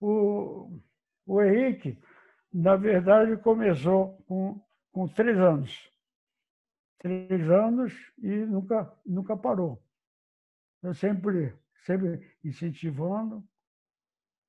o, 0.01 0.81
o 1.27 1.43
Henrique, 1.43 1.99
na 2.53 2.77
verdade, 2.77 3.37
começou 3.37 4.17
com, 4.27 4.61
com 4.93 5.07
três 5.09 5.39
anos. 5.39 5.91
Três 6.99 7.51
anos 7.51 7.93
e 8.19 8.29
nunca, 8.29 8.93
nunca 9.07 9.37
parou. 9.37 9.83
Eu 10.83 10.95
sempre, 10.95 11.55
sempre 11.85 12.37
incentivando 12.45 13.47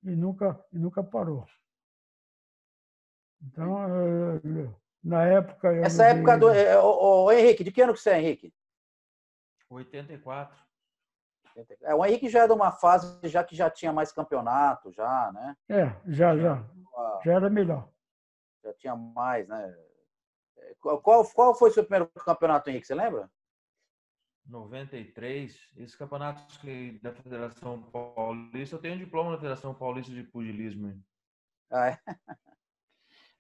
e 0.04 0.12
nunca, 0.12 0.66
e 0.72 0.78
nunca 0.78 1.04
parou. 1.04 1.46
Então, 3.42 3.76
na 5.04 5.26
época. 5.26 5.74
Essa 5.78 6.06
época 6.06 6.38
do. 6.38 6.48
O, 6.48 7.26
o, 7.26 7.32
Henrique, 7.32 7.64
de 7.64 7.72
que 7.72 7.82
ano 7.82 7.94
que 7.94 8.00
você 8.00 8.12
é, 8.12 8.20
Henrique? 8.20 8.54
84. 9.70 10.71
É, 11.82 11.96
o 11.96 12.06
Henrique 12.06 12.30
já 12.30 12.44
é 12.44 12.48
de 12.48 12.54
uma 12.54 12.72
fase 12.72 13.20
já 13.24 13.44
que 13.44 13.56
já 13.56 13.70
tinha 13.70 13.92
mais 13.92 14.12
campeonato, 14.12 14.92
já, 14.92 15.32
né? 15.34 15.56
É, 15.70 15.96
já, 16.08 16.38
já. 16.38 16.64
Já 17.24 17.34
era 17.34 17.50
melhor. 17.50 17.90
Já 18.64 18.74
tinha 18.74 18.96
mais, 18.96 19.48
né? 19.48 19.76
Qual, 20.80 21.02
qual 21.02 21.56
foi 21.56 21.70
o 21.70 21.74
seu 21.74 21.84
primeiro 21.84 22.08
campeonato, 22.26 22.70
Henrique? 22.70 22.88
Você 22.88 22.96
lembra? 22.96 23.30
93. 24.46 25.58
Esse 25.78 25.98
campeonato 25.98 26.42
da 27.02 27.14
Federação 27.14 27.82
Paulista, 27.84 28.76
eu 28.76 28.80
tenho 28.80 28.96
um 28.96 29.00
diploma 29.00 29.32
da 29.32 29.38
Federação 29.38 29.74
Paulista 29.74 30.12
de 30.12 30.24
Pugilismo. 30.24 31.02
Ah, 31.72 31.90
é? 31.90 32.00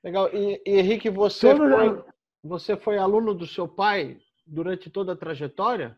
Legal. 0.04 0.30
E, 0.34 0.62
e 0.66 0.80
Henrique, 0.80 1.10
você 1.10 1.56
foi, 1.56 2.06
você 2.44 2.78
foi 2.78 2.98
aluno 2.98 3.34
do 3.34 3.46
seu 3.46 3.68
pai 3.68 4.20
durante 4.46 4.90
toda 4.90 5.14
a 5.14 5.18
trajetória? 5.18 5.98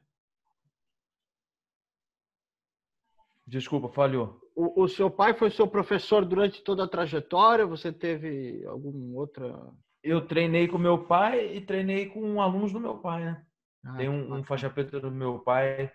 Desculpa, 3.46 3.89
falhou. 3.89 4.39
O, 4.56 4.84
o, 4.84 4.88
seu 4.88 5.10
pai 5.10 5.34
foi 5.34 5.50
seu 5.50 5.68
professor 5.68 6.24
durante 6.26 6.64
toda 6.64 6.84
a 6.84 6.88
trajetória? 6.88 7.66
Você 7.66 7.91
teve 7.91 8.64
alguma 8.66 9.20
outra? 9.20 9.54
Eu 10.02 10.26
treinei 10.26 10.68
com 10.68 10.78
meu 10.78 11.06
pai 11.06 11.56
e 11.56 11.62
treinei 11.62 12.08
com 12.08 12.41
alunos 12.41 12.72
do 12.72 12.80
meu 12.80 12.98
pai, 13.00 13.26
né? 13.26 13.46
Ah, 13.84 13.96
Tem 13.98 14.10
um, 14.10 14.36
um, 14.36 14.44
faixa 14.44 14.70
preta 14.70 15.00
do 15.00 15.12
meu 15.12 15.39
pai, 15.39 15.91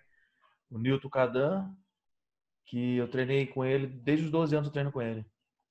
o 0.71 0.79
Nilton 0.79 1.09
Cadan, 1.09 1.71
que 2.67 2.97
eu 2.97 3.09
treinei 3.09 3.47
com 3.47 3.65
ele 3.65 3.87
desde 3.87 4.27
os 4.27 4.31
12 4.31 4.55
anos 4.55 4.69
eu 4.69 4.73
treino 4.73 4.93
com 4.93 5.01
ele, 5.01 5.25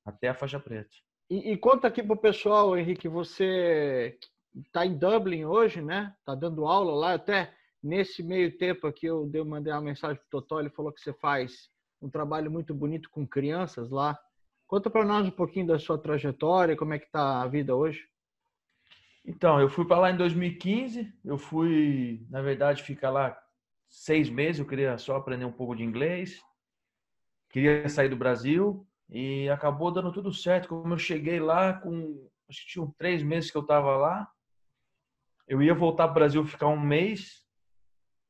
até 0.05 0.29
a 0.29 0.33
faixa 0.33 0.59
preta. 0.59 0.89
E, 1.29 1.51
e 1.51 1.57
conta 1.57 1.87
aqui 1.87 2.01
pro 2.01 2.17
pessoal, 2.17 2.77
Henrique, 2.77 3.07
você 3.07 4.17
está 4.55 4.85
em 4.85 4.97
Dublin 4.97 5.45
hoje, 5.45 5.81
né? 5.81 6.15
Tá 6.25 6.33
dando 6.33 6.65
aula 6.65 6.93
lá, 6.93 7.13
até 7.13 7.53
Nesse 7.87 8.21
meio 8.21 8.57
tempo 8.57 8.85
aqui, 8.85 9.05
eu 9.05 9.25
dei, 9.25 9.41
mandei 9.45 9.71
uma 9.71 9.79
mensagem 9.79 10.17
para 10.17 10.25
o 10.25 10.29
Totó, 10.29 10.59
ele 10.59 10.69
falou 10.69 10.91
que 10.91 10.99
você 10.99 11.13
faz 11.13 11.69
um 12.01 12.09
trabalho 12.09 12.51
muito 12.51 12.73
bonito 12.73 13.09
com 13.09 13.25
crianças 13.25 13.89
lá. 13.89 14.19
Conta 14.67 14.89
para 14.89 15.05
nós 15.05 15.25
um 15.25 15.31
pouquinho 15.31 15.67
da 15.67 15.79
sua 15.79 15.97
trajetória, 15.97 16.75
como 16.75 16.93
é 16.93 16.99
que 16.99 17.05
está 17.05 17.41
a 17.41 17.47
vida 17.47 17.73
hoje. 17.73 18.05
Então, 19.23 19.61
eu 19.61 19.69
fui 19.69 19.85
para 19.85 19.99
lá 20.01 20.11
em 20.11 20.17
2015, 20.17 21.13
eu 21.23 21.37
fui, 21.37 22.27
na 22.29 22.41
verdade, 22.41 22.83
ficar 22.83 23.09
lá 23.09 23.41
seis 23.87 24.29
meses, 24.29 24.59
eu 24.59 24.67
queria 24.67 24.97
só 24.97 25.15
aprender 25.15 25.45
um 25.45 25.51
pouco 25.53 25.73
de 25.73 25.83
inglês, 25.83 26.41
queria 27.49 27.87
sair 27.87 28.09
do 28.09 28.17
Brasil 28.17 28.85
e 29.09 29.47
acabou 29.47 29.93
dando 29.93 30.11
tudo 30.11 30.33
certo. 30.33 30.67
Como 30.67 30.93
eu 30.93 30.97
cheguei 30.97 31.39
lá 31.39 31.71
com, 31.71 32.29
acho 32.49 32.65
que 32.65 32.73
tinha 32.73 32.85
três 32.97 33.23
meses 33.23 33.49
que 33.49 33.57
eu 33.57 33.61
estava 33.61 33.95
lá, 33.95 34.29
eu 35.47 35.63
ia 35.63 35.73
voltar 35.73 36.03
para 36.09 36.11
o 36.11 36.15
Brasil 36.15 36.45
ficar 36.45 36.67
um 36.67 36.77
mês, 36.77 37.46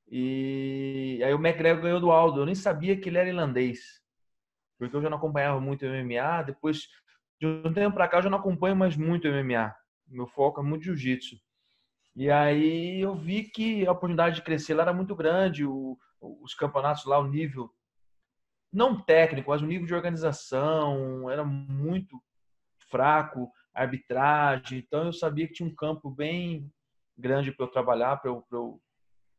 e 0.09 1.21
aí 1.23 1.33
o 1.33 1.37
McGregor 1.37 1.81
ganhou 1.81 1.99
do 1.99 2.11
Aldo. 2.11 2.41
Eu 2.41 2.45
nem 2.45 2.55
sabia 2.55 2.99
que 2.99 3.09
ele 3.09 3.17
era 3.17 3.27
irlandês. 3.27 4.01
Porque 4.77 4.95
eu 4.95 5.01
já 5.01 5.09
não 5.09 5.17
acompanhava 5.17 5.59
muito 5.59 5.85
o 5.85 5.89
MMA. 5.89 6.43
Depois, 6.43 6.87
de 7.39 7.47
um 7.47 7.73
tempo 7.73 7.95
para 7.95 8.07
cá, 8.07 8.17
eu 8.17 8.23
já 8.23 8.29
não 8.29 8.37
acompanho 8.37 8.75
mais 8.75 8.95
muito 8.95 9.27
o 9.27 9.31
MMA. 9.31 9.75
Meu 10.07 10.27
foco 10.27 10.61
é 10.61 10.63
muito 10.63 10.85
jiu-jitsu. 10.85 11.37
E 12.15 12.31
aí 12.31 13.01
eu 13.01 13.15
vi 13.15 13.43
que 13.43 13.85
a 13.85 13.91
oportunidade 13.91 14.35
de 14.35 14.41
crescer 14.41 14.73
lá 14.73 14.83
era 14.83 14.93
muito 14.93 15.15
grande. 15.15 15.65
O, 15.65 15.97
os 16.21 16.53
campeonatos 16.53 17.05
lá, 17.05 17.19
o 17.19 17.27
nível, 17.27 17.69
não 18.71 18.99
técnico, 18.99 19.49
mas 19.49 19.61
o 19.61 19.67
nível 19.67 19.85
de 19.85 19.93
organização 19.93 21.29
era 21.29 21.43
muito 21.43 22.21
fraco. 22.89 23.51
Arbitragem. 23.73 24.79
Então 24.79 25.05
eu 25.05 25.13
sabia 25.13 25.47
que 25.47 25.53
tinha 25.53 25.67
um 25.67 25.75
campo 25.75 26.09
bem 26.09 26.71
grande 27.17 27.51
para 27.51 27.65
eu 27.65 27.71
trabalhar, 27.71 28.17
para 28.17 28.31
eu 28.31 28.81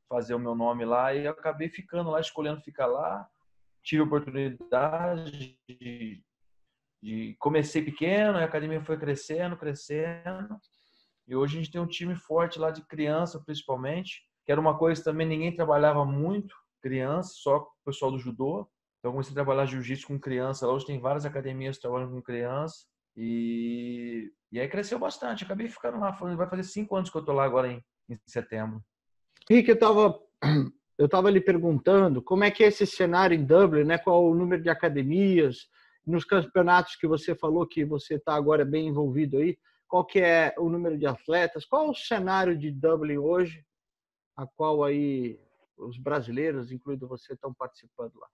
fazer 0.09 0.35
o 0.35 0.39
meu 0.39 0.55
nome 0.55 0.85
lá 0.85 1.15
e 1.15 1.27
acabei 1.27 1.69
ficando 1.69 2.11
lá, 2.11 2.21
escolhendo 2.21 2.61
ficar 2.63 2.87
lá. 2.87 3.29
Tive 3.83 4.03
a 4.03 4.05
oportunidade 4.05 5.59
de, 5.69 6.23
de 7.03 7.37
comecei 7.39 7.83
pequeno, 7.83 8.39
a 8.39 8.45
academia 8.45 8.83
foi 8.83 8.99
crescendo, 8.99 9.57
crescendo. 9.57 10.59
E 11.27 11.37
hoje 11.37 11.57
a 11.57 11.61
gente 11.61 11.73
tem 11.73 11.81
um 11.81 11.87
time 11.87 12.17
forte 12.17 12.59
lá 12.59 12.71
de 12.71 12.83
criança, 12.83 13.43
principalmente, 13.45 14.23
que 14.45 14.53
era 14.53 14.61
uma 14.61 14.79
coisa 14.79 15.05
também 15.05 15.27
ninguém 15.27 15.55
trabalhava 15.55 16.05
muito, 16.05 16.55
criança, 16.81 17.33
só 17.35 17.59
o 17.59 17.71
pessoal 17.85 18.11
do 18.11 18.19
judô. 18.19 18.69
Então 18.99 19.13
comecei 19.13 19.33
a 19.33 19.35
trabalhar 19.35 19.67
jiu-jitsu 19.67 20.07
com 20.07 20.19
criança. 20.19 20.67
Hoje 20.67 20.87
tem 20.87 20.99
várias 20.99 21.25
academias 21.25 21.77
que 21.77 21.83
trabalham 21.83 22.11
com 22.11 22.23
criança. 22.23 22.87
E, 23.17 24.33
e 24.51 24.59
aí 24.59 24.69
cresceu 24.69 24.99
bastante. 24.99 25.45
Acabei 25.45 25.69
ficando 25.69 25.99
lá. 25.99 26.11
Vai 26.11 26.49
fazer 26.49 26.65
cinco 26.65 26.97
anos 26.97 27.11
que 27.11 27.17
eu 27.17 27.25
tô 27.25 27.33
lá 27.33 27.45
agora 27.45 27.71
em, 27.71 27.85
em 28.09 28.19
setembro. 28.27 28.83
Rick, 29.51 29.68
eu 29.68 29.74
estava 29.74 30.20
eu 30.99 31.07
estava 31.07 31.30
lhe 31.30 31.40
perguntando 31.40 32.20
como 32.20 32.44
é 32.44 32.51
que 32.51 32.64
é 32.64 32.66
esse 32.66 32.86
cenário 32.86 33.34
em 33.34 33.44
Dublin, 33.44 33.84
né? 33.84 33.99
Qual 33.99 34.28
o 34.28 34.34
número 34.34 34.62
de 34.62 34.68
academias 34.68 35.68
nos 36.07 36.24
campeonatos 36.24 36.96
que 36.96 37.07
você 37.07 37.34
falou 37.34 37.66
que 37.66 37.84
você 37.84 38.14
está 38.14 38.34
agora 38.34 38.64
bem 38.64 38.88
envolvido 38.88 39.38
aí? 39.38 39.57
Qual 39.86 40.05
que 40.05 40.20
é 40.20 40.55
o 40.59 40.68
número 40.68 40.99
de 40.99 41.07
atletas? 41.07 41.64
Qual 41.64 41.88
o 41.88 41.94
cenário 41.94 42.59
de 42.59 42.70
Dublin 42.70 43.16
hoje, 43.16 43.64
a 44.36 44.46
qual 44.46 44.84
aí 44.84 45.40
os 45.76 45.96
brasileiros, 45.96 46.72
incluindo 46.72 47.09
você, 47.09 47.32
estão 47.32 47.55
participando 47.55 48.14
lá? 48.18 48.28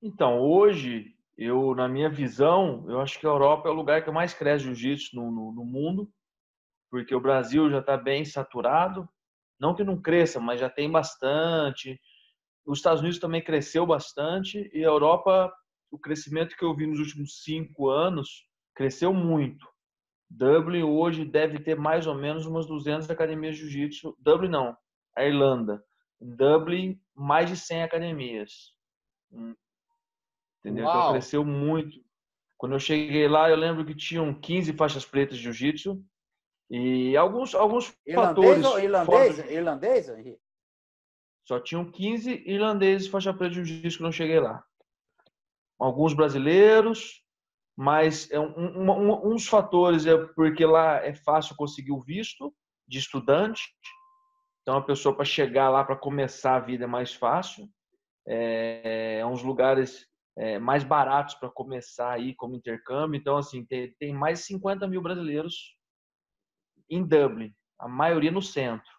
Então, 0.00 0.40
hoje, 0.40 1.16
eu, 1.36 1.74
na 1.74 1.88
minha 1.88 2.08
visão, 2.08 2.88
eu 2.88 3.00
acho 3.00 3.18
que 3.18 3.26
a 3.26 3.30
Europa 3.30 3.68
é 3.68 3.72
o 3.72 3.74
lugar 3.74 4.04
que 4.04 4.10
mais 4.10 4.32
cresce 4.32 4.64
jiu-jitsu 4.64 5.16
no, 5.16 5.30
no, 5.30 5.52
no 5.52 5.64
mundo, 5.64 6.10
porque 6.90 7.14
o 7.14 7.20
Brasil 7.20 7.70
já 7.70 7.80
está 7.80 7.96
bem 7.96 8.24
saturado, 8.24 9.08
não 9.60 9.74
que 9.74 9.84
não 9.84 10.00
cresça, 10.00 10.40
mas 10.40 10.60
já 10.60 10.70
tem 10.70 10.90
bastante. 10.90 12.00
Os 12.66 12.78
Estados 12.78 13.00
Unidos 13.00 13.18
também 13.18 13.42
cresceu 13.42 13.86
bastante 13.86 14.70
e 14.72 14.84
a 14.84 14.88
Europa, 14.88 15.52
o 15.90 15.98
crescimento 15.98 16.56
que 16.56 16.64
eu 16.64 16.74
vi 16.74 16.86
nos 16.86 16.98
últimos 16.98 17.42
cinco 17.42 17.88
anos, 17.88 18.46
cresceu 18.74 19.12
muito. 19.12 19.66
Dublin 20.30 20.82
hoje 20.82 21.24
deve 21.24 21.58
ter 21.58 21.74
mais 21.74 22.06
ou 22.06 22.14
menos 22.14 22.46
umas 22.46 22.66
200 22.66 23.10
academias 23.10 23.56
de 23.56 23.62
jiu-jitsu. 23.62 24.14
Dublin 24.18 24.50
não, 24.50 24.76
a 25.16 25.24
Irlanda. 25.24 25.82
Dublin, 26.20 27.00
mais 27.14 27.48
de 27.48 27.56
100 27.56 27.82
academias. 27.82 28.72
Hum. 29.32 29.54
Entendeu? 30.60 30.84
Então, 30.84 30.94
Uau. 30.94 31.00
Então 31.00 31.12
cresceu 31.12 31.44
muito. 31.44 31.98
Quando 32.56 32.72
eu 32.72 32.80
cheguei 32.80 33.28
lá, 33.28 33.48
eu 33.48 33.56
lembro 33.56 33.84
que 33.84 33.94
tinham 33.94 34.34
15 34.34 34.72
faixas 34.74 35.04
pretas 35.04 35.38
de 35.38 35.44
jiu-jitsu 35.44 36.04
e 36.70 37.16
alguns, 37.16 37.54
alguns 37.54 37.94
irlandês 38.06 38.36
fatores. 38.36 38.66
Ou 38.66 38.78
irlandês, 38.78 39.38
irlandês, 39.50 40.08
Henrique? 40.08 40.40
Só 41.46 41.58
tinham 41.58 41.90
15 41.90 42.42
irlandeses 42.46 43.08
faixa 43.08 43.32
preta 43.32 43.54
de 43.54 43.64
jiu-jitsu 43.64 43.98
quando 43.98 44.08
eu 44.08 44.12
cheguei 44.12 44.38
lá. 44.38 44.62
Alguns 45.78 46.12
brasileiros, 46.12 47.22
mas 47.74 48.30
é 48.30 48.38
um, 48.38 48.52
um, 48.58 48.90
um, 48.90 49.32
uns 49.32 49.46
fatores 49.46 50.04
é 50.04 50.16
porque 50.34 50.66
lá 50.66 50.96
é 50.96 51.14
fácil 51.14 51.56
conseguir 51.56 51.92
o 51.92 52.02
visto 52.02 52.54
de 52.86 52.98
estudante. 52.98 53.62
Então, 54.60 54.76
a 54.76 54.82
pessoa 54.82 55.14
para 55.14 55.24
chegar 55.24 55.70
lá, 55.70 55.82
para 55.82 55.96
começar 55.96 56.56
a 56.56 56.60
vida 56.60 56.84
é 56.84 56.86
mais 56.86 57.14
fácil. 57.14 57.66
É, 58.26 59.20
é 59.20 59.26
uns 59.26 59.42
lugares 59.42 60.06
é, 60.36 60.58
mais 60.58 60.84
baratos 60.84 61.34
para 61.36 61.48
começar 61.48 62.12
aí 62.12 62.34
como 62.34 62.56
intercâmbio. 62.56 63.18
Então, 63.18 63.38
assim, 63.38 63.64
tem, 63.64 63.94
tem 63.98 64.12
mais 64.12 64.40
de 64.40 64.44
50 64.46 64.86
mil 64.86 65.00
brasileiros 65.00 65.77
em 66.88 67.04
Dublin, 67.04 67.54
a 67.78 67.88
maioria 67.88 68.30
no 68.30 68.42
centro. 68.42 68.90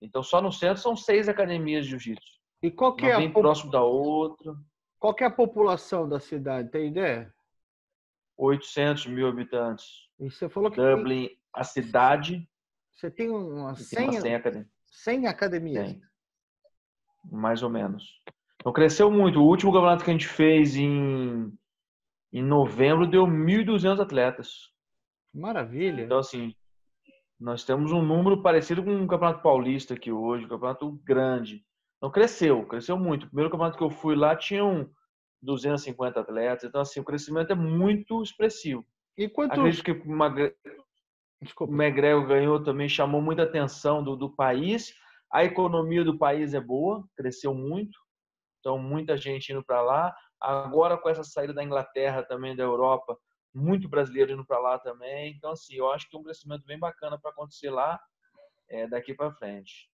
Então, 0.00 0.22
só 0.22 0.40
no 0.40 0.52
centro 0.52 0.82
são 0.82 0.96
seis 0.96 1.28
academias 1.28 1.84
de 1.84 1.90
jiu-jitsu. 1.92 2.34
E 2.62 2.70
qual 2.70 2.94
que 2.94 3.06
é 3.06 3.16
bem 3.16 3.28
a 3.28 3.32
próximo 3.32 3.70
da 3.70 3.82
outra. 3.82 4.54
Qual 4.98 5.14
que 5.14 5.22
é 5.22 5.26
a 5.26 5.30
população 5.30 6.08
da 6.08 6.18
cidade? 6.18 6.70
Tem 6.70 6.88
ideia? 6.88 7.32
800 8.36 9.06
mil 9.06 9.28
habitantes. 9.28 9.86
E 10.18 10.30
você 10.30 10.48
falou 10.48 10.70
que 10.70 10.80
Dublin, 10.80 11.28
tem... 11.28 11.38
a 11.52 11.64
cidade. 11.64 12.48
Você 12.92 13.10
tem 13.10 13.30
umas 13.30 13.80
100, 13.80 14.10
tem 14.10 14.20
100, 14.20 14.34
academias. 14.34 14.70
100 14.90 15.26
academias. 15.26 15.88
Tem. 15.88 16.02
Mais 17.30 17.62
ou 17.62 17.70
menos. 17.70 18.20
Então 18.60 18.72
cresceu 18.72 19.10
muito. 19.10 19.40
O 19.40 19.46
último 19.46 19.72
campeonato 19.72 20.04
que 20.04 20.10
a 20.10 20.14
gente 20.14 20.26
fez 20.26 20.74
em, 20.76 21.52
em 22.32 22.42
novembro 22.42 23.06
deu 23.06 23.26
1.200 23.26 24.00
atletas. 24.00 24.70
Maravilha. 25.34 26.02
Então, 26.02 26.18
assim, 26.18 26.54
nós 27.38 27.64
temos 27.64 27.92
um 27.92 28.02
número 28.02 28.40
parecido 28.42 28.82
com 28.82 28.94
o 29.02 29.06
Campeonato 29.06 29.42
Paulista 29.42 29.94
aqui 29.94 30.12
hoje, 30.12 30.44
um 30.44 30.48
campeonato 30.48 30.92
grande. 31.04 31.64
Então 31.96 32.10
cresceu, 32.10 32.66
cresceu 32.66 32.98
muito. 32.98 33.24
O 33.24 33.26
primeiro 33.28 33.50
campeonato 33.50 33.78
que 33.78 33.84
eu 33.84 33.90
fui 33.90 34.14
lá 34.14 34.36
tinham 34.36 34.90
250 35.42 36.20
atletas, 36.20 36.64
então 36.64 36.80
assim, 36.80 37.00
o 37.00 37.04
crescimento 37.04 37.52
é 37.52 37.54
muito 37.54 38.22
expressivo. 38.22 38.84
E 39.16 39.28
quanto... 39.28 39.52
Acredito 39.52 39.84
que 39.84 39.92
o 39.92 40.08
Magre... 40.08 40.54
McGregor 41.60 42.26
ganhou 42.26 42.62
também, 42.62 42.88
chamou 42.88 43.20
muita 43.20 43.42
atenção 43.42 44.02
do, 44.02 44.16
do 44.16 44.34
país. 44.34 44.94
A 45.30 45.44
economia 45.44 46.02
do 46.04 46.16
país 46.16 46.54
é 46.54 46.60
boa, 46.60 47.04
cresceu 47.16 47.52
muito. 47.52 47.98
Então, 48.60 48.78
muita 48.78 49.16
gente 49.16 49.52
indo 49.52 49.62
para 49.62 49.82
lá. 49.82 50.16
Agora, 50.40 50.96
com 50.96 51.08
essa 51.08 51.22
saída 51.22 51.52
da 51.52 51.62
Inglaterra 51.62 52.22
também, 52.22 52.56
da 52.56 52.62
Europa, 52.62 53.18
muito 53.54 53.88
brasileiro 53.88 54.32
indo 54.32 54.44
para 54.44 54.58
lá 54.58 54.78
também. 54.78 55.32
Então, 55.32 55.52
assim, 55.52 55.76
eu 55.76 55.90
acho 55.90 56.08
que 56.08 56.16
é 56.16 56.18
um 56.18 56.22
crescimento 56.22 56.64
bem 56.66 56.78
bacana 56.78 57.18
para 57.18 57.30
acontecer 57.30 57.70
lá 57.70 58.00
é, 58.68 58.86
daqui 58.88 59.14
para 59.14 59.32
frente. 59.32 59.88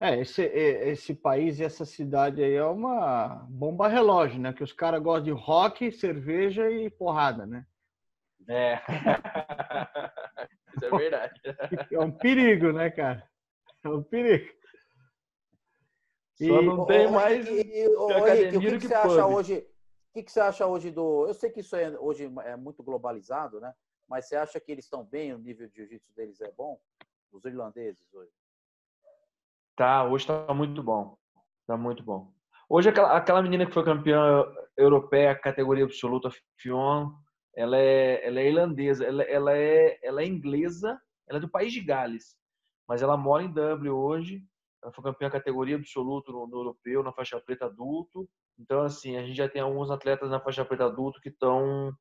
É, 0.00 0.18
esse, 0.18 0.42
esse 0.42 1.14
país 1.14 1.58
e 1.58 1.64
essa 1.64 1.84
cidade 1.84 2.42
aí 2.42 2.54
é 2.54 2.64
uma 2.64 3.46
bomba 3.50 3.86
relógio, 3.86 4.40
né? 4.40 4.52
Que 4.52 4.64
os 4.64 4.72
caras 4.72 5.02
gostam 5.02 5.24
de 5.24 5.30
rock, 5.30 5.92
cerveja 5.92 6.70
e 6.70 6.88
porrada, 6.88 7.44
né? 7.44 7.66
É. 8.48 8.80
Isso 10.74 10.86
é 10.86 10.90
verdade. 10.90 11.40
É 11.92 11.98
um 11.98 12.10
perigo, 12.10 12.72
né, 12.72 12.90
cara? 12.90 13.28
É 13.84 13.88
um 13.88 14.02
perigo. 14.02 14.50
Só 16.38 16.62
e, 16.62 16.64
não 16.64 16.86
tem 16.86 17.10
mais. 17.10 17.46
E, 17.46 17.60
e, 17.60 17.88
o 17.88 18.60
que, 18.60 18.78
que, 18.78 18.88
você 18.88 18.94
acha 18.94 19.26
hoje? 19.26 19.66
O 20.10 20.12
que, 20.12 20.24
que 20.24 20.32
você 20.32 20.40
acha 20.40 20.66
hoje 20.66 20.90
do. 20.90 21.28
Eu 21.28 21.34
sei 21.34 21.50
que 21.50 21.60
isso 21.60 21.76
é, 21.76 21.96
hoje 21.98 22.30
é 22.44 22.56
muito 22.56 22.82
globalizado, 22.82 23.60
né? 23.60 23.72
Mas 24.08 24.26
você 24.26 24.34
acha 24.34 24.58
que 24.58 24.72
eles 24.72 24.84
estão 24.84 25.04
bem? 25.04 25.32
O 25.32 25.38
nível 25.38 25.68
de 25.68 25.76
jiu-jitsu 25.76 26.12
deles 26.14 26.40
é 26.40 26.50
bom? 26.50 26.80
Os 27.30 27.44
irlandeses 27.44 28.12
hoje? 28.12 28.32
Tá, 29.76 30.04
hoje 30.04 30.24
está 30.24 30.52
muito 30.52 30.82
bom. 30.82 31.16
Está 31.60 31.76
muito 31.76 32.02
bom. 32.02 32.32
Hoje, 32.68 32.88
aquela, 32.88 33.16
aquela 33.16 33.40
menina 33.40 33.64
que 33.64 33.72
foi 33.72 33.84
campeã 33.84 34.44
europeia, 34.76 35.38
categoria 35.38 35.84
absoluta, 35.84 36.28
Fion, 36.56 37.12
ela 37.54 37.76
é, 37.76 38.26
ela 38.26 38.40
é 38.40 38.48
irlandesa. 38.48 39.04
Ela, 39.04 39.22
ela, 39.22 39.56
é, 39.56 40.00
ela 40.02 40.22
é 40.22 40.26
inglesa, 40.26 41.00
ela 41.28 41.38
é 41.38 41.40
do 41.40 41.48
país 41.48 41.72
de 41.72 41.80
Gales. 41.80 42.36
Mas 42.88 43.00
ela 43.00 43.16
mora 43.16 43.44
em 43.44 43.52
Dublin 43.52 43.90
hoje. 43.90 44.42
Ela 44.82 44.92
foi 44.92 45.04
campeã 45.04 45.28
categoria 45.28 45.76
absoluta 45.76 46.32
no, 46.32 46.46
no 46.46 46.58
europeu, 46.58 47.02
na 47.02 47.12
faixa 47.12 47.40
preta 47.40 47.66
adulto. 47.66 48.28
Então, 48.58 48.82
assim, 48.82 49.16
a 49.16 49.22
gente 49.22 49.36
já 49.36 49.48
tem 49.48 49.60
alguns 49.60 49.90
atletas 49.90 50.30
na 50.30 50.40
faixa 50.40 50.64
preta 50.64 50.86
adulto 50.86 51.20
que 51.20 51.28
estão. 51.28 51.92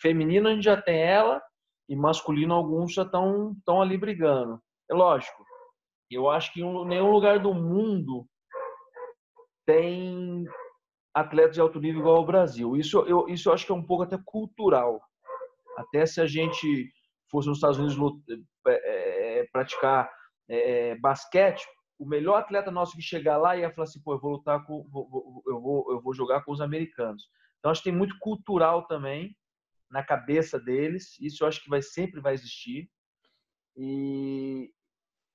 Feminino 0.00 0.48
a 0.48 0.52
gente 0.52 0.64
já 0.64 0.80
tem 0.80 1.00
ela, 1.02 1.42
e 1.88 1.96
masculino 1.96 2.54
alguns 2.54 2.92
já 2.92 3.02
estão 3.02 3.52
estão 3.52 3.80
ali 3.80 3.96
brigando. 3.96 4.60
É 4.90 4.94
lógico. 4.94 5.44
Eu 6.10 6.28
acho 6.28 6.52
que 6.52 6.62
em 6.62 6.86
nenhum 6.86 7.10
lugar 7.10 7.38
do 7.40 7.54
mundo 7.54 8.26
tem 9.66 10.44
atletas 11.14 11.54
de 11.54 11.60
alto 11.60 11.80
nível 11.80 12.00
igual 12.00 12.16
ao 12.16 12.26
Brasil. 12.26 12.76
Isso 12.76 13.00
eu, 13.00 13.28
isso 13.28 13.48
eu 13.48 13.52
acho 13.52 13.66
que 13.66 13.72
é 13.72 13.74
um 13.74 13.84
pouco 13.84 14.04
até 14.04 14.18
cultural. 14.24 15.00
Até 15.76 16.06
se 16.06 16.20
a 16.20 16.26
gente 16.26 16.90
fosse 17.30 17.48
nos 17.48 17.58
Estados 17.58 17.78
Unidos 17.78 17.96
é, 18.66 19.40
é, 19.40 19.46
praticar 19.52 20.10
é, 20.48 20.96
basquete, 20.96 21.66
o 21.98 22.06
melhor 22.06 22.36
atleta 22.36 22.70
nosso 22.70 22.96
que 22.96 23.02
chegar 23.02 23.36
lá 23.36 23.56
ia 23.56 23.70
falar 23.70 23.84
assim, 23.84 24.00
pô, 24.00 24.14
eu 24.14 24.20
vou 24.20 24.32
lutar 24.32 24.64
com, 24.64 24.86
vou, 24.88 25.42
eu, 25.46 25.60
vou, 25.60 25.92
eu 25.92 26.00
vou 26.00 26.14
jogar 26.14 26.42
com 26.42 26.52
os 26.52 26.60
americanos. 26.60 27.28
Então 27.58 27.70
acho 27.70 27.82
que 27.82 27.90
tem 27.90 27.98
muito 27.98 28.16
cultural 28.20 28.86
também 28.86 29.36
na 29.90 30.02
cabeça 30.02 30.60
deles. 30.60 31.18
Isso 31.20 31.42
eu 31.42 31.48
acho 31.48 31.62
que 31.62 31.68
vai 31.68 31.82
sempre 31.82 32.20
vai 32.20 32.34
existir. 32.34 32.88
E, 33.76 34.70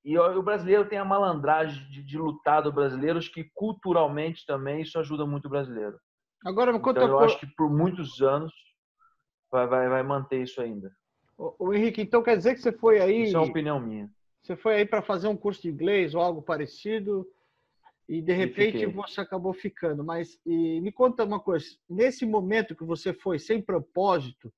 e 0.05 0.17
o 0.17 0.43
brasileiro 0.43 0.87
tem 0.87 0.97
a 0.97 1.05
malandragem 1.05 1.85
de, 1.89 2.03
de 2.03 2.17
lutar 2.17 2.61
do 2.61 2.71
brasileiro, 2.71 3.19
acho 3.19 3.31
que 3.31 3.49
culturalmente 3.53 4.45
também 4.45 4.81
isso 4.81 4.97
ajuda 4.97 5.25
muito 5.25 5.45
o 5.45 5.49
brasileiro. 5.49 5.99
Agora, 6.45 6.75
então, 6.75 7.07
eu 7.07 7.19
acho 7.19 7.39
que 7.39 7.47
por 7.55 7.69
muitos 7.69 8.21
anos 8.21 8.53
vai, 9.49 9.65
vai, 9.67 9.89
vai 9.89 10.03
manter 10.03 10.43
isso 10.43 10.61
ainda. 10.61 10.93
O, 11.37 11.67
o 11.67 11.73
Henrique, 11.73 12.01
então 12.01 12.21
quer 12.21 12.37
dizer 12.37 12.53
que 12.53 12.61
você 12.61 12.71
foi 12.71 12.99
aí. 12.99 13.23
Isso 13.23 13.35
é 13.37 13.39
uma 13.39 13.49
opinião 13.49 13.79
minha. 13.79 14.09
Você 14.43 14.57
foi 14.57 14.75
aí 14.75 14.85
para 14.85 15.01
fazer 15.01 15.27
um 15.27 15.37
curso 15.37 15.61
de 15.61 15.69
inglês 15.69 16.13
ou 16.13 16.21
algo 16.21 16.41
parecido 16.41 17.25
e 18.09 18.21
de 18.21 18.33
repente 18.33 18.85
você 18.85 19.21
acabou 19.21 19.53
ficando. 19.53 20.03
Mas 20.03 20.37
me 20.45 20.91
conta 20.91 21.23
uma 21.23 21.39
coisa: 21.39 21.65
nesse 21.89 22.25
momento 22.25 22.75
que 22.75 22.83
você 22.83 23.13
foi 23.13 23.39
sem 23.39 23.61
propósito 23.61 24.53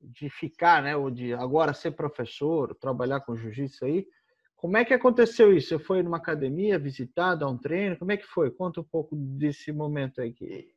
de 0.00 0.30
ficar, 0.30 0.82
né, 0.82 0.96
ou 0.96 1.10
de 1.10 1.34
agora 1.34 1.74
ser 1.74 1.90
professor, 1.90 2.74
trabalhar 2.76 3.20
com 3.20 3.36
jiu-jitsu 3.36 3.84
aí, 3.84 4.08
como 4.56 4.78
é 4.78 4.84
que 4.84 4.94
aconteceu 4.94 5.54
isso? 5.54 5.68
Você 5.68 5.78
foi 5.78 6.02
numa 6.02 6.16
academia 6.16 6.78
visitar, 6.78 7.34
dar 7.34 7.48
um 7.48 7.58
treino? 7.58 7.98
Como 7.98 8.12
é 8.12 8.16
que 8.16 8.26
foi? 8.26 8.50
Conta 8.50 8.80
um 8.80 8.84
pouco 8.84 9.14
desse 9.14 9.70
momento 9.70 10.22
aí. 10.22 10.32
Que... 10.32 10.74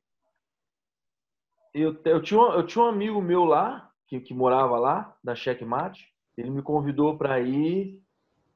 Eu, 1.74 1.98
eu, 2.04 2.22
tinha, 2.22 2.42
eu 2.42 2.66
tinha 2.66 2.84
um 2.84 2.90
amigo 2.90 3.22
meu 3.22 3.46
lá, 3.46 3.90
que, 4.08 4.20
que 4.20 4.34
morava 4.34 4.78
lá, 4.78 5.18
da 5.24 5.36
Checkmate. 5.36 6.14
Ele 6.36 6.50
me 6.50 6.62
convidou 6.62 7.18
para 7.18 7.40
ir 7.40 8.03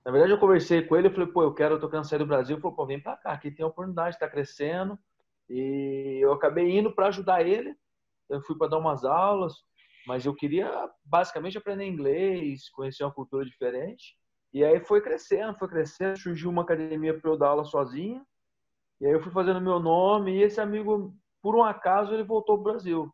na 0.08 0.14
verdade, 0.14 0.32
eu 0.32 0.40
conversei 0.40 0.82
com 0.82 0.96
ele, 0.96 1.10
eu 1.10 1.12
falei, 1.12 1.28
pô, 1.28 1.44
eu 1.44 1.54
quero, 1.54 1.76
eu 1.76 1.80
tô 1.82 2.04
sair 2.06 2.20
do 2.20 2.26
Brasil. 2.26 2.56
Ele 2.56 2.62
falou, 2.62 2.78
pô, 2.78 2.86
vem 2.86 2.98
para 2.98 3.18
cá, 3.18 3.34
aqui 3.34 3.52
tem 3.52 3.66
oportunidade, 3.66 4.16
está 4.16 4.26
crescendo. 4.26 4.98
E 5.50 6.20
eu 6.24 6.32
acabei 6.32 6.80
indo 6.80 6.96
para 6.96 7.08
ajudar 7.08 7.46
ele. 7.46 7.76
eu 8.30 8.42
fui 8.42 8.58
para 8.58 8.70
dar 8.70 8.78
umas 8.78 9.04
aulas, 9.04 9.54
mas 10.08 10.26
eu 10.26 10.34
queria 10.34 10.90
basicamente 11.04 11.58
aprender 11.58 11.86
inglês, 11.86 12.70
conhecer 12.70 13.04
uma 13.04 13.12
cultura 13.12 13.44
diferente. 13.44 14.16
E 14.54 14.64
aí 14.64 14.80
foi 14.80 15.02
crescendo, 15.02 15.58
foi 15.60 15.68
crescendo, 15.68 16.18
surgiu 16.18 16.50
uma 16.50 16.62
academia 16.62 17.20
para 17.20 17.30
eu 17.30 17.38
dar 17.38 17.50
aula 17.50 17.66
sozinho. 17.66 18.26
E 19.02 19.06
aí 19.06 19.12
eu 19.12 19.22
fui 19.22 19.34
fazendo 19.34 19.60
meu 19.60 19.78
nome 19.78 20.38
e 20.38 20.42
esse 20.42 20.62
amigo, 20.62 21.14
por 21.42 21.54
um 21.54 21.64
acaso, 21.66 22.14
ele 22.14 22.24
voltou 22.24 22.56
para 22.56 22.62
o 22.62 22.74
Brasil. 22.74 23.14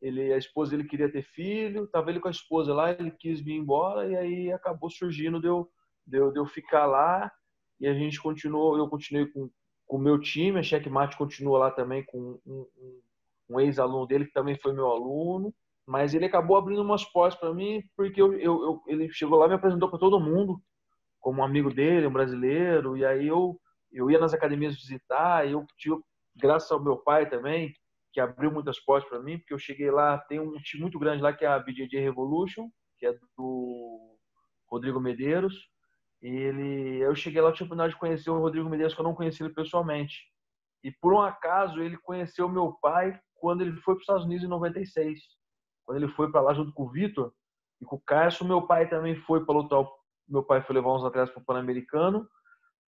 Ele, 0.00 0.32
a 0.32 0.38
esposa 0.38 0.74
ele 0.74 0.84
queria 0.84 1.12
ter 1.12 1.24
filho, 1.24 1.84
estava 1.84 2.08
ele 2.08 2.20
com 2.20 2.28
a 2.28 2.30
esposa 2.30 2.72
lá, 2.72 2.90
ele 2.90 3.10
quis 3.10 3.38
vir 3.38 3.52
embora 3.52 4.08
e 4.08 4.16
aí 4.16 4.50
acabou 4.50 4.88
surgindo 4.88 5.38
de 5.38 5.48
eu, 5.48 5.70
de 6.06 6.18
eu, 6.18 6.32
de 6.32 6.38
eu 6.38 6.46
ficar 6.46 6.86
lá 6.86 7.30
e 7.80 7.86
a 7.86 7.94
gente 7.94 8.20
continuou, 8.20 8.76
eu 8.76 8.88
continuei 8.88 9.26
com 9.26 9.50
o 9.88 9.98
meu 9.98 10.18
time, 10.18 10.58
a 10.58 10.62
Checkmate 10.62 11.16
continua 11.16 11.58
lá 11.58 11.70
também 11.70 12.04
com 12.04 12.38
um, 12.46 12.66
um, 12.76 13.00
um 13.50 13.60
ex-aluno 13.60 14.06
dele 14.06 14.26
que 14.26 14.32
também 14.32 14.56
foi 14.56 14.72
meu 14.72 14.86
aluno, 14.86 15.54
mas 15.86 16.14
ele 16.14 16.24
acabou 16.24 16.56
abrindo 16.56 16.82
umas 16.82 17.04
portas 17.04 17.38
para 17.38 17.54
mim 17.54 17.82
porque 17.96 18.20
eu, 18.20 18.32
eu, 18.34 18.62
eu, 18.62 18.82
ele 18.86 19.08
chegou 19.12 19.38
lá 19.38 19.46
e 19.46 19.48
me 19.48 19.54
apresentou 19.54 19.88
para 19.88 19.98
todo 19.98 20.20
mundo 20.20 20.60
como 21.20 21.40
um 21.40 21.44
amigo 21.44 21.72
dele, 21.72 22.06
um 22.06 22.12
brasileiro, 22.12 22.96
e 22.96 23.04
aí 23.04 23.26
eu 23.26 23.58
eu 23.92 24.10
ia 24.10 24.18
nas 24.18 24.34
academias 24.34 24.76
visitar, 24.76 25.46
e 25.46 25.52
eu 25.52 25.64
tive, 25.78 25.96
graças 26.36 26.70
ao 26.70 26.82
meu 26.82 26.98
pai 26.98 27.28
também, 27.28 27.72
que 28.12 28.20
abriu 28.20 28.50
muitas 28.50 28.78
portas 28.78 29.08
para 29.08 29.22
mim, 29.22 29.38
porque 29.38 29.54
eu 29.54 29.58
cheguei 29.58 29.90
lá, 29.90 30.18
tem 30.18 30.38
um 30.38 30.52
time 30.58 30.82
muito 30.82 30.98
grande 30.98 31.22
lá 31.22 31.32
que 31.32 31.44
é 31.44 31.48
a 31.48 31.58
BJJ 31.58 32.00
Revolution, 32.00 32.68
que 32.98 33.06
é 33.06 33.14
do 33.36 34.16
Rodrigo 34.68 35.00
Medeiros, 35.00 35.54
ele, 36.22 36.98
eu 36.98 37.14
cheguei 37.14 37.40
lá, 37.40 37.52
tive 37.52 37.64
a 37.64 37.66
oportunidade 37.66 37.94
de 37.94 38.00
conhecer 38.00 38.30
o 38.30 38.38
Rodrigo 38.38 38.68
Medeiros, 38.68 38.94
que 38.94 39.00
eu 39.00 39.04
não 39.04 39.14
conhecia 39.14 39.46
ele 39.46 39.54
pessoalmente. 39.54 40.24
E 40.82 40.90
por 40.90 41.12
um 41.12 41.20
acaso, 41.20 41.80
ele 41.82 41.96
conheceu 41.96 42.48
meu 42.48 42.72
pai 42.80 43.18
quando 43.34 43.62
ele 43.62 43.72
foi 43.80 43.94
para 43.94 44.00
os 44.00 44.02
Estados 44.02 44.24
Unidos 44.24 44.44
em 44.44 44.48
96. 44.48 45.20
Quando 45.84 46.02
ele 46.02 46.08
foi 46.12 46.30
para 46.30 46.40
lá 46.40 46.54
junto 46.54 46.72
com 46.72 46.84
o 46.84 46.90
Vitor 46.90 47.32
e 47.80 47.84
com 47.84 47.96
o 47.96 48.00
Cássio, 48.00 48.46
meu 48.46 48.66
pai 48.66 48.88
também 48.88 49.16
foi 49.16 49.44
para 49.44 49.54
lutar. 49.54 49.84
Meu 50.28 50.42
pai 50.42 50.62
foi 50.62 50.74
levar 50.74 50.94
uns 50.94 51.04
atletas 51.04 51.32
para 51.32 51.42
o 51.42 51.44
Pan-Americano. 51.44 52.28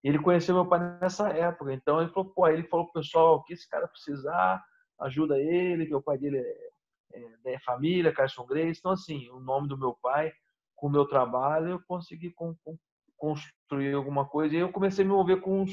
E 0.03 0.09
ele 0.09 0.19
conheceu 0.19 0.55
meu 0.55 0.65
pai 0.65 0.79
nessa 0.99 1.29
época. 1.29 1.73
Então 1.73 2.01
ele 2.01 2.09
falou, 2.11 2.31
pô, 2.31 2.47
ele 2.47 2.63
falou 2.63 2.85
pro 2.85 3.01
pessoal, 3.01 3.35
o 3.35 3.43
que 3.43 3.53
esse 3.53 3.67
cara 3.69 3.87
precisar, 3.87 4.63
ajuda 4.99 5.39
ele, 5.39 5.85
que 5.85 5.95
o 5.95 6.01
pai 6.01 6.17
dele 6.17 6.37
é, 6.39 6.69
é, 7.13 7.53
é 7.53 7.59
família, 7.59 8.13
Carson 8.13 8.45
Grace. 8.45 8.79
Então, 8.79 8.91
assim, 8.91 9.29
o 9.29 9.39
nome 9.39 9.67
do 9.67 9.77
meu 9.77 9.93
pai, 10.01 10.31
com 10.75 10.87
o 10.87 10.91
meu 10.91 11.05
trabalho, 11.05 11.69
eu 11.69 11.81
consegui 11.87 12.31
com, 12.31 12.55
com, 12.63 12.77
construir 13.19 13.93
alguma 13.93 14.25
coisa. 14.25 14.55
E 14.55 14.59
eu 14.59 14.71
comecei 14.71 15.03
a 15.03 15.07
me 15.07 15.13
envolver 15.13 15.37
com 15.41 15.61
os, 15.61 15.71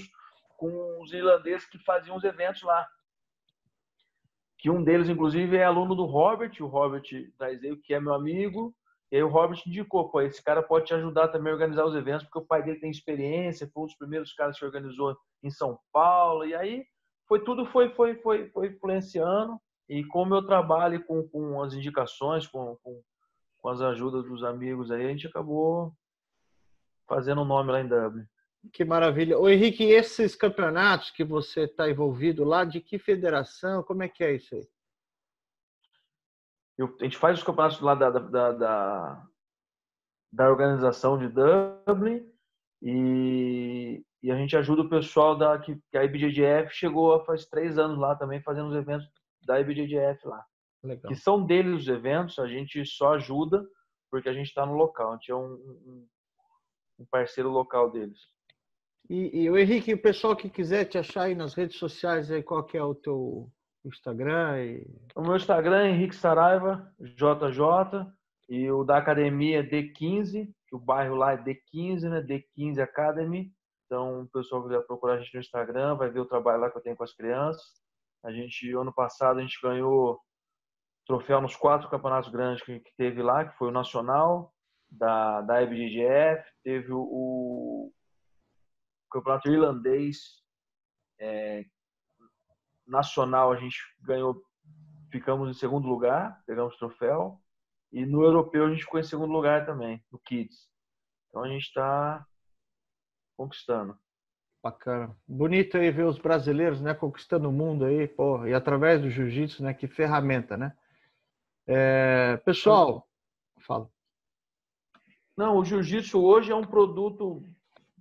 com 0.57 1.03
irlandeses 1.11 1.67
que 1.69 1.79
faziam 1.79 2.17
os 2.17 2.25
eventos 2.25 2.63
lá. 2.63 2.87
Que 4.59 4.71
um 4.71 4.83
deles, 4.83 5.09
inclusive, 5.09 5.57
é 5.57 5.65
aluno 5.65 5.95
do 5.95 6.05
Robert, 6.05 6.53
o 6.61 6.67
Robert 6.67 7.05
Daiseu, 7.39 7.79
que 7.83 7.95
é 7.95 8.01
meu 8.01 8.13
amigo. 8.13 8.75
E 9.11 9.17
aí 9.17 9.23
o 9.23 9.29
Robert 9.29 9.63
indicou, 9.67 10.11
pô, 10.11 10.21
esse 10.21 10.43
cara 10.43 10.63
pode 10.63 10.87
te 10.87 10.95
ajudar 10.95 11.29
também 11.29 11.53
a 11.53 11.55
organizar 11.55 11.85
os 11.85 11.95
eventos, 11.95 12.25
porque 12.25 12.41
o 12.41 12.47
pai 12.47 12.63
dele 12.63 12.81
tem 12.81 12.91
experiência, 12.91 13.71
foi 13.73 13.85
um 13.85 13.87
dos 13.87 13.97
primeiros 13.97 14.33
caras 14.33 14.59
que 14.59 14.65
organizou 14.65 15.17
em 15.43 15.51
São 15.51 15.79
Paulo. 15.93 16.45
E 16.45 16.55
aí 16.55 16.85
foi 17.29 17.43
tudo 17.45 17.67
foi 17.67 17.91
foi 17.91 18.15
foi 18.17 18.49
foi 18.51 18.69
influenciando 18.69 19.61
e 19.89 20.05
com 20.05 20.23
o 20.23 20.27
meu 20.27 20.45
trabalho 20.45 21.05
com, 21.05 21.29
com 21.29 21.63
as 21.63 21.75
indicações 21.75 22.47
com, 22.47 22.77
com, 22.83 23.01
com 23.59 23.69
as 23.69 23.81
ajudas 23.81 24.25
dos 24.25 24.43
amigos 24.43 24.91
aí 24.91 25.05
a 25.05 25.09
gente 25.09 25.27
acabou 25.27 25.93
fazendo 27.07 27.43
um 27.43 27.47
nome 27.47 27.73
lá 27.73 27.81
em 27.81 27.89
Dublin 27.89 28.27
que 28.73 28.85
maravilha. 28.85 29.39
O 29.39 29.49
Henrique, 29.49 29.85
esses 29.85 30.35
campeonatos 30.35 31.11
que 31.11 31.25
você 31.25 31.63
está 31.63 31.89
envolvido 31.89 32.45
lá, 32.45 32.65
de 32.65 32.81
que 32.81 32.99
federação? 32.99 33.83
Como 33.83 34.03
é 34.03 34.09
que 34.09 34.25
é 34.25 34.35
isso 34.35 34.55
aí? 34.55 34.67
Eu, 36.79 36.95
a 37.01 37.05
gente 37.05 37.17
faz 37.17 37.39
os 37.39 37.45
campeonatos 37.45 37.81
lá 37.81 37.95
da, 37.95 38.11
da, 38.11 38.53
da, 38.53 39.27
da 40.33 40.51
organização 40.51 41.19
de 41.19 41.29
Dublin 41.29 42.31
e, 42.83 44.05
e, 44.23 44.31
a 44.31 44.37
gente 44.37 44.57
ajuda 44.57 44.83
o 44.83 44.89
pessoal 44.89 45.37
da 45.37 45.59
que, 45.59 45.81
que 45.91 45.97
a 45.97 46.05
IBJJF 46.05 46.75
chegou 46.75 47.25
faz 47.25 47.47
três 47.47 47.79
anos 47.79 47.99
lá 47.99 48.15
também 48.15 48.43
fazendo 48.43 48.69
os 48.69 48.77
eventos 48.77 49.09
da 49.43 49.59
IBJJF 49.59 50.27
lá. 50.27 50.45
Legal. 50.83 51.09
Que 51.09 51.17
são 51.17 51.43
deles 51.45 51.83
os 51.83 51.89
eventos, 51.89 52.39
a 52.39 52.47
gente 52.47 52.85
só 52.85 53.15
ajuda 53.15 53.67
porque 54.11 54.29
a 54.29 54.33
gente 54.33 54.49
está 54.49 54.65
no 54.67 54.75
local, 54.75 55.13
a 55.13 55.17
gente 55.17 55.31
é 55.31 55.35
um, 55.35 55.55
um, 55.55 56.07
um 56.99 57.05
parceiro 57.11 57.51
local 57.51 57.91
deles. 57.91 58.19
E, 59.09 59.43
e, 59.43 59.51
o 59.51 59.57
Henrique, 59.57 59.95
o 59.95 60.03
pessoal 60.03 60.35
que 60.35 60.51
quiser 60.51 60.85
te 60.87 60.99
achar 60.99 61.23
aí 61.23 61.35
nas 61.35 61.55
redes 61.55 61.77
sociais, 61.77 62.31
aí, 62.31 62.43
qual 62.43 62.65
que 62.65 62.77
é 62.77 62.83
o 62.83 62.95
teu 62.95 63.49
Instagram? 63.85 64.65
E... 64.65 64.87
O 65.15 65.23
meu 65.23 65.37
Instagram 65.37 65.85
é 65.85 65.91
Henrique 65.91 66.17
Saraiva, 66.17 66.93
JJ, 66.99 68.07
e 68.49 68.71
o 68.71 68.85
da 68.85 68.99
academia 68.99 69.61
é 69.61 69.63
D15, 69.63 70.49
que 70.69 70.75
o 70.75 70.79
bairro 70.79 71.15
lá 71.15 71.33
é 71.33 71.37
D15, 71.37 72.09
né? 72.09 72.21
D15 72.21 72.81
Academy. 72.81 73.53
Então, 73.85 74.23
o 74.23 74.29
pessoal 74.29 74.65
quiser 74.65 74.81
procurar 74.83 75.15
a 75.15 75.19
gente 75.21 75.35
no 75.35 75.41
Instagram, 75.41 75.95
vai 75.95 76.11
ver 76.11 76.21
o 76.21 76.27
trabalho 76.27 76.61
lá 76.61 76.71
que 76.71 76.77
eu 76.77 76.83
tenho 76.83 76.97
com 76.97 77.05
as 77.05 77.15
crianças. 77.15 77.63
A 78.25 78.33
gente, 78.33 78.73
ano 78.73 78.93
passado, 78.93 79.39
a 79.39 79.43
gente 79.43 79.59
ganhou 79.63 80.21
troféu 81.07 81.41
nos 81.41 81.55
quatro 81.55 81.89
campeonatos 81.89 82.31
grandes 82.31 82.65
que, 82.65 82.81
que 82.81 82.91
teve 82.97 83.23
lá, 83.23 83.45
que 83.45 83.57
foi 83.57 83.69
o 83.69 83.73
Nacional, 83.73 84.53
da, 84.91 85.43
da 85.43 85.62
IBGF, 85.62 86.45
teve 86.62 86.93
o, 86.93 87.01
o 87.01 87.93
campeonato 89.11 89.49
irlandês 89.49 90.43
é, 91.18 91.64
nacional, 92.87 93.53
a 93.53 93.57
gente 93.57 93.78
ganhou, 94.01 94.43
ficamos 95.11 95.49
em 95.49 95.59
segundo 95.59 95.89
lugar, 95.89 96.43
pegamos 96.47 96.76
troféu, 96.76 97.41
e 97.93 98.05
no 98.05 98.22
europeu 98.22 98.66
a 98.66 98.70
gente 98.70 98.84
ficou 98.84 99.01
em 99.01 99.05
segundo 99.05 99.32
lugar 99.32 99.66
também, 99.66 100.05
no 100.11 100.18
Kids. 100.18 100.68
Então 101.28 101.43
a 101.43 101.49
gente 101.49 101.64
está 101.64 102.26
conquistando. 103.37 103.99
Bacana. 104.62 105.16
Bonito 105.28 105.76
aí 105.76 105.91
ver 105.91 106.05
os 106.05 106.18
brasileiros, 106.18 106.80
né, 106.80 106.93
conquistando 106.93 107.49
o 107.49 107.53
mundo 107.53 107.84
aí, 107.84 108.09
pô, 108.09 108.45
e 108.47 108.53
através 108.53 109.01
do 109.01 109.11
jiu-jitsu, 109.11 109.62
né, 109.62 109.72
que 109.72 109.87
ferramenta, 109.87 110.57
né? 110.57 110.76
É, 111.66 112.37
pessoal, 112.39 113.09
fala. 113.61 113.89
Não, 115.37 115.59
o 115.59 115.64
jiu-jitsu 115.64 116.18
hoje 116.22 116.51
é 116.51 116.55
um 116.55 116.64
produto 116.64 117.43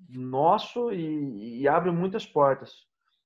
nosso 0.09 0.91
e, 0.93 1.61
e 1.61 1.67
abre 1.67 1.91
muitas 1.91 2.25
portas. 2.25 2.71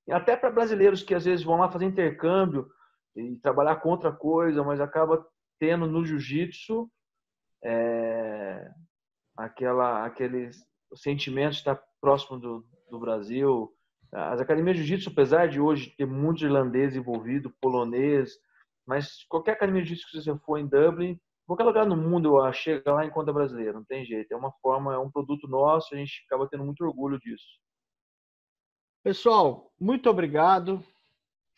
E 0.07 0.12
até 0.12 0.36
para 0.36 0.49
brasileiros 0.49 1.03
que 1.03 1.14
às 1.14 1.26
vezes 1.26 1.45
vão 1.45 1.57
lá 1.57 1.70
fazer 1.70 1.86
intercâmbio 1.86 2.68
e 3.16 3.36
trabalhar 3.38 3.76
com 3.76 3.89
outra 3.89 4.12
coisa, 4.12 4.64
mas 4.64 4.82
acaba 4.82 5.24
tendo 5.60 5.86
no 5.86 6.03
jiu-jitsu 6.03 6.89
é, 7.64 8.72
aquela, 9.38 10.05
aqueles 10.05 10.57
sentimentos 10.95 11.57
de 11.57 11.62
estar 11.62 11.80
próximo 12.01 12.39
do, 12.39 12.66
do 12.89 12.99
Brasil. 12.99 13.72
As 14.12 14.41
academias 14.41 14.78
de 14.78 14.84
jiu-jitsu, 14.84 15.12
apesar 15.12 15.47
de 15.47 15.60
hoje 15.60 15.93
ter 15.95 16.07
muitos 16.07 16.41
irlandeses 16.41 16.97
envolvidos, 16.97 17.53
polonês, 17.62 18.32
mas 18.88 19.24
qualquer 19.26 19.51
academia 19.51 19.84
de 19.84 19.89
jiu-jitsu 19.89 20.12
que 20.12 20.24
você 20.24 20.39
for 20.39 20.57
em 20.57 20.66
Dublin, 20.66 21.20
qualquer 21.50 21.64
lugar 21.64 21.86
no 21.86 21.97
mundo 21.97 22.39
chega 22.54 22.93
lá 22.93 23.06
enquanto 23.06 23.30
é 23.30 23.34
brasileiro, 23.34 23.74
não 23.74 23.84
tem 23.84 24.06
jeito. 24.06 24.32
É 24.32 24.38
uma 24.38 24.52
forma, 24.62 24.93
é 24.93 25.00
um 25.00 25.10
produto 25.10 25.47
nosso, 25.47 25.95
a 25.95 25.97
gente 25.97 26.24
acaba 26.28 26.47
tendo 26.47 26.64
muito 26.64 26.86
orgulho 26.86 27.20
disso. 27.20 27.47
Pessoal, 29.04 29.72
muito 29.80 30.08
obrigado. 30.10 30.84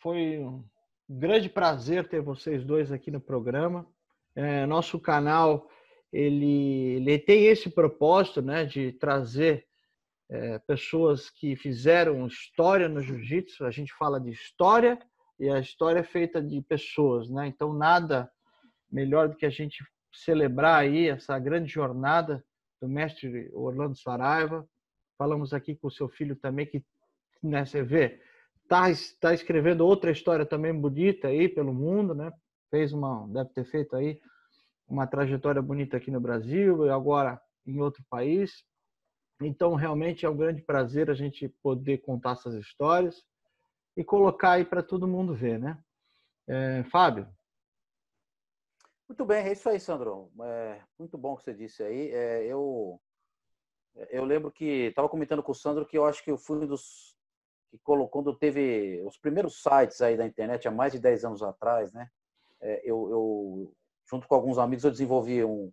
Foi 0.00 0.38
um 0.38 0.64
grande 1.06 1.50
prazer 1.50 2.08
ter 2.08 2.22
vocês 2.22 2.64
dois 2.64 2.90
aqui 2.90 3.10
no 3.10 3.20
programa. 3.20 3.86
É, 4.34 4.64
nosso 4.64 4.98
canal 4.98 5.68
ele, 6.10 6.96
ele 6.96 7.18
tem 7.18 7.44
esse 7.44 7.68
propósito, 7.68 8.40
né, 8.40 8.64
de 8.64 8.92
trazer 8.92 9.66
é, 10.30 10.58
pessoas 10.60 11.28
que 11.28 11.54
fizeram 11.54 12.26
história 12.26 12.88
no 12.88 13.02
jiu-jitsu. 13.02 13.66
A 13.66 13.70
gente 13.70 13.92
fala 13.92 14.18
de 14.18 14.30
história 14.30 14.98
e 15.38 15.50
a 15.50 15.58
história 15.58 16.00
é 16.00 16.04
feita 16.04 16.40
de 16.40 16.62
pessoas, 16.62 17.28
né? 17.28 17.46
Então 17.46 17.74
nada 17.74 18.30
melhor 18.92 19.28
do 19.28 19.36
que 19.36 19.46
a 19.46 19.50
gente 19.50 19.82
celebrar 20.12 20.80
aí 20.80 21.08
essa 21.08 21.38
grande 21.38 21.72
jornada 21.72 22.44
do 22.80 22.88
mestre 22.88 23.50
Orlando 23.54 23.96
Saraiva. 23.96 24.68
Falamos 25.16 25.54
aqui 25.54 25.74
com 25.74 25.88
o 25.88 25.90
seu 25.90 26.08
filho 26.08 26.36
também 26.36 26.66
que, 26.66 26.84
né, 27.42 27.64
você 27.64 27.82
vê, 27.82 28.20
tá, 28.68 28.84
tá 29.20 29.32
escrevendo 29.32 29.86
outra 29.86 30.10
história 30.10 30.44
também 30.44 30.78
bonita 30.78 31.28
aí 31.28 31.48
pelo 31.48 31.72
mundo, 31.72 32.14
né? 32.14 32.30
Fez 32.70 32.92
uma, 32.92 33.26
deve 33.28 33.50
ter 33.50 33.64
feito 33.64 33.96
aí 33.96 34.20
uma 34.88 35.06
trajetória 35.06 35.62
bonita 35.62 35.96
aqui 35.96 36.10
no 36.10 36.20
Brasil 36.20 36.86
e 36.86 36.90
agora 36.90 37.40
em 37.66 37.80
outro 37.80 38.04
país. 38.10 38.64
Então, 39.40 39.74
realmente 39.74 40.26
é 40.26 40.28
um 40.28 40.36
grande 40.36 40.62
prazer 40.62 41.10
a 41.10 41.14
gente 41.14 41.48
poder 41.62 41.98
contar 41.98 42.32
essas 42.32 42.54
histórias 42.54 43.22
e 43.96 44.04
colocar 44.04 44.52
aí 44.52 44.64
para 44.64 44.82
todo 44.82 45.08
mundo 45.08 45.34
ver, 45.34 45.58
né? 45.58 45.78
É, 46.48 46.84
Fábio? 46.84 47.28
Muito 49.12 49.26
bem, 49.26 49.46
é 49.46 49.52
isso 49.52 49.68
aí, 49.68 49.78
Sandro. 49.78 50.32
É, 50.40 50.80
muito 50.98 51.18
bom 51.18 51.36
que 51.36 51.42
você 51.42 51.52
disse 51.52 51.82
aí. 51.82 52.10
É, 52.10 52.46
eu, 52.46 52.98
eu 54.08 54.24
lembro 54.24 54.50
que 54.50 54.86
estava 54.86 55.06
comentando 55.06 55.42
com 55.42 55.52
o 55.52 55.54
Sandro 55.54 55.84
que 55.84 55.98
eu 55.98 56.06
acho 56.06 56.24
que 56.24 56.30
eu 56.30 56.38
fui 56.38 56.56
um 56.56 56.66
dos 56.66 57.14
que 57.70 57.76
colocou, 57.80 58.22
quando 58.22 58.38
teve 58.38 59.02
os 59.04 59.18
primeiros 59.18 59.62
sites 59.62 60.00
aí 60.00 60.16
da 60.16 60.24
internet, 60.26 60.66
há 60.66 60.70
mais 60.70 60.92
de 60.92 60.98
10 60.98 61.26
anos 61.26 61.42
atrás, 61.42 61.92
né? 61.92 62.08
é, 62.62 62.80
eu, 62.84 63.10
eu, 63.10 63.74
junto 64.08 64.26
com 64.26 64.34
alguns 64.34 64.56
amigos, 64.56 64.82
eu 64.82 64.90
desenvolvi 64.90 65.44
um. 65.44 65.70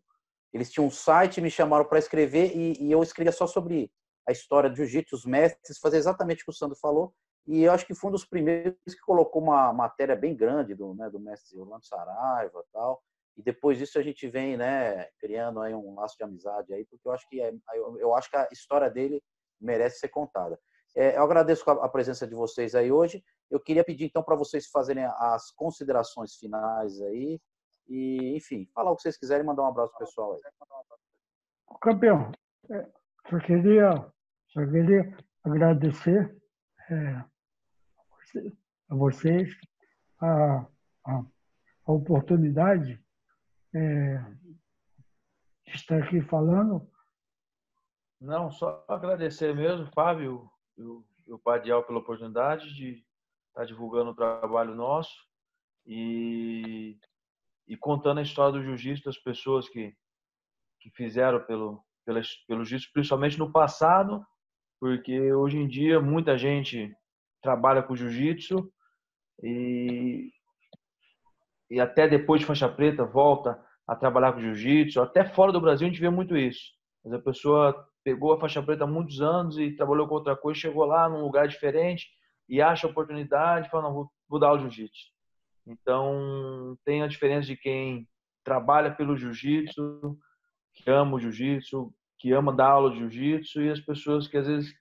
Eles 0.51 0.69
tinham 0.69 0.87
um 0.87 0.91
site, 0.91 1.39
me 1.39 1.49
chamaram 1.49 1.85
para 1.85 1.99
escrever 1.99 2.53
e, 2.53 2.83
e, 2.83 2.91
eu 2.91 3.01
escrevia 3.01 3.31
só 3.31 3.47
sobre 3.47 3.89
a 4.27 4.33
história 4.33 4.69
de 4.69 4.75
jiu-jitsu, 4.75 5.15
os 5.15 5.25
mestres, 5.25 5.77
fazer 5.77 5.95
exatamente 5.95 6.41
o 6.41 6.45
que 6.45 6.51
o 6.51 6.53
Sandro 6.53 6.75
falou. 6.75 7.13
E 7.47 7.63
eu 7.63 7.71
acho 7.71 7.85
que 7.85 7.95
foi 7.95 8.09
um 8.09 8.11
dos 8.11 8.25
primeiros 8.25 8.75
que 8.85 8.99
colocou 8.99 9.41
uma 9.41 9.71
matéria 9.71 10.15
bem 10.15 10.35
grande 10.35 10.75
do, 10.75 10.93
né, 10.93 11.09
do 11.09 11.21
mestre 11.21 11.57
Orlando 11.57 11.85
Saraiva 11.85 12.65
tal. 12.73 13.01
E 13.37 13.41
depois 13.41 13.77
disso 13.77 13.97
a 13.97 14.03
gente 14.03 14.27
vem, 14.27 14.57
né, 14.57 15.05
criando 15.19 15.61
aí 15.61 15.73
um 15.73 15.95
laço 15.95 16.17
de 16.17 16.23
amizade 16.23 16.73
aí, 16.73 16.85
porque 16.85 17.07
eu 17.07 17.11
acho 17.11 17.27
que 17.29 17.41
é, 17.41 17.53
eu, 17.73 18.13
acho 18.15 18.29
que 18.29 18.35
a 18.35 18.47
história 18.51 18.89
dele 18.89 19.23
merece 19.59 19.99
ser 19.99 20.09
contada. 20.09 20.59
É, 20.95 21.17
eu 21.17 21.23
agradeço 21.23 21.69
a 21.69 21.87
presença 21.87 22.27
de 22.27 22.35
vocês 22.35 22.75
aí 22.75 22.91
hoje. 22.91 23.23
Eu 23.49 23.59
queria 23.59 23.83
pedir 23.83 24.05
então 24.05 24.23
para 24.23 24.35
vocês 24.35 24.67
fazerem 24.67 25.05
as 25.05 25.51
considerações 25.51 26.35
finais 26.35 26.99
aí 27.01 27.39
e, 27.87 28.35
enfim, 28.35 28.67
falar 28.73 28.91
o 28.91 28.95
que 28.95 29.03
vocês 29.03 29.17
quiserem, 29.17 29.45
mandar 29.45 29.63
um 29.63 29.67
abraço 29.67 29.97
pessoal 29.97 30.33
aí. 30.33 30.41
Campeão, 31.81 32.31
é, 32.71 32.85
só 33.29 33.39
queria, 33.39 33.93
só 34.47 34.65
queria 34.65 35.17
agradecer 35.43 36.35
é, 36.89 37.23
a 38.89 38.95
vocês 38.95 39.49
a, 40.21 40.65
a, 41.05 41.23
a 41.85 41.91
oportunidade 41.91 43.01
é, 43.73 44.25
estar 45.67 46.03
aqui 46.03 46.21
falando. 46.21 46.89
Não, 48.19 48.51
só 48.51 48.83
agradecer 48.87 49.55
mesmo, 49.55 49.91
Fábio 49.93 50.49
e 50.77 51.31
o 51.31 51.39
Padial 51.39 51.83
pela 51.83 51.99
oportunidade 51.99 52.73
de 52.73 53.03
estar 53.49 53.65
divulgando 53.65 54.11
o 54.11 54.15
trabalho 54.15 54.75
nosso 54.75 55.13
e, 55.85 56.97
e 57.67 57.77
contando 57.77 58.19
a 58.19 58.23
história 58.23 58.53
do 58.53 58.63
jiu-jitsu 58.63 59.05
das 59.05 59.17
pessoas 59.17 59.69
que, 59.69 59.95
que 60.79 60.89
fizeram 60.91 61.45
pelo, 61.45 61.83
pelo 62.47 62.65
jiu-jitsu, 62.65 62.91
principalmente 62.93 63.37
no 63.37 63.51
passado, 63.51 64.25
porque 64.79 65.31
hoje 65.33 65.57
em 65.57 65.67
dia 65.67 65.99
muita 65.99 66.37
gente 66.37 66.93
trabalha 67.41 67.83
com 67.83 67.95
jiu-jitsu 67.95 68.71
e, 69.43 70.31
e 71.69 71.79
até 71.79 72.07
depois 72.07 72.41
de 72.41 72.47
faixa 72.47 72.67
preta 72.67 73.05
volta 73.05 73.59
a 73.87 73.95
trabalhar 73.95 74.33
com 74.33 74.41
jiu-jitsu. 74.41 75.01
Até 75.01 75.25
fora 75.25 75.51
do 75.51 75.61
Brasil 75.61 75.87
a 75.87 75.89
gente 75.89 76.01
vê 76.01 76.09
muito 76.09 76.37
isso. 76.37 76.71
Mas 77.03 77.13
a 77.13 77.19
pessoa 77.19 77.87
pegou 78.03 78.33
a 78.33 78.39
faixa 78.39 78.61
preta 78.61 78.83
há 78.83 78.87
muitos 78.87 79.21
anos 79.21 79.57
e 79.57 79.71
trabalhou 79.71 80.07
com 80.07 80.15
outra 80.15 80.35
coisa, 80.35 80.59
chegou 80.59 80.85
lá 80.85 81.09
num 81.09 81.21
lugar 81.21 81.47
diferente 81.47 82.07
e 82.47 82.61
acha 82.61 82.87
a 82.87 82.89
oportunidade 82.89 83.69
fala, 83.69 83.83
não, 83.83 83.93
vou, 83.93 84.11
vou 84.27 84.39
dar 84.39 84.53
o 84.53 84.59
jiu-jitsu. 84.59 85.11
Então, 85.67 86.77
tem 86.83 87.03
a 87.03 87.07
diferença 87.07 87.47
de 87.47 87.55
quem 87.55 88.07
trabalha 88.43 88.91
pelo 88.91 89.15
jiu-jitsu, 89.15 90.17
que 90.73 90.89
ama 90.89 91.17
o 91.17 91.19
jiu-jitsu, 91.19 91.93
que 92.17 92.31
ama 92.31 92.53
dar 92.53 92.71
aula 92.71 92.91
de 92.91 92.97
jiu-jitsu 92.99 93.61
e 93.61 93.69
as 93.69 93.79
pessoas 93.79 94.27
que 94.27 94.37
às 94.37 94.47
vezes 94.47 94.73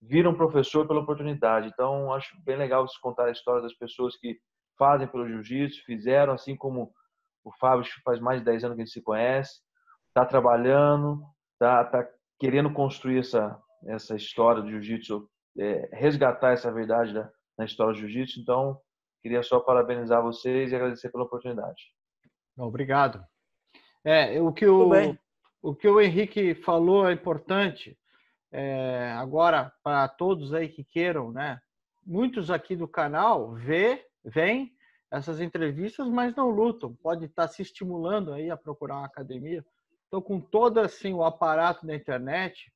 viram 0.00 0.34
professor 0.34 0.86
pela 0.86 1.00
oportunidade. 1.00 1.68
Então, 1.68 2.12
acho 2.14 2.34
bem 2.42 2.56
legal 2.56 2.86
você 2.88 2.98
contar 3.00 3.26
a 3.26 3.30
história 3.30 3.62
das 3.62 3.74
pessoas 3.74 4.16
que 4.16 4.38
fazem 4.80 5.06
pelo 5.06 5.28
jiu-jitsu, 5.28 5.84
fizeram, 5.84 6.32
assim 6.32 6.56
como 6.56 6.90
o 7.44 7.52
Fábio 7.52 7.84
faz 8.02 8.18
mais 8.18 8.38
de 8.38 8.46
10 8.46 8.64
anos 8.64 8.76
que 8.76 8.80
a 8.80 8.84
gente 8.86 8.94
se 8.94 9.02
conhece, 9.02 9.60
está 10.08 10.24
trabalhando, 10.24 11.22
está 11.52 11.84
tá 11.84 12.08
querendo 12.38 12.72
construir 12.72 13.18
essa, 13.18 13.60
essa 13.84 14.16
história 14.16 14.62
do 14.62 14.70
jiu-jitsu, 14.70 15.28
é, 15.58 15.90
resgatar 15.92 16.52
essa 16.52 16.72
verdade 16.72 17.12
da, 17.12 17.30
na 17.58 17.66
história 17.66 17.92
do 17.92 17.98
jiu-jitsu. 17.98 18.40
Então, 18.40 18.80
queria 19.20 19.42
só 19.42 19.60
parabenizar 19.60 20.22
vocês 20.22 20.72
e 20.72 20.74
agradecer 20.74 21.10
pela 21.10 21.24
oportunidade. 21.24 21.92
Obrigado. 22.56 23.22
É, 24.02 24.40
o 24.40 24.50
que 24.50 24.66
o, 24.66 24.90
o 25.60 25.74
que 25.74 25.88
o 25.88 26.00
Henrique 26.00 26.54
falou 26.54 27.06
é 27.06 27.12
importante. 27.12 27.98
É, 28.50 29.12
agora, 29.18 29.70
para 29.84 30.08
todos 30.08 30.54
aí 30.54 30.70
que 30.70 30.82
queiram, 30.82 31.30
né? 31.30 31.60
Muitos 32.04 32.50
aqui 32.50 32.74
do 32.74 32.88
canal 32.88 33.52
vê, 33.52 34.09
vêm 34.24 34.74
essas 35.10 35.40
entrevistas, 35.40 36.08
mas 36.08 36.34
não 36.34 36.50
lutam. 36.50 36.94
Pode 37.02 37.24
estar 37.24 37.48
se 37.48 37.62
estimulando 37.62 38.32
aí 38.32 38.50
a 38.50 38.56
procurar 38.56 38.96
uma 38.96 39.06
academia. 39.06 39.64
Então, 40.06 40.20
com 40.20 40.40
todo 40.40 40.78
assim 40.78 41.12
o 41.12 41.24
aparato 41.24 41.86
da 41.86 41.94
internet, 41.94 42.72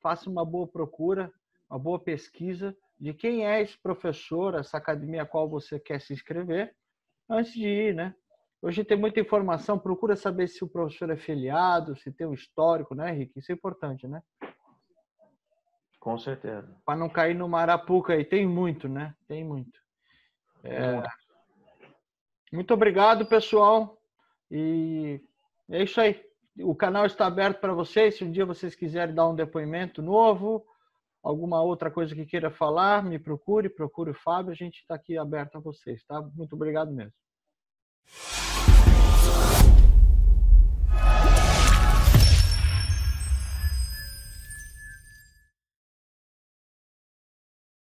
faça 0.00 0.28
uma 0.28 0.44
boa 0.44 0.66
procura, 0.66 1.32
uma 1.68 1.78
boa 1.78 1.98
pesquisa 1.98 2.76
de 2.98 3.12
quem 3.12 3.46
é 3.46 3.60
esse 3.60 3.76
professor, 3.78 4.54
essa 4.54 4.76
academia 4.76 5.22
a 5.22 5.26
qual 5.26 5.48
você 5.48 5.78
quer 5.78 6.00
se 6.00 6.12
inscrever, 6.12 6.74
antes 7.28 7.52
de 7.52 7.66
ir, 7.66 7.94
né? 7.94 8.14
Hoje 8.62 8.82
tem 8.82 8.96
muita 8.96 9.20
informação, 9.20 9.78
procura 9.78 10.16
saber 10.16 10.48
se 10.48 10.64
o 10.64 10.68
professor 10.68 11.10
é 11.10 11.16
filiado, 11.16 11.96
se 11.96 12.10
tem 12.10 12.26
um 12.26 12.32
histórico, 12.32 12.94
né, 12.94 13.10
Henrique? 13.10 13.38
Isso 13.38 13.52
é 13.52 13.54
importante, 13.54 14.08
né? 14.08 14.22
Com 16.00 16.18
certeza. 16.18 16.74
Para 16.84 16.98
não 16.98 17.08
cair 17.08 17.34
no 17.34 17.48
Marapuca 17.48 18.14
aí, 18.14 18.24
tem 18.24 18.46
muito, 18.46 18.88
né? 18.88 19.14
Tem 19.26 19.44
muito. 19.44 19.83
É... 20.64 21.02
Muito 22.52 22.74
obrigado, 22.74 23.26
pessoal. 23.26 23.98
E 24.50 25.20
é 25.70 25.82
isso 25.82 26.00
aí 26.00 26.20
o 26.58 26.74
canal 26.74 27.06
está 27.06 27.26
aberto 27.26 27.60
para 27.60 27.72
vocês. 27.72 28.16
Se 28.16 28.24
um 28.24 28.30
dia 28.30 28.46
vocês 28.46 28.74
quiserem 28.74 29.14
dar 29.14 29.28
um 29.28 29.34
depoimento 29.34 30.00
novo, 30.00 30.64
alguma 31.22 31.62
outra 31.62 31.90
coisa 31.90 32.14
que 32.14 32.26
queira 32.26 32.50
falar, 32.50 33.02
me 33.02 33.18
procure, 33.18 33.68
procure 33.68 34.10
o 34.10 34.14
Fábio. 34.14 34.52
A 34.52 34.54
gente 34.54 34.80
está 34.80 34.94
aqui 34.94 35.18
aberto 35.18 35.56
a 35.56 35.60
vocês, 35.60 36.04
tá? 36.04 36.20
Muito 36.34 36.54
obrigado 36.54 36.92
mesmo. 36.92 37.12